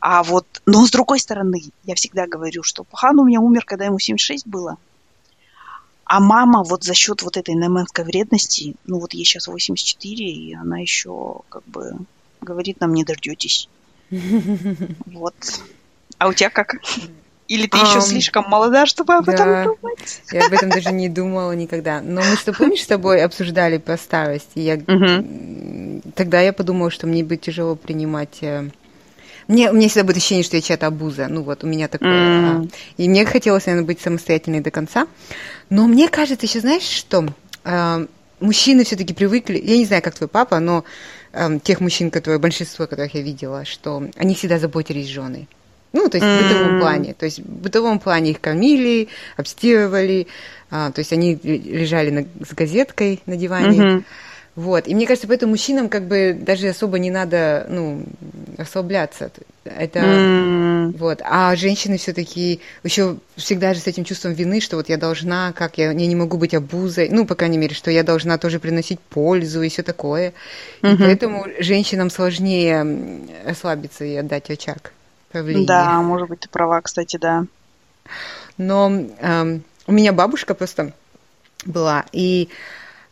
А 0.00 0.22
вот, 0.22 0.46
но 0.66 0.84
с 0.86 0.90
другой 0.90 1.18
стороны, 1.20 1.62
я 1.84 1.94
всегда 1.94 2.26
говорю, 2.26 2.62
что 2.62 2.84
пахан 2.84 3.18
у 3.18 3.24
меня 3.24 3.40
умер, 3.40 3.64
когда 3.64 3.86
ему 3.86 3.98
76 3.98 4.46
было. 4.46 4.76
А 6.10 6.18
мама 6.18 6.64
вот 6.64 6.82
за 6.82 6.92
счет 6.92 7.22
вот 7.22 7.36
этой 7.36 7.54
неменской 7.54 8.04
вредности, 8.04 8.74
ну 8.84 8.98
вот 8.98 9.14
ей 9.14 9.24
сейчас 9.24 9.46
84, 9.46 10.28
и 10.28 10.54
она 10.56 10.80
еще 10.80 11.42
как 11.48 11.62
бы 11.66 11.92
говорит 12.40 12.80
нам 12.80 12.94
не 12.94 13.04
дождетесь. 13.04 13.68
Вот. 15.06 15.36
А 16.18 16.26
у 16.26 16.32
тебя 16.32 16.50
как? 16.50 16.74
Или 17.46 17.68
ты 17.68 17.78
еще 17.78 18.00
слишком 18.00 18.44
молода, 18.48 18.86
чтобы 18.86 19.14
об 19.14 19.28
этом 19.28 19.76
думать? 19.80 20.22
Я 20.32 20.46
об 20.46 20.52
этом 20.52 20.70
даже 20.70 20.90
не 20.90 21.08
думала 21.08 21.52
никогда. 21.52 22.00
Но 22.00 22.22
мы 22.22 22.34
что, 22.34 22.52
помнишь, 22.52 22.82
с 22.82 22.88
тобой 22.88 23.22
обсуждали 23.22 23.78
по 23.78 23.96
старости? 23.96 24.58
Я... 24.58 24.78
Тогда 26.16 26.40
я 26.40 26.52
подумала, 26.52 26.90
что 26.90 27.06
мне 27.06 27.22
будет 27.22 27.42
тяжело 27.42 27.76
принимать 27.76 28.38
э, 28.40 28.68
мне, 29.50 29.70
у 29.70 29.74
меня 29.74 29.88
всегда 29.88 30.04
будет 30.04 30.18
ощущение, 30.18 30.44
что 30.44 30.56
я 30.56 30.62
чья-то 30.62 30.86
обуза. 30.86 31.26
Ну 31.28 31.42
вот, 31.42 31.64
у 31.64 31.66
меня 31.66 31.88
такое. 31.88 32.10
Mm. 32.10 32.72
И 32.98 33.08
мне 33.08 33.26
хотелось, 33.26 33.66
наверное, 33.66 33.86
быть 33.86 34.00
самостоятельной 34.00 34.60
до 34.60 34.70
конца. 34.70 35.08
Но 35.70 35.88
мне 35.88 36.08
кажется, 36.08 36.46
еще 36.46 36.60
знаешь 36.60 36.84
что? 36.84 37.26
Э, 37.64 38.06
мужчины 38.38 38.84
все-таки 38.84 39.12
привыкли, 39.12 39.60
я 39.62 39.76
не 39.76 39.86
знаю, 39.86 40.02
как 40.02 40.14
твой 40.14 40.28
папа, 40.28 40.60
но 40.60 40.84
э, 41.32 41.58
тех 41.64 41.80
мужчин, 41.80 42.12
которые, 42.12 42.38
большинство 42.38 42.86
которых 42.86 43.14
я 43.14 43.22
видела, 43.22 43.64
что 43.64 44.04
они 44.16 44.36
всегда 44.36 44.60
заботились 44.60 45.08
женой. 45.08 45.48
Ну, 45.92 46.08
то 46.08 46.18
есть 46.18 46.26
mm. 46.26 46.38
в 46.38 46.42
бытовом 46.42 46.80
плане. 46.80 47.14
То 47.14 47.24
есть 47.26 47.40
в 47.40 47.42
бытовом 47.44 47.98
плане 47.98 48.30
их 48.30 48.40
кормили, 48.40 49.08
обстирывали. 49.36 50.28
А, 50.70 50.92
то 50.92 51.00
есть 51.00 51.12
они 51.12 51.36
лежали 51.42 52.10
на, 52.10 52.24
с 52.46 52.54
газеткой 52.54 53.20
на 53.26 53.34
диване. 53.34 53.78
Mm-hmm. 53.78 54.04
Вот. 54.56 54.88
И 54.88 54.94
мне 54.94 55.06
кажется, 55.06 55.28
поэтому 55.28 55.50
мужчинам 55.50 55.88
как 55.88 56.06
бы 56.06 56.36
даже 56.38 56.68
особо 56.68 56.98
не 56.98 57.10
надо, 57.10 57.66
ну, 57.68 58.04
расслабляться. 58.58 59.30
Это 59.64 60.00
mm. 60.00 60.96
вот. 60.98 61.20
А 61.24 61.54
женщины 61.54 61.98
все-таки 61.98 62.60
еще 62.82 63.16
всегда 63.36 63.74
же 63.74 63.80
с 63.80 63.86
этим 63.86 64.04
чувством 64.04 64.32
вины, 64.32 64.60
что 64.60 64.76
вот 64.76 64.88
я 64.88 64.96
должна, 64.96 65.52
как 65.52 65.78
я, 65.78 65.92
я 65.92 66.06
не 66.06 66.16
могу 66.16 66.36
быть 66.36 66.52
обузой, 66.52 67.08
ну, 67.10 67.26
по 67.26 67.36
крайней 67.36 67.58
мере, 67.58 67.74
что 67.74 67.90
я 67.90 68.02
должна 68.02 68.38
тоже 68.38 68.58
приносить 68.58 68.98
пользу 68.98 69.62
и 69.62 69.68
все 69.68 69.82
такое. 69.82 70.32
Mm-hmm. 70.82 70.94
И 70.94 70.98
поэтому 70.98 71.46
женщинам 71.60 72.10
сложнее 72.10 72.86
расслабиться 73.44 74.04
и 74.04 74.16
отдать 74.16 74.50
очаг 74.50 74.92
правления. 75.30 75.66
Да, 75.66 76.02
может 76.02 76.28
быть, 76.28 76.40
ты 76.40 76.48
права, 76.48 76.80
кстати, 76.80 77.16
да. 77.16 77.46
Но 78.58 78.92
эм, 79.20 79.62
у 79.86 79.92
меня 79.92 80.12
бабушка 80.12 80.54
просто 80.54 80.92
была, 81.64 82.04
и 82.12 82.48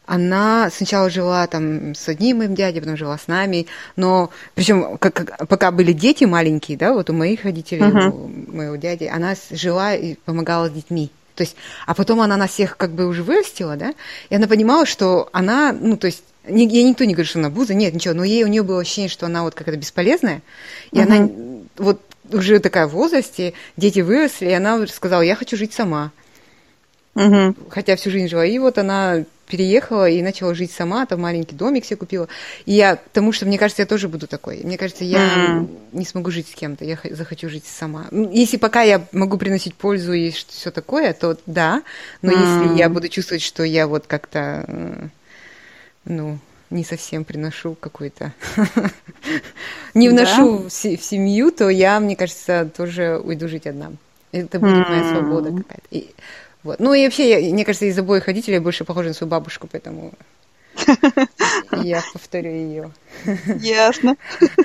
она 0.09 0.71
сначала 0.71 1.11
жила 1.11 1.47
там 1.47 1.95
с 1.95 2.09
одним 2.09 2.39
моим 2.39 2.55
дядей, 2.55 2.81
потом 2.81 2.97
жила 2.97 3.19
с 3.19 3.29
нами, 3.29 3.67
но 3.95 4.31
причем 4.55 4.97
как, 4.97 5.13
как, 5.13 5.47
пока 5.47 5.71
были 5.71 5.93
дети 5.93 6.25
маленькие, 6.25 6.79
да, 6.79 6.95
вот 6.95 7.11
у 7.11 7.13
моих 7.13 7.45
родителей, 7.45 7.83
uh-huh. 7.83 8.11
у 8.11 8.57
моего 8.57 8.77
дяди, 8.77 9.05
она 9.05 9.35
жила 9.51 9.95
и 9.95 10.15
помогала 10.15 10.69
с 10.69 10.73
детьми. 10.73 11.11
То 11.35 11.43
есть, 11.43 11.57
а 11.87 11.95
потом 11.95 12.23
она 12.23 12.39
нас 12.39 12.51
всех 12.53 12.79
как 12.79 12.93
бы 12.93 13.07
уже 13.07 13.23
вырастила, 13.23 13.77
да, 13.77 13.93
и 14.31 14.35
она 14.35 14.49
понимала, 14.49 14.87
что 14.87 15.29
она, 15.33 15.73
ну, 15.79 15.99
то 15.99 16.07
есть, 16.07 16.25
не, 16.49 16.67
ей 16.67 16.85
никто 16.85 17.05
не 17.05 17.13
говорит, 17.13 17.29
что 17.29 17.39
она 17.39 17.51
буза, 17.51 17.75
нет, 17.75 17.93
ничего, 17.93 18.15
но 18.15 18.25
ей, 18.25 18.45
у 18.45 18.49
нее 18.49 18.63
было 18.63 18.81
ощущение, 18.81 19.11
что 19.11 19.27
она 19.27 19.43
вот 19.43 19.55
какая-то 19.55 19.79
бесполезная, 19.79 20.41
и 20.91 20.97
uh-huh. 20.97 21.03
она 21.03 21.31
вот 21.77 22.01
уже 22.33 22.61
такая 22.61 22.87
в 22.87 22.93
возрасте, 22.93 23.53
дети 23.77 24.01
выросли, 24.01 24.47
и 24.47 24.53
она 24.53 24.87
сказала, 24.87 25.21
я 25.21 25.35
хочу 25.35 25.59
жить 25.59 25.75
сама. 25.75 26.13
Угу. 27.19 27.55
Хотя 27.71 27.97
всю 27.97 28.11
жизнь 28.11 28.29
жила. 28.29 28.45
И 28.45 28.59
вот 28.59 28.79
она 28.79 29.25
переехала 29.49 30.09
и 30.09 30.23
начала 30.23 30.55
жить 30.55 30.71
сама, 30.71 31.07
там 31.07 31.23
маленький 31.23 31.57
домик 31.57 31.85
себе 31.85 31.97
купила. 31.97 32.29
И 32.67 32.75
я, 32.75 32.97
потому 32.97 33.33
что, 33.33 33.47
мне 33.47 33.59
кажется, 33.59 33.83
я 33.83 33.87
тоже 33.87 34.09
буду 34.09 34.27
такой. 34.27 34.61
Мне 34.63 34.77
кажется, 34.77 35.05
я 35.05 35.19
mm. 35.19 35.89
не 35.93 36.05
смогу 36.05 36.31
жить 36.31 36.49
с 36.49 36.55
кем-то, 36.55 36.85
я 36.85 36.99
захочу 37.11 37.49
жить 37.49 37.65
сама. 37.65 38.07
Ну, 38.11 38.31
если 38.31 38.59
пока 38.59 38.83
я 38.83 39.05
могу 39.13 39.39
приносить 39.39 39.75
пользу 39.75 40.13
и 40.13 40.31
все 40.31 40.71
такое, 40.71 41.13
то 41.13 41.37
да. 41.47 41.83
Но 42.23 42.33
mm. 42.33 42.37
если 42.37 42.79
я 42.79 42.89
буду 42.89 43.09
чувствовать, 43.09 43.43
что 43.43 43.63
я 43.63 43.87
вот 43.87 44.07
как-то, 44.07 44.65
э, 44.69 45.09
ну, 46.05 46.39
не 46.71 46.85
совсем 46.85 47.25
приношу 47.25 47.75
какой-то, 47.75 48.35
не 49.95 50.11
вношу 50.11 50.69
в 50.69 50.71
семью, 50.71 51.51
то 51.51 51.71
я, 51.71 51.99
мне 52.01 52.17
кажется, 52.17 52.71
тоже 52.77 53.19
уйду 53.19 53.49
жить 53.49 53.67
одна. 53.67 53.93
Это 54.31 54.61
будет 54.61 54.89
моя 54.89 55.09
свобода 55.09 55.51
какая-то. 55.51 56.13
Вот. 56.63 56.81
Ну 56.81 56.93
и 56.93 57.05
вообще, 57.05 57.31
я, 57.31 57.53
мне 57.53 57.65
кажется, 57.65 57.87
из 57.87 57.99
обоих 57.99 58.27
родителей 58.27 58.55
я 58.55 58.61
больше 58.61 58.85
похожа 58.85 59.09
на 59.09 59.15
свою 59.15 59.31
бабушку, 59.31 59.69
поэтому 59.71 60.13
я 61.83 62.03
повторю 62.13 62.51
ее. 62.51 62.93
Ясно. 63.61 64.17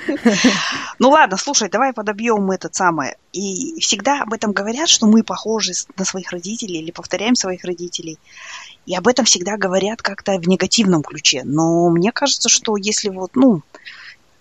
Ну 1.00 1.10
ладно, 1.10 1.36
слушай, 1.36 1.68
давай 1.68 1.92
подобьем 1.92 2.50
это 2.52 2.68
самое. 2.70 3.16
И 3.32 3.80
всегда 3.80 4.22
об 4.22 4.32
этом 4.32 4.52
говорят, 4.52 4.88
что 4.88 5.06
мы 5.06 5.24
похожи 5.24 5.72
на 5.98 6.04
своих 6.04 6.30
родителей 6.30 6.78
или 6.78 6.92
повторяем 6.92 7.34
своих 7.34 7.64
родителей. 7.64 8.16
И 8.86 8.94
об 8.94 9.08
этом 9.08 9.24
всегда 9.24 9.56
говорят 9.56 10.02
как-то 10.02 10.38
в 10.38 10.46
негативном 10.46 11.02
ключе. 11.02 11.42
Но 11.44 11.90
мне 11.90 12.12
кажется, 12.12 12.48
что 12.48 12.76
если 12.76 13.08
вот, 13.08 13.34
ну, 13.34 13.62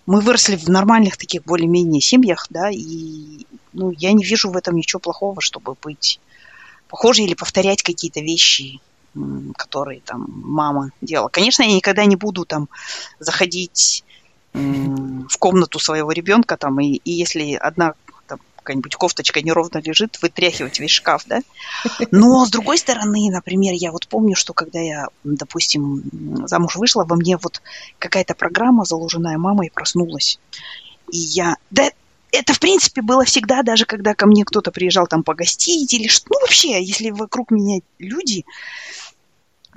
мы 0.05 0.21
выросли 0.21 0.55
в 0.55 0.67
нормальных 0.69 1.17
таких 1.17 1.43
более-менее 1.43 2.01
семьях, 2.01 2.45
да, 2.51 2.69
и 2.69 3.45
ну, 3.73 3.91
я 3.91 4.11
не 4.11 4.23
вижу 4.23 4.51
в 4.51 4.55
этом 4.55 4.75
ничего 4.75 4.99
плохого, 4.99 5.41
чтобы 5.41 5.75
быть 5.81 6.19
похожи 6.93 7.23
или 7.23 7.33
повторять 7.33 7.81
какие-то 7.81 8.19
вещи 8.19 8.79
которые 9.57 10.01
там 10.01 10.25
мама 10.27 10.89
делала. 11.01 11.29
Конечно, 11.29 11.61
я 11.61 11.75
никогда 11.75 12.05
не 12.05 12.15
буду 12.15 12.45
там 12.45 12.67
заходить 13.19 14.03
в 14.53 15.37
комнату 15.37 15.77
своего 15.77 16.11
ребенка 16.11 16.57
там, 16.57 16.79
и, 16.79 16.95
и 16.95 17.11
если 17.11 17.53
одна 17.53 17.93
там, 18.27 18.39
какая-нибудь 18.55 18.95
кофточка 18.95 19.41
неровно 19.41 19.79
лежит, 19.79 20.19
вытряхивать 20.21 20.79
весь 20.79 20.91
шкаф, 20.91 21.25
да. 21.27 21.41
Но, 22.09 22.43
с 22.43 22.49
другой 22.49 22.79
стороны, 22.79 23.29
например, 23.31 23.73
я 23.75 23.91
вот 23.91 24.07
помню, 24.07 24.35
что 24.35 24.53
когда 24.53 24.79
я, 24.79 25.07
допустим, 25.23 26.47
замуж 26.47 26.75
вышла, 26.75 27.05
во 27.05 27.15
мне 27.15 27.37
вот 27.37 27.61
какая-то 27.99 28.33
программа, 28.33 28.83
заложенная 28.85 29.37
мамой, 29.37 29.71
проснулась. 29.71 30.39
И 31.11 31.17
я... 31.17 31.57
Да, 31.69 31.89
это, 32.33 32.53
в 32.53 32.59
принципе, 32.59 33.01
было 33.01 33.25
всегда, 33.25 33.61
даже 33.61 33.85
когда 33.85 34.15
ко 34.15 34.25
мне 34.25 34.43
кто-то 34.43 34.71
приезжал 34.71 35.07
там 35.07 35.23
погостить 35.23 35.93
или 35.93 36.07
что. 36.07 36.27
Ну, 36.29 36.39
вообще, 36.41 36.83
если 36.83 37.11
вокруг 37.11 37.51
меня 37.51 37.81
люди, 37.99 38.43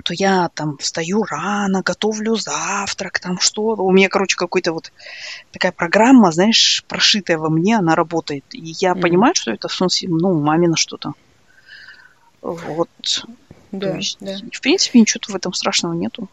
то 0.03 0.13
я 0.13 0.49
там 0.53 0.77
встаю 0.77 1.23
рано, 1.23 1.81
готовлю 1.83 2.35
завтрак, 2.35 3.19
там 3.19 3.39
что 3.39 3.61
У 3.61 3.91
меня, 3.91 4.09
короче, 4.09 4.35
какой-то 4.35 4.73
вот 4.73 4.91
такая 5.51 5.71
программа, 5.71 6.31
знаешь, 6.31 6.83
прошитая 6.87 7.37
во 7.37 7.49
мне, 7.49 7.77
она 7.77 7.95
работает. 7.95 8.45
И 8.51 8.75
я 8.79 8.91
mm-hmm. 8.91 9.01
понимаю, 9.01 9.35
что 9.35 9.51
это, 9.51 9.67
в 9.67 9.73
смысле, 9.73 10.09
ну, 10.09 10.39
мамина 10.39 10.77
что-то. 10.77 11.13
Вот. 12.41 13.25
Да, 13.71 13.97
есть, 13.97 14.17
да. 14.19 14.37
в 14.51 14.61
принципе, 14.61 14.99
ничего 14.99 15.21
в 15.27 15.35
этом 15.35 15.53
страшного 15.53 15.93
нету. 15.93 16.29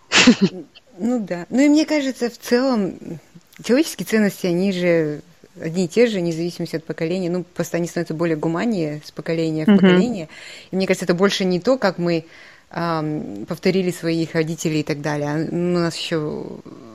Ну 0.97 1.19
да. 1.19 1.47
Ну 1.51 1.61
и 1.61 1.69
мне 1.69 1.87
кажется, 1.87 2.31
в 2.31 2.39
целом, 2.39 3.19
человеческие 3.65 4.07
ценности, 4.07 4.47
они 4.47 4.73
же 4.73 5.23
одни 5.61 5.85
и 5.85 5.89
те 5.89 6.07
же, 6.07 6.19
вне 6.19 6.33
зависимости 6.33 6.77
от 6.77 6.85
поколения. 6.85 7.31
Ну, 7.31 7.45
просто 7.45 7.77
они 7.77 7.87
становятся 7.87 8.15
более 8.15 8.37
гуманнее 8.37 9.01
с 9.05 9.11
поколения 9.11 9.65
в 9.65 9.69
mm-hmm. 9.69 9.77
поколение. 9.77 10.29
И 10.71 10.77
мне 10.77 10.87
кажется, 10.87 11.05
это 11.05 11.15
больше 11.15 11.45
не 11.45 11.61
то, 11.61 11.79
как 11.79 11.99
мы 11.99 12.25
повторили 12.71 13.93
своих 13.93 14.35
родителей 14.35 14.81
и 14.81 14.83
так 14.83 15.01
далее. 15.01 15.29
А, 15.29 15.55
у 15.55 15.79
нас 15.79 15.97
еще... 15.97 16.45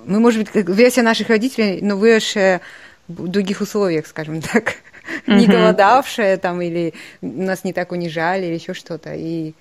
Мы, 0.06 0.20
может 0.20 0.44
быть, 0.44 0.68
версия 0.68 1.04
наших 1.04 1.30
родителей, 1.30 1.80
но 1.82 1.96
выросшая 1.96 2.60
в 3.08 3.28
других 3.28 3.62
условиях, 3.62 4.06
скажем 4.06 4.42
так. 4.54 4.76
Mm-hmm. 5.26 5.36
Не 5.36 5.48
голодавшая 5.48 6.38
там, 6.38 6.62
или 6.62 6.94
нас 7.22 7.64
не 7.64 7.72
так 7.72 7.94
унижали, 7.94 8.48
или 8.48 8.56
еще 8.56 8.74
что-то. 8.74 9.14
И 9.16 9.54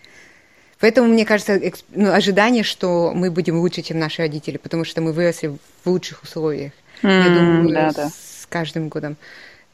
поэтому, 0.80 1.06
мне 1.08 1.24
кажется, 1.24 1.56
эксп... 1.56 1.86
ну, 1.94 2.12
ожидание, 2.12 2.64
что 2.64 3.12
мы 3.14 3.30
будем 3.30 3.60
лучше, 3.60 3.82
чем 3.82 4.00
наши 4.00 4.22
родители, 4.22 4.56
потому 4.56 4.84
что 4.84 5.00
мы 5.00 5.12
выросли 5.12 5.56
в 5.84 5.88
лучших 5.88 6.24
условиях. 6.24 6.72
Mm-hmm, 7.02 7.22
Я 7.22 7.28
думаю, 7.28 7.68
да, 7.72 7.92
да. 7.92 8.10
Каждым 8.48 8.88
годом 8.88 9.16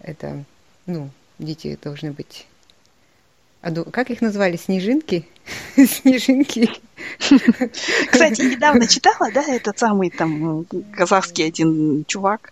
это, 0.01 0.45
ну, 0.87 1.11
дети 1.39 1.79
должны 1.83 2.13
быть 2.13 2.47
как 3.93 4.11
их 4.11 4.21
назвали? 4.21 4.57
Снежинки? 4.57 5.27
Снежинки. 5.77 6.71
Кстати, 8.11 8.43
недавно 8.43 8.87
читала, 8.87 9.31
да, 9.33 9.43
этот 9.43 9.79
самый 9.79 10.11
там 10.11 10.67
казахский 10.93 11.47
один 11.47 12.05
чувак 12.07 12.51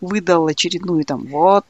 выдал 0.00 0.46
очередную 0.46 1.04
там, 1.04 1.26
вот, 1.26 1.64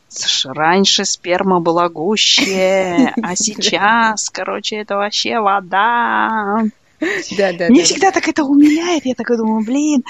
раньше 0.44 1.04
сперма 1.04 1.60
была 1.60 1.88
гуще, 1.88 3.12
а 3.22 3.36
сейчас, 3.36 4.30
короче, 4.30 4.76
это 4.76 4.96
вообще 4.96 5.38
вода. 5.38 6.62
Да, 6.98 7.52
да, 7.52 7.68
Мне 7.68 7.80
да, 7.80 7.84
всегда 7.84 8.06
да. 8.08 8.12
так 8.12 8.28
это 8.28 8.44
умиляет, 8.44 9.04
я 9.04 9.14
такой 9.14 9.36
думаю, 9.36 9.64
блин, 9.64 10.02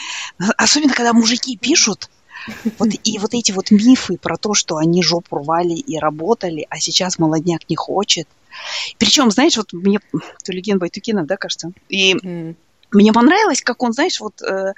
особенно 0.56 0.94
когда 0.94 1.12
мужики 1.12 1.56
пишут, 1.56 2.08
вот, 2.78 2.90
и 3.04 3.18
вот 3.18 3.34
эти 3.34 3.52
вот 3.52 3.70
мифы 3.70 4.16
про 4.18 4.36
то, 4.36 4.54
что 4.54 4.76
они 4.76 5.02
жопу 5.02 5.36
рвали 5.36 5.74
и 5.74 5.98
работали, 5.98 6.66
а 6.70 6.78
сейчас 6.78 7.18
молодняк 7.18 7.68
не 7.68 7.76
хочет. 7.76 8.28
Причем, 8.98 9.30
знаешь, 9.30 9.56
вот 9.56 9.72
мне 9.72 10.00
Тулиген 10.44 10.78
Байтукинов, 10.78 11.26
да, 11.26 11.36
кажется, 11.36 11.72
и 11.88 12.14
mm. 12.14 12.54
мне 12.92 13.12
понравилось, 13.12 13.60
как 13.62 13.82
он, 13.82 13.92
знаешь, 13.92 14.20
вот 14.20 14.40
э, 14.42 14.72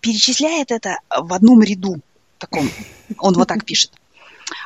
перечисляет 0.00 0.70
это 0.70 0.98
в 1.10 1.32
одном 1.32 1.62
ряду 1.62 2.00
таком. 2.38 2.68
Он 3.18 3.34
вот 3.34 3.48
так 3.48 3.64
пишет. 3.64 3.92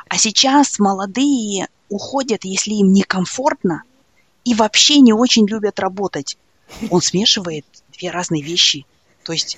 А 0.09 0.17
сейчас 0.17 0.79
молодые 0.79 1.67
уходят, 1.89 2.43
если 2.43 2.73
им 2.73 2.91
некомфортно, 2.91 3.83
и 4.43 4.53
вообще 4.53 4.99
не 4.99 5.13
очень 5.13 5.47
любят 5.47 5.79
работать. 5.79 6.37
Он 6.89 7.01
смешивает 7.01 7.65
две 7.97 8.11
разные 8.11 8.41
вещи. 8.41 8.85
То 9.23 9.33
есть 9.33 9.57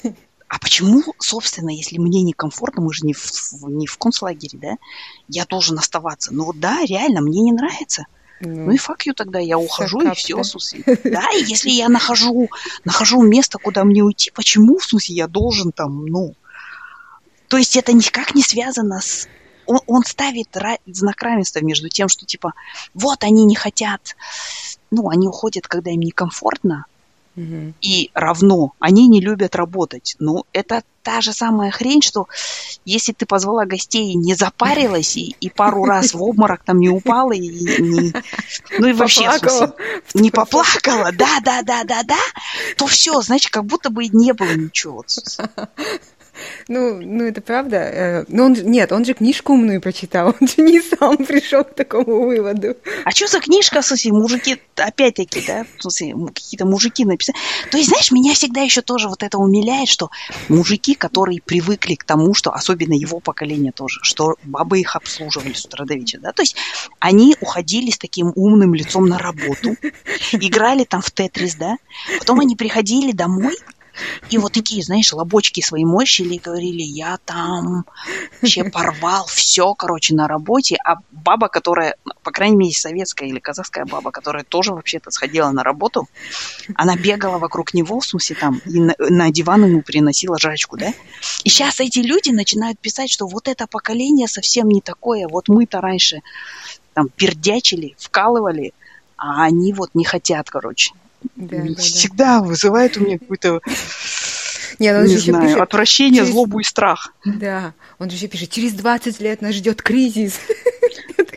а 0.50 0.58
почему, 0.58 1.04
собственно, 1.20 1.70
если 1.70 2.00
мне 2.00 2.24
некомфортно, 2.24 2.82
мы 2.82 2.92
же 2.92 3.06
не 3.06 3.14
в, 3.14 3.24
не 3.68 3.86
в 3.86 3.98
концлагере, 4.00 4.58
да, 4.58 4.78
я 5.28 5.46
должен 5.46 5.78
оставаться? 5.78 6.34
Ну 6.34 6.52
да, 6.54 6.84
реально, 6.86 7.22
мне 7.22 7.42
не 7.42 7.52
нравится. 7.52 8.08
Ну, 8.42 8.66
ну 8.66 8.72
и 8.72 8.78
фак 8.78 9.04
тогда, 9.16 9.38
я 9.38 9.60
ухожу 9.60 10.02
и 10.02 10.14
все, 10.16 10.38
в 10.38 10.44
смысле. 10.44 10.84
Да, 11.04 11.26
и 11.36 11.44
если 11.44 11.70
я 11.70 11.88
нахожу, 11.88 12.50
нахожу 12.84 13.22
место, 13.22 13.60
куда 13.60 13.84
мне 13.84 14.02
уйти, 14.02 14.32
почему, 14.32 14.80
в 14.80 14.86
смысле, 14.86 15.16
я 15.16 15.28
должен 15.28 15.72
там, 15.72 16.06
ну... 16.08 16.34
То 17.48 17.58
есть 17.58 17.76
это 17.76 17.94
никак 17.94 18.34
не 18.34 18.44
связано 18.44 19.02
с... 19.02 19.28
Он, 19.66 19.80
он 19.86 20.04
ставит 20.04 20.56
знак 20.88 21.22
равенства 21.22 21.60
между 21.60 21.90
тем, 21.90 22.08
что 22.08 22.26
типа, 22.26 22.54
вот 22.96 23.24
они 23.24 23.46
не 23.46 23.56
хотят, 23.56 24.16
ну, 24.90 25.10
они 25.10 25.28
уходят, 25.28 25.68
когда 25.68 25.92
им 25.92 26.00
некомфортно, 26.00 26.86
и 27.82 28.12
равно 28.14 28.74
они 28.80 29.08
не 29.08 29.22
любят 29.22 29.56
работать. 29.56 30.16
Ну, 30.20 30.46
это 30.54 30.84
та 31.04 31.22
же 31.22 31.34
самая 31.34 31.72
хрень, 31.72 32.02
что 32.02 32.28
если 32.86 33.14
ты 33.14 33.26
позвала 33.26 33.66
гостей, 33.66 34.14
не 34.16 34.36
запарилась 34.36 35.16
и, 35.18 35.36
и 35.40 35.50
пару 35.50 35.86
раз 35.86 36.14
в 36.14 36.22
обморок 36.22 36.64
там 36.64 36.80
не 36.80 36.90
упала 36.90 37.32
и 37.32 37.40
не, 37.40 38.14
ну 38.78 38.88
и 38.88 38.94
вообще 38.94 39.24
поплакала. 39.26 39.50
Смысле, 39.50 39.76
не 40.16 40.32
поплакала, 40.32 41.12
да, 41.12 41.40
да, 41.44 41.62
да, 41.64 41.84
да, 41.84 42.04
да, 42.04 42.20
то 42.78 42.86
все, 42.88 43.22
значит, 43.22 43.52
как 43.52 43.66
будто 43.66 43.90
бы 43.90 44.06
и 44.06 44.10
не 44.10 44.34
было 44.34 44.54
ничего. 44.54 45.06
Ну, 46.68 47.00
ну 47.02 47.26
это 47.26 47.42
правда. 47.42 47.78
Э, 47.78 48.26
но 48.28 48.46
он 48.46 48.54
нет, 48.54 48.92
он 48.92 49.06
же 49.06 49.14
книжку 49.14 49.54
умную 49.54 49.82
прочитал, 49.82 50.36
он 50.40 50.48
же 50.48 50.62
не 50.62 50.82
сам 50.82 51.18
пришел 51.18 51.64
к 51.64 51.74
такому 51.76 52.26
выводу. 52.26 52.76
А 53.06 53.12
что 53.12 53.28
за 53.28 53.40
книжка, 53.40 53.82
в 53.82 53.86
смысле, 53.86 54.14
мужики, 54.14 54.62
опять-таки, 54.76 55.44
да, 55.46 55.66
в 55.78 56.32
какие-то 56.32 56.66
мужики 56.66 57.06
написали. 57.06 57.38
То 57.72 57.78
есть, 57.78 57.90
знаешь, 57.90 58.12
меня 58.12 58.34
всегда 58.34 58.62
еще 58.62 58.82
тоже 58.82 59.10
вот 59.10 59.24
это 59.24 59.38
умиляет, 59.38 59.90
что 59.90 60.10
мужики, 60.48 60.96
которые 60.96 61.42
привыкли 61.42 61.96
к 61.96 62.04
тому, 62.04 62.34
что, 62.34 62.52
особенно 62.52 62.94
его 62.94 63.20
поколение 63.20 63.72
тоже, 63.72 64.00
что 64.04 64.36
бабы 64.44 64.80
их 64.80 64.96
обслуживали 64.96 65.54
с 65.54 65.66
утра 65.66 65.86
до 65.86 65.96
вечера, 65.96 66.22
да, 66.22 66.32
то 66.32 66.42
есть 66.42 66.56
они 67.00 67.36
уходили 67.42 67.92
с 67.92 67.98
таким 67.98 68.32
умным 68.36 68.74
лицом 68.74 69.08
на 69.08 69.18
работу, 69.18 69.76
играли 70.32 70.84
там 70.84 71.02
в 71.02 71.12
Тетрис, 71.12 71.56
да, 71.56 71.78
потом 72.20 72.40
они 72.40 72.56
приходили 72.56 73.12
домой, 73.12 73.56
и 74.30 74.38
вот 74.38 74.54
такие, 74.54 74.84
знаешь, 74.84 75.12
лобочки 75.14 75.62
свои 75.62 75.86
мощили 75.86 76.36
и 76.36 76.40
говорили, 76.40 76.82
я 76.82 77.18
там 77.26 77.86
вообще 78.42 78.64
порвал 78.72 79.26
все, 79.28 79.74
короче, 79.74 80.16
на 80.16 80.28
работе. 80.28 80.78
А 80.86 80.98
баба, 81.12 81.48
которая, 81.48 81.96
по 82.24 82.32
крайней 82.32 82.56
мере, 82.56 82.74
советская 82.74 83.28
или 83.28 83.40
казахская 83.40 83.86
баба, 83.86 84.12
которая 84.12 84.44
тоже 84.44 84.74
вообще-то 84.74 85.12
сходила 85.12 85.52
на 85.52 85.64
работу, 85.64 86.08
она 86.76 86.96
бегала 86.96 87.38
вокруг 87.38 87.74
него, 87.74 88.00
в 88.00 88.06
смысле 88.06 88.36
там, 88.36 88.62
и 88.66 88.80
на, 88.80 88.96
на 89.00 89.32
диван 89.32 89.66
ему 89.66 89.82
приносила 89.82 90.38
жрачку, 90.38 90.78
да? 90.78 90.94
И 91.44 91.50
сейчас 91.50 91.80
эти 91.80 92.00
люди 92.00 92.30
начинают 92.30 92.80
писать, 92.80 93.10
что 93.10 93.28
вот 93.28 93.48
это 93.48 93.68
поколение 93.68 94.28
совсем 94.28 94.68
не 94.68 94.82
такое. 94.82 95.28
Вот 95.28 95.48
мы-то 95.48 95.82
раньше 95.82 96.22
там 96.94 97.10
пердячили, 97.10 97.96
вкалывали, 97.98 98.74
а 99.18 99.44
они 99.44 99.74
вот 99.74 99.92
не 99.94 100.06
хотят, 100.06 100.50
короче. 100.50 100.94
Да, 101.36 101.64
всегда 101.78 102.40
да. 102.40 102.42
вызывает 102.42 102.98
у 102.98 103.02
меня 103.02 103.20
какую-то 103.20 103.62
нет, 104.80 104.96
он 104.96 105.06
не 105.06 105.18
знаю, 105.18 105.46
пишет, 105.46 105.62
отвращение, 105.62 106.22
через... 106.22 106.32
злобу 106.32 106.60
и 106.60 106.64
страх. 106.64 107.14
Да, 107.26 107.74
он 108.00 108.10
же 108.10 108.16
еще 108.16 108.28
пишет, 108.28 108.50
через 108.50 108.74
20 108.74 109.20
лет 109.20 109.42
нас 109.42 109.56
ждет 109.56 109.82
кризис. 109.82 110.40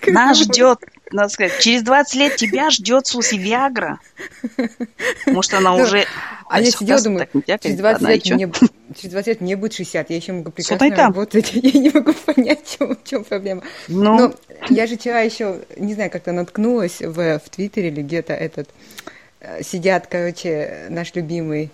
Нас 0.07 0.39
ждет, 0.39 0.81
надо 1.13 1.29
сказать, 1.29 1.61
через 1.61 1.83
20 1.83 2.15
лет 2.17 2.37
тебя 2.37 2.71
ждет, 2.71 3.07
смысле, 3.07 3.39
Виагра. 3.39 4.01
Может, 5.27 5.55
она 5.55 5.77
ну, 5.77 5.85
уже... 5.85 6.07
А 6.49 6.61
я 6.61 6.71
сидела, 6.71 7.01
думаю, 7.01 7.29
через 7.47 7.77
20, 7.77 8.03
лет 8.09 8.27
мне, 8.27 8.53
через 8.97 9.13
20 9.13 9.27
лет 9.29 9.41
мне 9.41 9.57
будет 9.57 9.75
60, 9.75 10.11
я 10.11 10.17
еще 10.17 10.33
могу 10.33 10.51
прекрасно 10.51 10.97
работать, 10.97 11.51
я 11.55 11.81
не 11.81 11.91
могу 11.91 12.13
понять, 12.13 12.77
в 12.81 12.97
чем, 13.05 13.25
проблема. 13.25 13.63
Ну. 13.89 14.19
Но 14.19 14.35
я 14.69 14.87
же 14.87 14.97
вчера 14.97 15.21
еще, 15.21 15.61
не 15.77 15.95
знаю, 15.95 16.11
как-то 16.11 16.33
наткнулась 16.33 17.01
в, 17.01 17.41
Твиттере 17.51 17.89
или 17.89 18.03
где-то 18.03 18.35
этот 18.35 18.69
сидят, 19.63 20.07
короче, 20.09 20.87
наш 20.91 21.15
любимый 21.15 21.71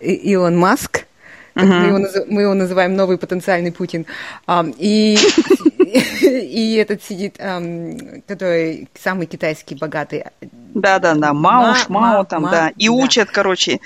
Илон 0.00 0.56
Маск, 0.58 1.06
uh-huh. 1.54 1.64
мы, 1.64 1.86
его, 1.86 2.24
мы 2.28 2.42
его 2.42 2.54
называем 2.54 2.94
новый 2.94 3.18
потенциальный 3.18 3.72
Путин, 3.72 4.06
и, 4.78 5.18
и 6.22 6.74
этот 6.74 7.02
сидит, 7.02 7.38
который 8.26 8.88
самый 8.94 9.26
китайский 9.26 9.74
богатый. 9.74 10.24
Да-да-да, 10.74 11.32
Мао, 11.32 11.74
Мао 11.88 12.24
там, 12.24 12.42
ма, 12.42 12.50
да, 12.50 12.72
и 12.76 12.86
да. 12.88 12.92
учат, 12.92 13.30
короче, 13.30 13.80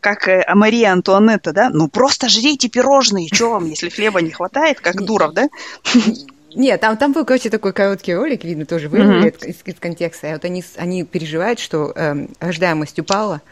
как 0.00 0.26
э, 0.26 0.44
Мария 0.54 0.90
Антуанетта, 0.90 1.52
да, 1.52 1.70
ну 1.70 1.86
просто 1.88 2.28
жрите 2.28 2.68
пирожные, 2.68 3.28
что 3.30 3.50
вам, 3.50 3.66
если 3.66 3.90
хлеба 3.90 4.20
не 4.20 4.30
хватает, 4.30 4.80
как 4.80 5.02
Дуров, 5.04 5.34
да? 5.34 5.48
Нет, 6.54 6.80
там, 6.80 6.96
там 6.96 7.12
был, 7.12 7.24
короче, 7.24 7.50
такой 7.50 7.72
короткий 7.72 8.14
ролик, 8.14 8.44
видно, 8.44 8.66
тоже 8.66 8.88
вырвали 8.88 9.30
mm-hmm. 9.30 9.46
из, 9.46 9.56
из 9.64 9.74
контекста. 9.78 10.28
И 10.28 10.32
вот 10.32 10.44
они, 10.44 10.64
они 10.76 11.04
переживают, 11.04 11.58
что 11.58 11.92
э, 11.94 12.26
рождаемость 12.40 12.98
упала, 12.98 13.42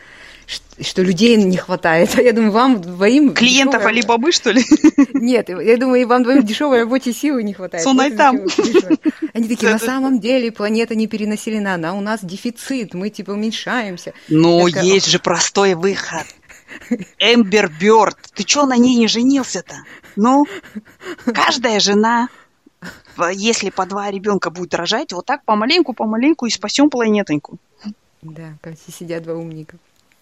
что 0.80 1.02
людей 1.02 1.36
не 1.36 1.56
хватает. 1.56 2.10
А 2.16 2.22
я 2.22 2.32
думаю, 2.32 2.52
вам 2.52 2.80
двоим... 2.80 3.34
Клиентов 3.34 3.80
дешевая... 3.80 3.94
Алибабы, 3.94 4.32
что 4.32 4.50
ли? 4.50 4.64
Нет, 5.14 5.48
я 5.48 5.76
думаю, 5.76 6.06
вам 6.06 6.22
двоим 6.22 6.42
дешевой 6.42 6.80
рабочей 6.80 7.12
силы 7.12 7.42
не 7.42 7.54
хватает. 7.54 7.84
Сонай 7.84 8.10
вот 8.10 8.18
там. 8.18 8.40
Они 9.34 9.48
такие, 9.48 9.72
на 9.72 9.78
самом 9.78 10.20
деле 10.20 10.52
планета 10.52 10.94
не 10.94 11.06
перенаселена, 11.06 11.74
она 11.74 11.94
у 11.94 12.00
нас 12.00 12.20
дефицит, 12.22 12.94
мы 12.94 13.10
типа 13.10 13.32
уменьшаемся. 13.32 14.12
Ну, 14.28 14.66
есть 14.66 15.06
же 15.06 15.18
простой 15.18 15.74
выход. 15.74 16.26
Эмбер 17.18 17.70
Бёрд, 17.80 18.18
ты 18.34 18.44
чё 18.44 18.66
на 18.66 18.76
ней 18.76 18.96
не 18.96 19.08
женился-то? 19.08 19.74
Ну, 20.16 20.46
каждая 21.34 21.80
жена, 21.80 22.28
если 23.32 23.70
по 23.70 23.86
два 23.86 24.10
ребенка 24.10 24.50
будет 24.50 24.74
рожать, 24.74 25.12
вот 25.12 25.26
так 25.26 25.44
помаленьку-помаленьку 25.44 26.46
и 26.46 26.50
спасем 26.50 26.90
планетоньку. 26.90 27.58
Да, 28.22 28.54
как 28.60 28.74
сидят 28.88 29.24
два 29.24 29.34
умника. 29.34 29.76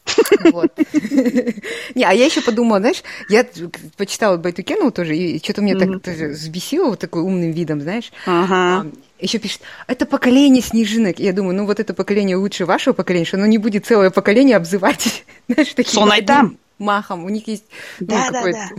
Вот. 0.52 0.72
Не, 1.94 2.04
а 2.04 2.12
я 2.12 2.24
еще 2.24 2.40
подумала, 2.40 2.80
знаешь, 2.80 3.02
я 3.28 3.46
почитала 3.96 4.36
Байтукену 4.36 4.90
тоже, 4.90 5.16
и 5.16 5.42
что-то 5.42 5.62
меня 5.62 5.78
так 5.78 6.06
взбесило 6.06 6.90
вот 6.90 6.98
такой 6.98 7.22
умным 7.22 7.52
видом, 7.52 7.80
знаешь. 7.80 8.12
Ага. 8.26 8.86
Еще 9.18 9.38
пишет, 9.38 9.60
это 9.86 10.06
поколение 10.06 10.62
снежинок. 10.62 11.18
Я 11.18 11.32
думаю, 11.32 11.54
ну 11.54 11.66
вот 11.66 11.78
это 11.78 11.92
поколение 11.92 12.36
лучше 12.36 12.64
вашего 12.64 12.94
поколения, 12.94 13.26
что 13.26 13.36
оно 13.36 13.46
не 13.46 13.58
будет 13.58 13.86
целое 13.86 14.10
поколение 14.10 14.56
обзывать, 14.56 15.24
знаешь, 15.48 15.74
такие... 15.74 15.94
Сонай 15.94 16.22
там 16.22 16.56
махом. 16.80 17.24
У 17.24 17.28
них 17.28 17.46
есть 17.46 17.64
да, 18.00 18.26
ну, 18.26 18.32
да, 18.32 18.52
да. 18.52 18.70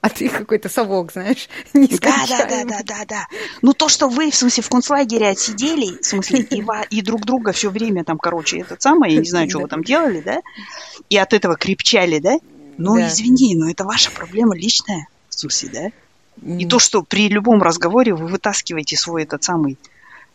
А 0.00 0.08
ты 0.10 0.28
какой-то 0.28 0.68
совок, 0.68 1.12
знаешь, 1.12 1.48
да, 1.72 2.26
да, 2.28 2.46
да, 2.46 2.64
да, 2.64 2.80
да, 2.84 3.04
да. 3.08 3.26
Ну 3.62 3.72
то, 3.72 3.88
что 3.88 4.08
вы, 4.08 4.30
в 4.30 4.34
смысле, 4.34 4.62
в 4.62 4.68
концлагере 4.68 5.28
отсидели, 5.28 6.00
в 6.00 6.04
смысле, 6.04 6.40
и, 6.40 6.62
ва, 6.62 6.82
и 6.90 7.02
друг 7.02 7.24
друга 7.24 7.52
все 7.52 7.70
время 7.70 8.04
там, 8.04 8.18
короче, 8.18 8.58
это 8.58 8.76
самое, 8.78 9.14
я 9.14 9.20
не 9.20 9.28
знаю, 9.28 9.48
что 9.48 9.60
вы 9.60 9.68
там 9.68 9.82
делали, 9.82 10.20
да, 10.20 10.40
и 11.08 11.16
от 11.16 11.32
этого 11.32 11.56
крепчали, 11.56 12.18
да? 12.18 12.36
Ну, 12.76 12.96
да. 12.96 13.08
извини, 13.08 13.54
но 13.56 13.70
это 13.70 13.84
ваша 13.84 14.10
проблема 14.10 14.56
личная, 14.56 15.06
в 15.28 15.34
смысле, 15.34 15.68
да? 15.72 15.90
И 16.42 16.66
то, 16.66 16.78
что 16.78 17.02
при 17.02 17.28
любом 17.28 17.62
разговоре 17.62 18.14
вы 18.14 18.26
вытаскиваете 18.26 18.96
свой 18.96 19.24
этот 19.24 19.44
самый 19.44 19.76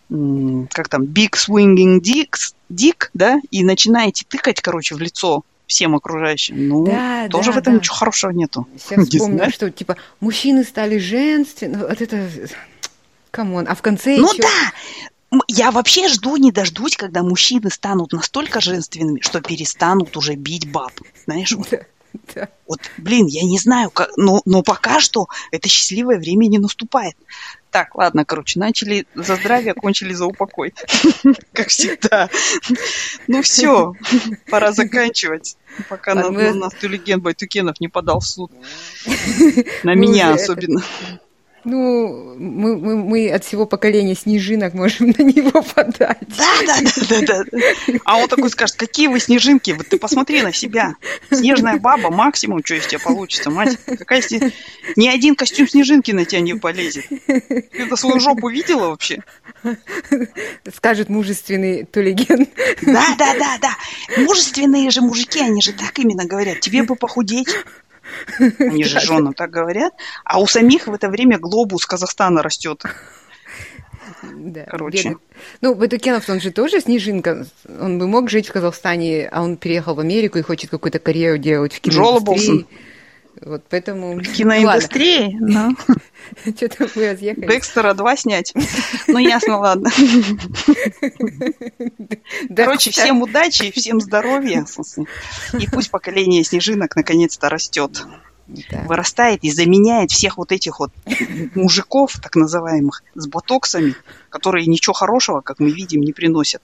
как 0.10 0.88
там, 0.88 1.04
big 1.04 1.32
swinging 1.32 2.00
dick, 2.00 2.36
dick, 2.72 3.10
да, 3.14 3.40
и 3.50 3.64
начинаете 3.64 4.24
тыкать, 4.28 4.62
короче, 4.62 4.96
в 4.96 5.00
лицо 5.00 5.44
всем 5.68 5.96
окружающим. 5.96 6.68
Ну, 6.68 6.86
да, 6.86 7.28
тоже 7.30 7.52
да, 7.52 7.56
в 7.56 7.58
этом 7.58 7.74
да. 7.74 7.80
ничего 7.80 7.96
хорошего 7.96 8.32
нету. 8.32 8.68
Сейчас 8.78 9.08
вспомнила, 9.10 9.50
что 9.50 9.70
типа 9.72 9.98
мужчины 10.20 10.64
стали 10.64 10.98
женственны. 10.98 11.80
Вот 11.80 12.02
это. 12.02 12.30
Come 13.32 13.51
on. 13.51 13.66
А 13.68 13.76
в 13.76 13.82
конце. 13.82 14.18
Ну 14.18 14.32
еще... 14.32 14.44
да! 14.44 15.40
Я 15.48 15.72
вообще 15.72 16.08
жду, 16.08 16.38
не 16.38 16.52
дождусь, 16.52 16.96
когда 16.96 17.22
мужчины 17.22 17.70
станут 17.70 18.14
настолько 18.14 18.62
женственными, 18.62 19.20
что 19.22 19.42
перестанут 19.42 20.16
уже 20.16 20.36
бить 20.36 20.72
баб. 20.72 20.94
Знаешь, 21.26 21.52
вот. 21.52 21.68
Да. 21.72 21.80
Да. 22.36 22.50
Вот, 22.68 22.80
блин, 22.98 23.28
я 23.28 23.44
не 23.44 23.60
знаю, 23.60 23.92
как, 23.92 24.10
но, 24.18 24.42
но 24.46 24.64
пока 24.64 25.00
что 25.00 25.28
это 25.52 25.70
счастливое 25.70 26.18
время 26.18 26.48
не 26.48 26.58
наступает. 26.58 27.16
Так, 27.72 27.94
ладно, 27.96 28.26
короче, 28.26 28.60
начали 28.60 29.06
за 29.16 29.36
здравие, 29.36 29.74
кончили 29.74 30.14
за 30.14 30.26
упокой. 30.26 30.74
Как 31.54 31.68
всегда. 31.68 32.30
Ну 33.28 33.42
все, 33.42 33.94
пора 34.50 34.72
заканчивать, 34.72 35.58
пока 35.90 36.16
на, 36.16 36.32
мы... 36.32 36.54
нас 36.54 36.74
Тюлеген 36.74 37.20
Байтукенов 37.20 37.82
не 37.82 37.90
подал 37.90 38.22
в 38.22 38.26
суд. 38.26 38.50
На 39.84 39.94
меня 39.94 40.34
особенно. 40.34 40.82
Ну, 41.66 42.36
мы, 42.38 42.78
мы, 42.78 42.96
мы 42.96 43.30
от 43.32 43.44
всего 43.44 43.66
поколения 43.66 44.16
снежинок 44.16 44.76
можем 44.76 45.08
на 45.18 45.24
него 45.24 45.64
подать. 45.64 46.20
Да, 46.38 46.54
да, 46.66 46.78
да, 47.10 47.22
да, 47.22 47.44
да. 47.52 47.60
А 48.06 48.18
он 48.18 48.30
такой 48.30 48.52
скажет, 48.52 48.76
какие 48.76 49.08
вы 49.08 49.20
снежинки? 49.20 49.72
Вот 49.72 49.88
ты 49.88 49.98
посмотри 49.98 50.44
на 50.44 50.54
себя. 50.54 50.96
Снежная 51.32 51.78
баба, 51.78 52.12
максимум, 52.12 52.64
что 52.64 52.76
из 52.76 52.86
тебя 52.86 53.00
получится, 53.00 53.50
мать. 53.50 53.78
Какая 53.86 54.22
снеж... 54.22 54.54
Ни 54.96 55.08
один 55.08 55.36
костюм 55.36 55.68
снежинки 55.68 56.12
на 56.12 56.26
тебя 56.26 56.42
не 56.42 56.54
полезет. 56.54 57.06
Ты 57.08 57.68
это 57.74 57.96
свою 57.96 58.20
жопу 58.20 58.50
видела 58.50 58.90
вообще? 58.90 59.24
Скажет 60.72 61.10
мужественный 61.10 61.86
Тулиген. 61.86 62.48
Да, 62.84 63.16
да, 63.18 63.34
да, 63.40 63.58
да. 63.60 63.78
Мужественные 64.18 64.92
же 64.92 65.02
мужики, 65.02 65.40
они 65.40 65.62
же 65.62 65.74
так 65.74 65.98
именно 65.98 66.26
говорят. 66.26 66.60
Тебе 66.60 66.84
бы 66.84 66.96
похудеть. 66.96 67.50
Они 68.60 68.84
же 68.84 69.00
жены 69.00 69.34
так 69.34 69.50
говорят. 69.50 69.94
А 70.24 70.40
у 70.40 70.48
самих 70.48 70.88
в 70.88 70.94
это 70.94 71.10
время 71.10 71.38
глобус 71.40 71.86
Казахстана 71.86 72.42
растет. 72.42 72.84
Да, 74.24 74.64
Короче. 74.64 74.98
Бедный. 74.98 75.18
Ну, 75.62 75.76
Батукенов, 75.76 76.30
он 76.30 76.40
же 76.40 76.52
тоже 76.52 76.82
снежинка. 76.82 77.46
Он 77.68 78.00
бы 78.00 78.08
мог 78.08 78.30
жить 78.30 78.48
в 78.48 78.54
Казахстане, 78.54 79.28
а 79.32 79.44
он 79.44 79.58
переехал 79.58 79.96
в 79.96 80.00
Америку 80.00 80.38
и 80.38 80.42
хочет 80.42 80.70
какую-то 80.70 81.00
карьеру 81.00 81.38
делать 81.38 81.74
в 81.74 81.82
киноиндустрии. 81.82 82.66
Вот 83.42 83.64
поэтому... 83.70 84.20
Киноиндустрии? 84.22 85.38
Ну. 85.40 85.76
Что-то 86.56 86.88
мы 86.96 87.12
разъехали. 87.12 87.48
Декстера 87.48 87.94
2 87.94 88.18
снять. 88.18 88.54
Ну, 89.08 89.20
ясно, 89.20 89.60
ладно. 89.60 89.92
Короче, 92.56 92.92
всем 92.92 93.22
удачи, 93.22 93.72
всем 93.72 94.02
здоровья. 94.02 94.66
И 95.60 95.68
пусть 95.72 95.92
поколение 95.92 96.44
снежинок 96.44 96.96
наконец-то 96.96 97.50
растет. 97.50 98.06
Да. 98.48 98.84
вырастает 98.84 99.44
и 99.44 99.50
заменяет 99.50 100.12
всех 100.12 100.38
вот 100.38 100.52
этих 100.52 100.80
вот 100.80 100.92
мужиков, 101.56 102.14
так 102.22 102.36
называемых, 102.36 103.02
с 103.16 103.26
ботоксами, 103.26 103.96
которые 104.30 104.68
ничего 104.68 104.94
хорошего, 104.94 105.42
как 105.42 105.60
мы 105.60 105.72
видим, 105.72 106.02
не 106.02 106.14
приносят. 106.14 106.62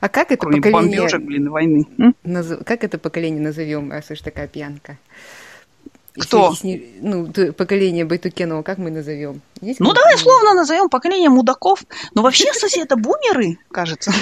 А 0.00 0.08
как 0.08 0.32
это 0.32 0.38
Кроме 0.38 0.56
поколение... 0.56 1.00
бомбежек, 1.00 1.20
блин, 1.20 1.50
войны. 1.50 1.86
Наз... 2.24 2.60
Как 2.64 2.82
это 2.82 2.96
поколение 2.96 3.42
назовем, 3.42 3.92
раз 3.92 4.10
уж 4.10 4.20
такая 4.20 4.48
пьянка? 4.48 4.96
Кто? 6.18 6.50
Если, 6.50 6.98
ну, 7.00 7.32
поколение 7.52 8.04
Байтукенова, 8.04 8.62
как 8.62 8.78
мы 8.78 8.90
назовем? 8.90 9.40
Есть 9.60 9.80
ну, 9.80 9.92
давай 9.92 10.18
словно 10.18 10.54
назовем 10.54 10.88
поколение 10.88 11.30
мудаков. 11.30 11.84
Но 12.14 12.22
вообще, 12.22 12.50
кстати, 12.50 12.80
это 12.80 12.96
бумеры, 12.96 13.58
кажется. 13.70 14.12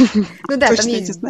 Ну 0.49 0.57
да, 0.57 0.75
там 0.75 0.87
есть 0.87 1.21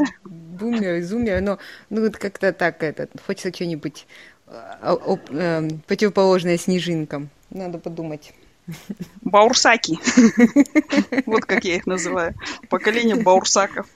бумеры, 0.59 1.03
зумеры, 1.03 1.41
но 1.41 1.59
ну 1.91 2.03
вот 2.03 2.17
как-то 2.17 2.53
так, 2.53 2.83
это, 2.83 3.09
хочется 3.27 3.53
что-нибудь 3.55 4.07
а, 4.47 4.99
э, 5.31 5.69
противоположное 5.87 6.59
снежинкам. 6.59 7.31
Надо 7.51 7.79
подумать. 7.79 8.33
Баурсаки. 9.23 9.99
Вот 11.27 11.45
как 11.47 11.65
я 11.65 11.77
их 11.77 11.87
называю. 11.87 12.35
Поколение 12.69 13.17
баурсаков. 13.17 13.87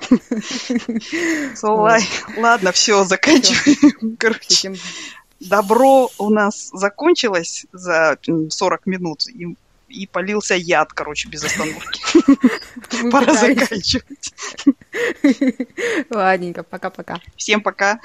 Ладно, 1.62 2.72
все, 2.72 3.04
заканчиваем. 3.04 4.16
Короче, 4.16 4.72
добро 5.48 6.10
у 6.18 6.30
нас 6.30 6.70
закончилось 6.72 7.66
за 7.72 8.16
40 8.50 8.86
минут, 8.86 9.26
и, 9.28 9.56
и 9.88 10.06
полился 10.06 10.54
яд, 10.54 10.92
короче, 10.92 11.28
без 11.28 11.44
остановки. 11.44 12.02
Пора 13.10 13.34
заканчивать. 13.34 14.34
Ладненько, 16.10 16.62
пока-пока. 16.62 17.20
Всем 17.36 17.60
пока. 17.60 18.00